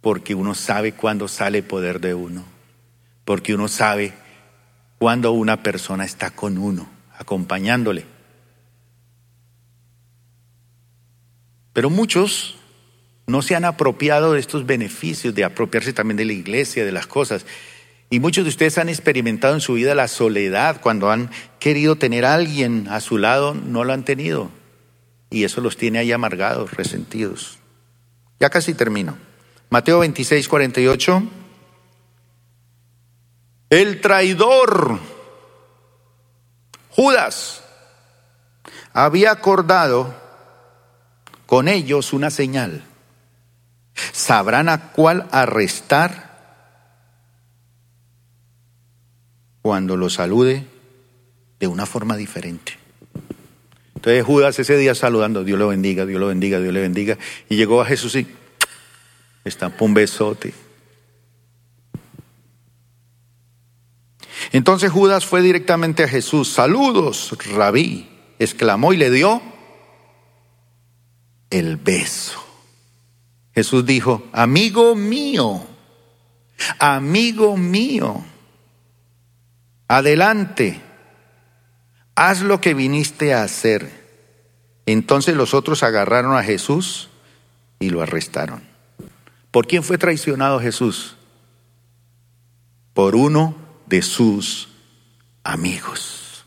porque 0.00 0.34
uno 0.34 0.54
sabe 0.54 0.92
cuándo 0.92 1.28
sale 1.28 1.62
poder 1.62 2.00
de 2.00 2.14
uno, 2.14 2.44
porque 3.24 3.54
uno 3.54 3.68
sabe 3.68 4.14
cuándo 4.98 5.32
una 5.32 5.62
persona 5.62 6.04
está 6.04 6.30
con 6.30 6.58
uno, 6.58 6.88
acompañándole. 7.18 8.04
Pero 11.72 11.88
muchos 11.88 12.59
no 13.30 13.42
se 13.42 13.54
han 13.54 13.64
apropiado 13.64 14.32
de 14.32 14.40
estos 14.40 14.66
beneficios, 14.66 15.34
de 15.34 15.44
apropiarse 15.44 15.92
también 15.92 16.16
de 16.16 16.24
la 16.24 16.32
iglesia, 16.32 16.84
de 16.84 16.92
las 16.92 17.06
cosas. 17.06 17.46
Y 18.10 18.18
muchos 18.18 18.44
de 18.44 18.50
ustedes 18.50 18.76
han 18.78 18.88
experimentado 18.88 19.54
en 19.54 19.60
su 19.60 19.74
vida 19.74 19.94
la 19.94 20.08
soledad. 20.08 20.80
Cuando 20.80 21.10
han 21.10 21.30
querido 21.58 21.96
tener 21.96 22.24
a 22.24 22.34
alguien 22.34 22.88
a 22.88 23.00
su 23.00 23.18
lado, 23.18 23.54
no 23.54 23.84
lo 23.84 23.92
han 23.92 24.04
tenido. 24.04 24.50
Y 25.30 25.44
eso 25.44 25.60
los 25.60 25.76
tiene 25.76 26.00
ahí 26.00 26.10
amargados, 26.10 26.74
resentidos. 26.74 27.58
Ya 28.40 28.50
casi 28.50 28.74
termino. 28.74 29.16
Mateo 29.70 30.00
26, 30.00 30.48
48. 30.48 31.22
El 33.70 34.00
traidor, 34.00 34.98
Judas, 36.90 37.62
había 38.92 39.30
acordado 39.30 40.12
con 41.46 41.68
ellos 41.68 42.12
una 42.12 42.30
señal. 42.30 42.84
Sabrán 44.12 44.68
a 44.68 44.92
cuál 44.92 45.28
arrestar 45.30 46.30
cuando 49.62 49.96
lo 49.96 50.08
salude 50.08 50.66
de 51.58 51.66
una 51.66 51.86
forma 51.86 52.16
diferente. 52.16 52.78
Entonces 53.94 54.24
Judas 54.24 54.58
ese 54.58 54.78
día 54.78 54.94
saludando, 54.94 55.44
Dios 55.44 55.58
lo 55.58 55.68
bendiga, 55.68 56.06
Dios 56.06 56.18
lo 56.18 56.28
bendiga, 56.28 56.58
Dios 56.58 56.72
le 56.72 56.80
bendiga. 56.80 57.18
Y 57.50 57.56
llegó 57.56 57.82
a 57.82 57.84
Jesús 57.84 58.14
y 58.16 58.26
estampó 59.44 59.84
un 59.84 59.94
besote. 59.94 60.54
Entonces 64.52 64.90
Judas 64.90 65.26
fue 65.26 65.42
directamente 65.42 66.04
a 66.04 66.08
Jesús. 66.08 66.50
Saludos, 66.50 67.36
rabí, 67.54 68.08
exclamó 68.38 68.92
y 68.94 68.96
le 68.96 69.10
dio 69.10 69.42
el 71.50 71.76
beso. 71.76 72.49
Jesús 73.60 73.84
dijo, 73.84 74.26
amigo 74.32 74.94
mío, 74.94 75.62
amigo 76.78 77.58
mío, 77.58 78.24
adelante, 79.86 80.80
haz 82.14 82.40
lo 82.40 82.58
que 82.58 82.72
viniste 82.72 83.34
a 83.34 83.42
hacer. 83.42 84.00
Entonces 84.86 85.36
los 85.36 85.52
otros 85.52 85.82
agarraron 85.82 86.38
a 86.38 86.42
Jesús 86.42 87.10
y 87.78 87.90
lo 87.90 88.00
arrestaron. 88.00 88.62
¿Por 89.50 89.66
quién 89.66 89.82
fue 89.82 89.98
traicionado 89.98 90.58
Jesús? 90.58 91.16
Por 92.94 93.14
uno 93.14 93.54
de 93.84 94.00
sus 94.00 94.70
amigos. 95.44 96.46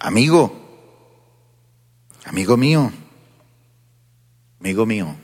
Amigo, 0.00 0.64
Amigo 2.24 2.56
mío, 2.56 2.90
amigo 4.64 4.86
mío, 4.86 5.14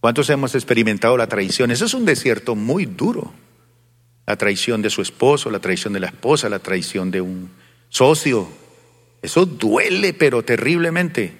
¿cuántos 0.00 0.28
hemos 0.28 0.54
experimentado 0.54 1.16
la 1.16 1.28
traición? 1.28 1.70
Eso 1.70 1.86
es 1.86 1.94
un 1.94 2.04
desierto 2.04 2.54
muy 2.54 2.84
duro. 2.84 3.32
La 4.26 4.36
traición 4.36 4.82
de 4.82 4.90
su 4.90 5.00
esposo, 5.00 5.50
la 5.50 5.60
traición 5.60 5.94
de 5.94 6.00
la 6.00 6.08
esposa, 6.08 6.50
la 6.50 6.58
traición 6.58 7.10
de 7.10 7.22
un 7.22 7.50
socio. 7.88 8.46
Eso 9.22 9.46
duele, 9.46 10.12
pero 10.12 10.44
terriblemente. 10.44 11.38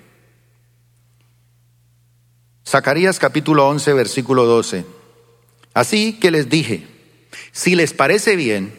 Zacarías 2.67 3.19
capítulo 3.19 3.69
11, 3.69 3.93
versículo 3.93 4.47
12. 4.47 4.87
Así 5.75 6.15
que 6.19 6.31
les 6.31 6.49
dije, 6.49 6.87
si 7.53 7.75
les 7.75 7.93
parece 7.93 8.35
bien, 8.35 8.73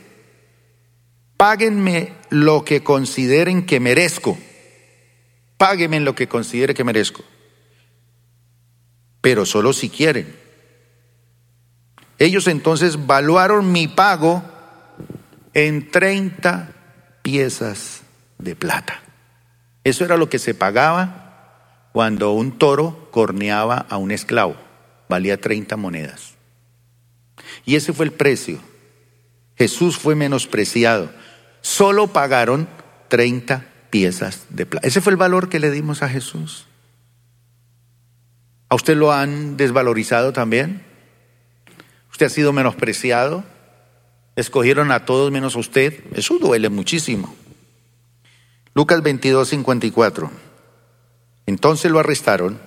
páguenme 1.38 2.14
lo 2.32 2.66
que 2.66 2.82
consideren 2.82 3.68
que 3.68 3.80
merezco 3.80 4.36
págueme 5.60 5.98
en 5.98 6.06
lo 6.06 6.16
que 6.16 6.30
considere 6.30 6.74
que 6.74 6.86
merezco, 6.86 7.22
pero 9.22 9.46
solo 9.46 9.74
si 9.74 9.90
quieren. 9.90 10.36
Ellos 12.18 12.48
entonces 12.48 13.08
valuaron 13.08 13.72
mi 13.72 13.88
pago 13.88 14.44
en 15.54 15.90
30 15.90 16.72
piezas 17.22 18.02
de 18.38 18.56
plata. 18.56 19.02
Eso 19.84 20.06
era 20.06 20.18
lo 20.18 20.30
que 20.30 20.40
se 20.40 20.54
pagaba 20.54 21.90
cuando 21.94 22.32
un 22.34 22.58
toro 22.58 23.10
corneaba 23.12 23.86
a 23.90 23.98
un 23.98 24.12
esclavo. 24.12 24.56
Valía 25.08 25.40
30 25.40 25.78
monedas. 25.78 26.36
Y 27.66 27.76
ese 27.76 27.94
fue 27.94 28.06
el 28.06 28.12
precio. 28.12 28.60
Jesús 29.58 29.98
fue 29.98 30.16
menospreciado. 30.16 31.12
Solo 31.62 32.08
pagaron 32.08 32.68
30 33.10 33.66
piezas 33.90 34.46
de 34.50 34.66
plata. 34.66 34.88
Ese 34.88 35.02
fue 35.02 35.12
el 35.12 35.18
valor 35.18 35.50
que 35.50 35.60
le 35.60 35.72
dimos 35.72 36.04
a 36.04 36.10
Jesús. 36.10 36.69
¿A 38.70 38.76
usted 38.76 38.96
lo 38.96 39.12
han 39.12 39.58
desvalorizado 39.58 40.32
también? 40.32 40.84
¿Usted 42.12 42.28
ha 42.28 42.30
sido 42.30 42.54
menospreciado? 42.54 43.44
¿Escogieron 44.36 44.92
a 44.92 45.06
todos 45.06 45.32
menos 45.32 45.56
a 45.56 45.60
usted? 45.60 46.04
Eso 46.14 46.38
duele 46.38 46.70
muchísimo. 46.70 47.36
Lucas 48.76 49.02
22, 49.02 49.50
54. 49.50 50.32
Entonces 51.48 51.92
lo 51.92 52.00
arrestaron 52.00 52.60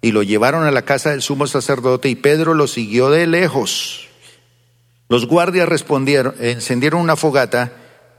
y 0.00 0.12
lo 0.12 0.22
llevaron 0.22 0.64
a 0.64 0.70
la 0.70 0.82
casa 0.82 1.10
del 1.10 1.20
sumo 1.20 1.46
sacerdote 1.46 2.08
y 2.08 2.14
Pedro 2.14 2.54
lo 2.54 2.66
siguió 2.66 3.10
de 3.10 3.26
lejos. 3.26 4.08
Los 5.08 5.26
guardias 5.26 5.68
respondieron, 5.68 6.34
encendieron 6.40 7.00
una 7.00 7.14
fogata 7.14 7.72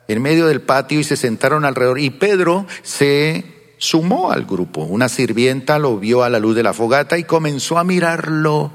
en 0.08 0.22
medio 0.22 0.48
del 0.48 0.62
patio 0.62 1.00
y 1.00 1.04
se 1.04 1.18
sentaron 1.18 1.66
alrededor. 1.66 2.00
Y 2.00 2.12
Pedro 2.12 2.68
se 2.84 3.57
sumó 3.78 4.32
al 4.32 4.46
grupo. 4.46 4.84
Una 4.84 5.10
sirvienta 5.10 5.80
lo 5.80 5.98
vio 5.98 6.24
a 6.24 6.30
la 6.30 6.40
luz 6.40 6.56
de 6.56 6.64
la 6.64 6.74
fogata 6.74 7.18
y 7.18 7.24
comenzó 7.24 7.78
a 7.78 7.84
mirarlo 7.84 8.72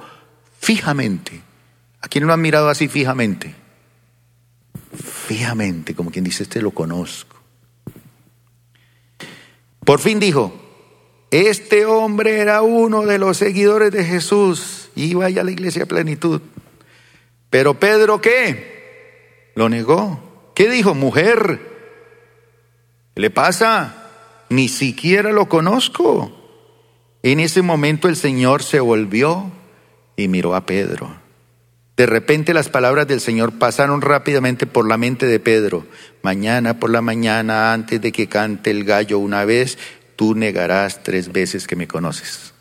fijamente. 0.58 1.42
¿A 2.00 2.08
quién 2.08 2.26
lo 2.26 2.32
han 2.32 2.40
mirado 2.40 2.68
así 2.68 2.88
fijamente? 2.88 3.54
Fijamente, 5.26 5.94
como 5.94 6.10
quien 6.10 6.24
dice, 6.24 6.42
este 6.42 6.60
lo 6.60 6.72
conozco. 6.72 7.36
Por 9.84 10.00
fin 10.00 10.20
dijo, 10.20 10.52
este 11.30 11.86
hombre 11.86 12.40
era 12.40 12.62
uno 12.62 13.06
de 13.06 13.18
los 13.18 13.38
seguidores 13.38 13.90
de 13.90 14.04
Jesús. 14.04 14.90
Iba 14.94 15.30
ya 15.30 15.40
a 15.40 15.44
la 15.44 15.50
iglesia 15.50 15.84
a 15.84 15.86
plenitud. 15.86 16.40
Pero 17.50 17.78
Pedro, 17.78 18.20
¿qué? 18.20 19.52
Lo 19.54 19.68
negó. 19.68 20.52
¿Qué 20.54 20.68
dijo? 20.68 20.94
Mujer, 20.94 21.60
¿qué 23.14 23.20
le 23.20 23.30
pasa? 23.30 24.01
Ni 24.52 24.68
siquiera 24.68 25.32
lo 25.32 25.48
conozco. 25.48 26.30
En 27.22 27.40
ese 27.40 27.62
momento 27.62 28.06
el 28.06 28.16
Señor 28.16 28.62
se 28.62 28.80
volvió 28.80 29.50
y 30.14 30.28
miró 30.28 30.54
a 30.54 30.66
Pedro. 30.66 31.16
De 31.96 32.04
repente 32.04 32.52
las 32.52 32.68
palabras 32.68 33.08
del 33.08 33.22
Señor 33.22 33.58
pasaron 33.58 34.02
rápidamente 34.02 34.66
por 34.66 34.86
la 34.86 34.98
mente 34.98 35.24
de 35.24 35.40
Pedro. 35.40 35.86
Mañana 36.22 36.78
por 36.78 36.90
la 36.90 37.00
mañana, 37.00 37.72
antes 37.72 38.02
de 38.02 38.12
que 38.12 38.28
cante 38.28 38.70
el 38.70 38.84
gallo 38.84 39.18
una 39.18 39.46
vez, 39.46 39.78
tú 40.16 40.34
negarás 40.34 41.02
tres 41.02 41.32
veces 41.32 41.66
que 41.66 41.76
me 41.76 41.88
conoces. 41.88 42.52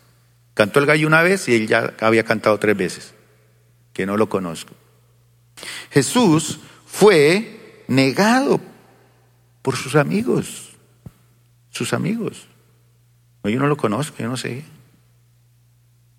Cantó 0.54 0.80
el 0.80 0.86
gallo 0.86 1.06
una 1.06 1.20
vez 1.20 1.46
y 1.50 1.56
él 1.56 1.68
ya 1.68 1.92
había 2.00 2.24
cantado 2.24 2.58
tres 2.58 2.74
veces, 2.74 3.12
que 3.92 4.06
no 4.06 4.16
lo 4.16 4.30
conozco. 4.30 4.72
Jesús 5.90 6.58
fue 6.86 7.84
negado 7.86 8.62
por 9.60 9.76
sus 9.76 9.94
amigos, 9.94 10.71
sus 11.72 11.92
amigos. 11.92 12.46
yo 13.42 13.58
no 13.58 13.66
lo 13.66 13.76
conozco, 13.76 14.18
yo 14.18 14.28
no 14.28 14.36
sé. 14.36 14.64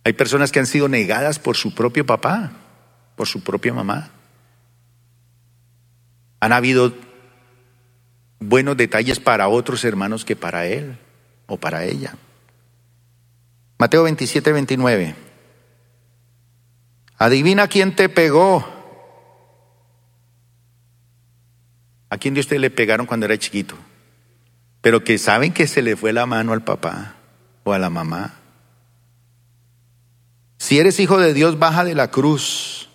Hay 0.04 0.12
personas 0.12 0.52
que 0.52 0.60
han 0.60 0.66
sido 0.66 0.90
negadas 0.90 1.40
por 1.40 1.56
su 1.56 1.74
propio 1.74 2.06
papá 2.06 2.52
por 3.16 3.28
su 3.28 3.44
propia 3.44 3.74
mamá. 3.74 4.10
Han 6.40 6.52
habido 6.52 6.94
buenos 8.40 8.76
detalles 8.76 9.20
para 9.20 9.48
otros 9.48 9.84
hermanos 9.86 10.26
que 10.26 10.36
para 10.36 10.66
él 10.66 10.98
o 11.48 11.58
para 11.58 11.86
ella. 11.86 12.16
Mateo 13.78 14.04
27, 14.04 14.52
29. 14.52 15.16
Adivina 17.18 17.68
quién 17.68 17.96
te 17.96 18.10
pegó. 18.10 18.68
¿A 22.10 22.18
quién 22.18 22.34
de 22.34 22.42
ustedes 22.42 22.62
le 22.62 22.70
pegaron 22.70 23.06
cuando 23.06 23.26
era 23.26 23.38
chiquito? 23.38 23.76
Pero 24.84 25.06
que 25.06 25.18
saben 25.18 25.54
que 25.54 25.66
se 25.66 25.82
le 25.82 25.96
fue 25.96 26.12
la 26.12 26.26
mano 26.26 26.52
al 26.52 26.62
papá 26.62 27.16
o 27.64 27.72
a 27.72 27.80
la 27.80 27.90
mamá. 27.90 28.34
Si 30.58 30.78
eres 30.78 31.00
hijo 31.00 31.18
de 31.18 31.34
Dios, 31.34 31.58
baja 31.58 31.86
de 31.86 31.96
la 31.96 32.12
cruz. 32.12 32.90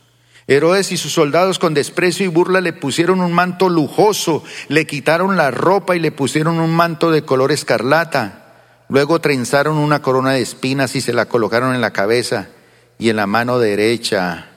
Herodes 0.46 0.92
y 0.92 0.98
sus 0.98 1.14
soldados 1.14 1.58
con 1.58 1.72
desprecio 1.72 2.26
y 2.26 2.28
burla 2.28 2.60
le 2.60 2.74
pusieron 2.74 3.22
un 3.22 3.32
manto 3.32 3.70
lujoso, 3.70 4.44
le 4.68 4.86
quitaron 4.86 5.38
la 5.38 5.50
ropa 5.50 5.96
y 5.96 5.98
le 5.98 6.12
pusieron 6.12 6.60
un 6.60 6.70
manto 6.70 7.10
de 7.10 7.22
color 7.22 7.52
escarlata. 7.52 8.84
Luego 8.90 9.22
trenzaron 9.22 9.78
una 9.78 10.02
corona 10.02 10.32
de 10.32 10.42
espinas 10.42 10.94
y 10.94 11.00
se 11.00 11.14
la 11.14 11.24
colocaron 11.24 11.74
en 11.74 11.80
la 11.80 11.94
cabeza 11.94 12.48
y 12.98 13.08
en 13.08 13.16
la 13.16 13.26
mano 13.26 13.58
derecha 13.58 14.50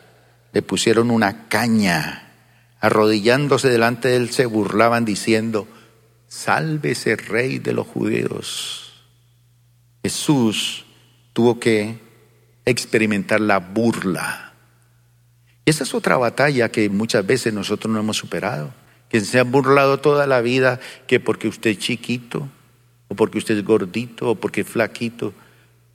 le 0.52 0.62
pusieron 0.62 1.12
una 1.12 1.48
caña. 1.48 2.34
Arrodillándose 2.82 3.70
delante 3.70 4.10
de 4.10 4.18
él 4.18 4.32
se 4.32 4.48
burlaban 4.48 5.06
diciendo, 5.06 5.66
sálvese 6.32 7.18
rey 7.18 7.60
de 7.60 7.74
los 7.74 7.86
judíos. 7.86 9.04
Jesús 10.04 10.86
tuvo 11.34 11.60
que 11.60 12.00
experimentar 12.66 13.42
la 13.42 13.60
burla 13.60 14.52
esa 15.66 15.84
es 15.84 15.94
otra 15.94 16.18
batalla 16.18 16.70
que 16.70 16.90
muchas 16.90 17.26
veces 17.26 17.54
nosotros 17.54 17.94
no 17.94 18.00
hemos 18.00 18.18
superado. 18.18 18.74
Que 19.10 19.22
se 19.22 19.40
han 19.40 19.52
burlado 19.52 20.00
toda 20.00 20.26
la 20.26 20.42
vida 20.42 20.80
que 21.08 21.20
porque 21.20 21.48
usted 21.48 21.72
es 21.72 21.80
chiquito, 21.80 22.50
o 23.10 23.16
porque 23.16 23.38
usted 23.38 23.58
es 23.58 23.64
gordito, 23.64 24.32
o 24.32 24.36
porque 24.36 24.62
es 24.62 24.68
flaquito, 24.68 25.34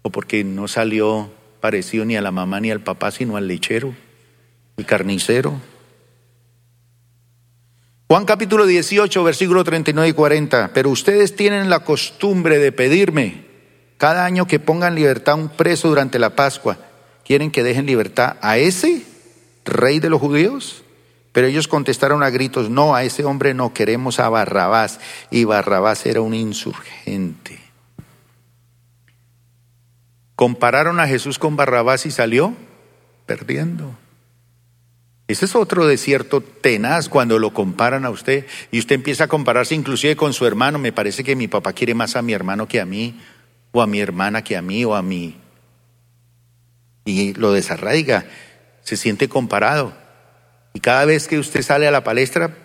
o 0.03 0.11
porque 0.11 0.45
no 0.45 0.69
salió 0.69 1.31
parecido 1.61 2.05
ni 2.05 2.17
a 2.17 2.23
la 2.23 2.31
mamá 2.31 2.61
ni 2.61 2.71
al 2.71 2.81
papá, 2.81 3.11
sino 3.11 3.37
al 3.37 3.49
lechero, 3.49 3.95
el 4.77 4.87
carnicero. 4.87 5.61
Juan 8.09 8.25
capítulo 8.25 8.67
18, 8.67 9.25
versículo 9.25 9.65
39 9.65 10.11
y 10.11 10.13
40. 10.13 10.71
Pero 10.73 10.91
ustedes 10.91 11.35
tienen 11.35 11.69
la 11.69 11.81
costumbre 11.81 12.59
de 12.59 12.71
pedirme 12.71 13.47
cada 13.99 14.25
año 14.25 14.47
que 14.47 14.61
pongan 14.61 14.95
libertad 14.95 15.35
a 15.35 15.39
un 15.39 15.49
preso 15.49 15.89
durante 15.89 16.21
la 16.21 16.37
Pascua. 16.37 16.79
¿Quieren 17.25 17.51
que 17.51 17.65
dejen 17.65 17.87
libertad 17.87 18.37
a 18.43 18.59
ese? 18.59 19.03
rey 19.65 19.99
de 19.99 20.09
los 20.09 20.21
judíos? 20.21 20.85
Pero 21.33 21.49
ellos 21.49 21.67
contestaron 21.67 22.23
a 22.23 22.31
gritos, 22.31 22.71
no, 22.71 22.95
a 22.95 23.03
ese 23.03 23.25
hombre 23.25 23.53
no 23.53 23.75
queremos 23.75 24.21
a 24.21 24.29
Barrabás. 24.29 25.01
Y 25.33 25.43
Barrabás 25.43 26.07
era 26.07 26.21
un 26.21 26.33
insurgente. 26.33 27.59
Compararon 30.37 31.01
a 31.01 31.09
Jesús 31.09 31.41
con 31.41 31.57
Barrabás 31.57 32.07
y 32.07 32.13
salió 32.13 32.55
perdiendo. 33.27 33.97
Ese 35.29 35.47
es 35.47 35.57
otro 35.57 35.87
desierto 35.87 36.41
tenaz 36.41 37.09
cuando 37.09 37.39
lo 37.39 37.53
comparan 37.53 38.05
a 38.05 38.11
usted 38.11 38.47
y 38.71 38.79
usted 38.79 38.95
empieza 38.95 39.25
a 39.25 39.29
compararse 39.29 39.75
inclusive 39.75 40.15
con 40.15 40.33
su 40.33 40.47
hermano. 40.47 40.79
Me 40.79 40.93
parece 40.93 41.25
que 41.25 41.35
mi 41.35 41.49
papá 41.49 41.73
quiere 41.73 41.95
más 41.95 42.15
a 42.15 42.23
mi 42.23 42.33
hermano 42.33 42.69
que 42.69 42.81
a 42.81 42.87
mí, 42.87 43.21
o 43.73 43.83
a 43.83 43.87
mi 43.87 44.01
hermana 44.01 44.45
que 44.45 44.57
a 44.57 44.63
mí, 44.63 44.85
o 44.85 44.95
a 44.95 45.03
mí. 45.03 45.37
Y 47.05 47.35
lo 47.35 47.53
desarraiga 47.53 48.27
se 48.83 48.97
siente 48.97 49.29
comparado. 49.29 49.93
Y 50.73 50.81
cada 50.81 51.05
vez 51.07 51.27
que 51.27 51.41
usted 51.41 51.63
sale 51.63 51.89
a 51.89 51.91
la 51.91 52.05
palestra, 52.05 52.57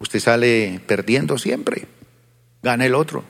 usted 0.00 0.18
sale 0.18 0.80
perdiendo 0.86 1.38
siempre. 1.38 1.86
Gana 2.62 2.84
el 2.84 2.96
otro. 2.96 3.24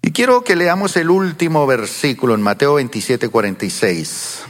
Y 0.00 0.12
quiero 0.12 0.44
que 0.44 0.56
leamos 0.56 0.96
el 0.96 1.10
último 1.10 1.66
versículo 1.66 2.34
en 2.34 2.40
Mateo 2.40 2.74
27, 2.74 3.28
46. 3.28 4.44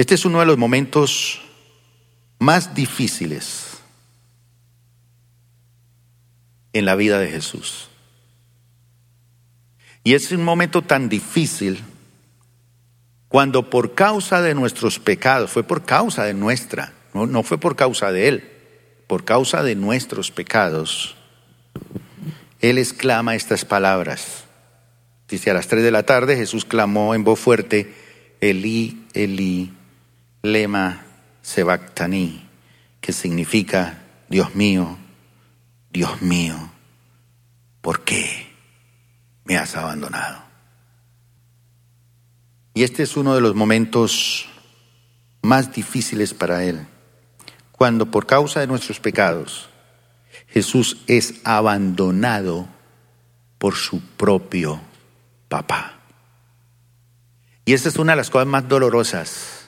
Este 0.00 0.14
es 0.14 0.24
uno 0.24 0.40
de 0.40 0.46
los 0.46 0.56
momentos 0.56 1.42
más 2.38 2.74
difíciles 2.74 3.82
en 6.72 6.86
la 6.86 6.94
vida 6.94 7.18
de 7.18 7.30
Jesús. 7.30 7.90
Y 10.02 10.14
es 10.14 10.32
un 10.32 10.42
momento 10.42 10.80
tan 10.80 11.10
difícil 11.10 11.84
cuando 13.28 13.68
por 13.68 13.94
causa 13.94 14.40
de 14.40 14.54
nuestros 14.54 14.98
pecados, 14.98 15.50
fue 15.50 15.64
por 15.64 15.84
causa 15.84 16.24
de 16.24 16.32
nuestra, 16.32 16.94
no, 17.12 17.42
fue 17.42 17.58
por 17.58 17.76
causa 17.76 18.10
de 18.10 18.28
Él, 18.28 18.50
por 19.06 19.26
causa 19.26 19.62
de 19.62 19.74
nuestros 19.74 20.30
pecados, 20.30 21.14
Él 22.60 22.78
exclama 22.78 23.36
estas 23.36 23.66
palabras. 23.66 24.44
Dice, 25.28 25.50
a 25.50 25.54
las 25.54 25.68
tres 25.68 25.82
de 25.82 25.90
la 25.90 26.04
tarde 26.04 26.38
Jesús 26.38 26.64
clamó 26.64 27.14
en 27.14 27.22
voz 27.22 27.38
fuerte, 27.38 27.94
Elí, 28.40 29.04
Elí, 29.12 29.74
lema 30.42 31.04
sebactaní, 31.42 32.48
que 33.00 33.12
significa, 33.12 34.02
Dios 34.28 34.54
mío, 34.54 34.98
Dios 35.90 36.22
mío, 36.22 36.56
¿por 37.80 38.04
qué? 38.04 38.50
me 39.50 39.56
has 39.56 39.74
abandonado. 39.74 40.44
Y 42.72 42.84
este 42.84 43.02
es 43.02 43.16
uno 43.16 43.34
de 43.34 43.40
los 43.40 43.56
momentos 43.56 44.48
más 45.42 45.72
difíciles 45.72 46.34
para 46.34 46.62
él, 46.62 46.86
cuando 47.72 48.06
por 48.12 48.26
causa 48.26 48.60
de 48.60 48.68
nuestros 48.68 49.00
pecados 49.00 49.68
Jesús 50.46 50.98
es 51.08 51.40
abandonado 51.42 52.68
por 53.58 53.74
su 53.74 54.00
propio 54.00 54.80
papá. 55.48 55.98
Y 57.64 57.72
esta 57.72 57.88
es 57.88 57.96
una 57.96 58.12
de 58.12 58.18
las 58.18 58.30
cosas 58.30 58.46
más 58.46 58.68
dolorosas 58.68 59.59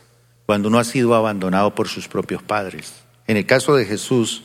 cuando 0.53 0.69
uno 0.69 0.79
ha 0.79 0.85
sido 0.85 1.15
abandonado 1.15 1.75
por 1.75 1.89
sus 1.89 2.09
propios 2.09 2.43
padres. 2.43 2.93
En 3.27 3.39
el 3.39 3.47
caso 3.47 3.75
de 3.75 3.87
Jesús, 3.87 4.43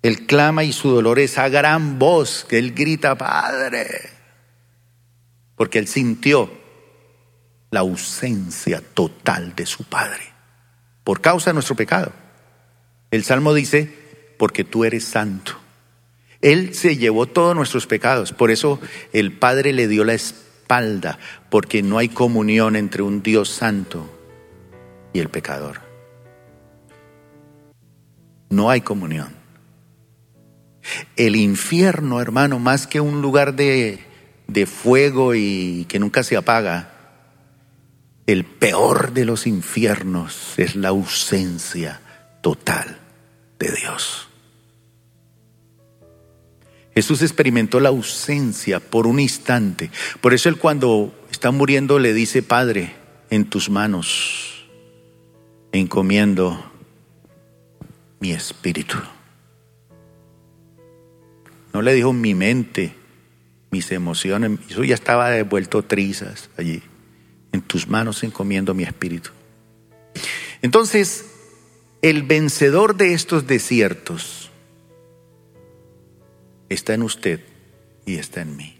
él 0.00 0.24
clama 0.24 0.64
y 0.64 0.72
su 0.72 0.88
dolor 0.88 1.18
es 1.18 1.36
a 1.36 1.50
gran 1.50 1.98
voz 1.98 2.46
que 2.48 2.56
él 2.56 2.72
grita, 2.72 3.18
Padre, 3.18 3.86
porque 5.56 5.78
él 5.78 5.88
sintió 5.88 6.50
la 7.70 7.80
ausencia 7.80 8.80
total 8.94 9.54
de 9.54 9.66
su 9.66 9.84
Padre 9.84 10.22
por 11.04 11.20
causa 11.20 11.50
de 11.50 11.54
nuestro 11.54 11.76
pecado. 11.76 12.10
El 13.10 13.24
Salmo 13.24 13.52
dice, 13.52 13.94
porque 14.38 14.64
tú 14.64 14.86
eres 14.86 15.04
santo. 15.04 15.52
Él 16.40 16.74
se 16.74 16.96
llevó 16.96 17.26
todos 17.26 17.54
nuestros 17.54 17.86
pecados, 17.86 18.32
por 18.32 18.50
eso 18.50 18.80
el 19.12 19.32
Padre 19.32 19.74
le 19.74 19.86
dio 19.86 20.04
la 20.04 20.14
espalda, 20.14 21.18
porque 21.50 21.82
no 21.82 21.98
hay 21.98 22.08
comunión 22.08 22.74
entre 22.74 23.02
un 23.02 23.22
Dios 23.22 23.50
santo 23.50 24.14
y 25.12 25.20
el 25.20 25.28
pecador. 25.28 25.80
No 28.50 28.70
hay 28.70 28.80
comunión. 28.80 29.36
El 31.16 31.36
infierno, 31.36 32.20
hermano, 32.20 32.58
más 32.58 32.86
que 32.86 33.00
un 33.00 33.20
lugar 33.20 33.54
de, 33.54 34.00
de 34.46 34.66
fuego 34.66 35.34
y 35.34 35.86
que 35.88 35.98
nunca 35.98 36.22
se 36.22 36.36
apaga, 36.36 36.92
el 38.26 38.44
peor 38.44 39.12
de 39.12 39.24
los 39.24 39.46
infiernos 39.46 40.54
es 40.58 40.76
la 40.76 40.88
ausencia 40.88 42.00
total 42.40 42.98
de 43.58 43.72
Dios. 43.72 44.28
Jesús 46.94 47.22
experimentó 47.22 47.80
la 47.80 47.90
ausencia 47.90 48.80
por 48.80 49.06
un 49.06 49.20
instante. 49.20 49.90
Por 50.20 50.34
eso 50.34 50.48
él 50.48 50.56
cuando 50.56 51.14
está 51.30 51.50
muriendo 51.50 51.98
le 51.98 52.12
dice, 52.12 52.42
Padre, 52.42 52.96
en 53.30 53.44
tus 53.44 53.70
manos 53.70 54.57
encomiendo 55.72 56.70
mi 58.20 58.32
espíritu. 58.32 58.96
No 61.72 61.82
le 61.82 61.94
dijo 61.94 62.12
mi 62.12 62.34
mente, 62.34 62.94
mis 63.70 63.92
emociones, 63.92 64.58
eso 64.68 64.84
ya 64.84 64.94
estaba 64.94 65.30
devuelto 65.30 65.84
trizas 65.84 66.50
allí. 66.56 66.82
En 67.52 67.62
tus 67.62 67.88
manos 67.88 68.22
encomiendo 68.22 68.74
mi 68.74 68.82
espíritu. 68.82 69.30
Entonces, 70.62 71.26
el 72.02 72.22
vencedor 72.22 72.96
de 72.96 73.14
estos 73.14 73.46
desiertos 73.46 74.50
está 76.68 76.94
en 76.94 77.02
usted 77.02 77.40
y 78.06 78.16
está 78.16 78.42
en 78.42 78.56
mí. 78.56 78.76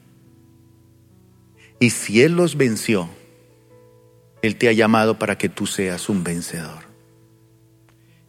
Y 1.81 1.91
si 1.91 2.23
Él 2.23 2.33
los 2.33 2.57
venció, 2.57 3.09
Él 4.43 4.57
te 4.57 4.69
ha 4.69 4.73
llamado 4.73 5.19
para 5.19 5.39
que 5.39 5.49
tú 5.49 5.67
seas 5.67 6.09
un 6.09 6.25
vencedor. 6.25 6.85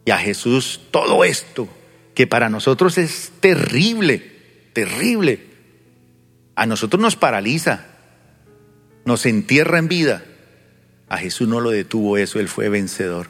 Y 0.04 0.10
a 0.10 0.18
Jesús 0.18 0.80
todo 0.90 1.24
esto, 1.24 1.68
que 2.14 2.26
para 2.26 2.48
nosotros 2.48 2.98
es 2.98 3.32
terrible, 3.40 4.18
terrible, 4.72 5.46
a 6.56 6.66
nosotros 6.66 7.00
nos 7.00 7.16
paraliza, 7.16 7.86
nos 9.04 9.26
entierra 9.26 9.78
en 9.78 9.88
vida. 9.88 10.24
A 11.08 11.18
Jesús 11.18 11.48
no 11.48 11.60
lo 11.60 11.70
detuvo 11.70 12.16
eso, 12.16 12.38
Él 12.40 12.48
fue 12.48 12.68
vencedor. 12.68 13.28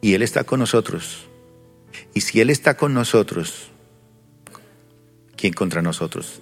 Y 0.00 0.14
Él 0.14 0.22
está 0.22 0.44
con 0.44 0.60
nosotros. 0.60 1.26
Y 2.14 2.22
si 2.22 2.40
Él 2.40 2.50
está 2.50 2.76
con 2.76 2.94
nosotros, 2.94 3.70
¿quién 5.36 5.52
contra 5.52 5.82
nosotros? 5.82 6.40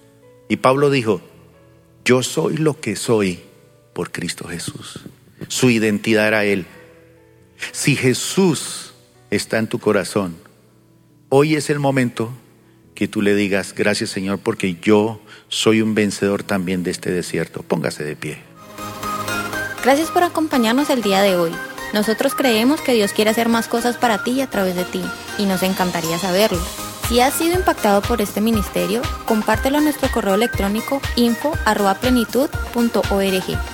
Y 0.49 0.57
Pablo 0.57 0.91
dijo, 0.91 1.21
yo 2.05 2.23
soy 2.23 2.57
lo 2.57 2.81
que 2.81 2.97
soy 2.97 3.43
por 3.95 4.13
Cristo 4.13 4.47
Jesús. 4.49 5.01
Su 5.49 5.71
identidad 5.71 6.29
era 6.29 6.45
Él. 6.45 6.67
Si 7.73 7.97
Jesús 7.97 8.93
está 9.31 9.59
en 9.59 9.69
tu 9.69 9.79
corazón, 9.79 10.37
hoy 11.29 11.55
es 11.55 11.71
el 11.71 11.79
momento 11.79 12.33
que 12.95 13.09
tú 13.09 13.23
le 13.23 13.35
digas, 13.35 13.75
gracias 13.75 14.11
Señor, 14.11 14.39
porque 14.39 14.77
yo 14.81 15.21
soy 15.49 15.83
un 15.83 15.95
vencedor 15.95 16.43
también 16.43 16.83
de 16.83 16.91
este 16.91 17.11
desierto. 17.11 17.63
Póngase 17.63 18.05
de 18.05 18.17
pie. 18.17 18.39
Gracias 19.83 20.11
por 20.11 20.23
acompañarnos 20.23 20.91
el 20.91 21.03
día 21.03 21.23
de 21.23 21.37
hoy. 21.37 21.53
Nosotros 21.93 22.35
creemos 22.35 22.81
que 22.81 22.95
Dios 22.95 23.13
quiere 23.13 23.31
hacer 23.31 23.49
más 23.49 23.69
cosas 23.69 23.97
para 23.97 24.25
ti 24.25 24.33
y 24.33 24.41
a 24.41 24.51
través 24.51 24.75
de 24.75 24.85
ti, 24.85 25.03
y 25.39 25.47
nos 25.47 25.63
encantaría 25.63 26.19
saberlo. 26.19 26.61
Si 27.09 27.21
has 27.21 27.35
sido 27.35 27.55
impactado 27.55 28.01
por 28.01 28.23
este 28.23 28.41
ministerio, 28.41 29.03
compártelo 29.27 29.79
a 29.79 29.81
nuestro 29.81 30.11
correo 30.11 30.35
electrónico 30.35 31.01
info.plenitud.org. 31.17 33.74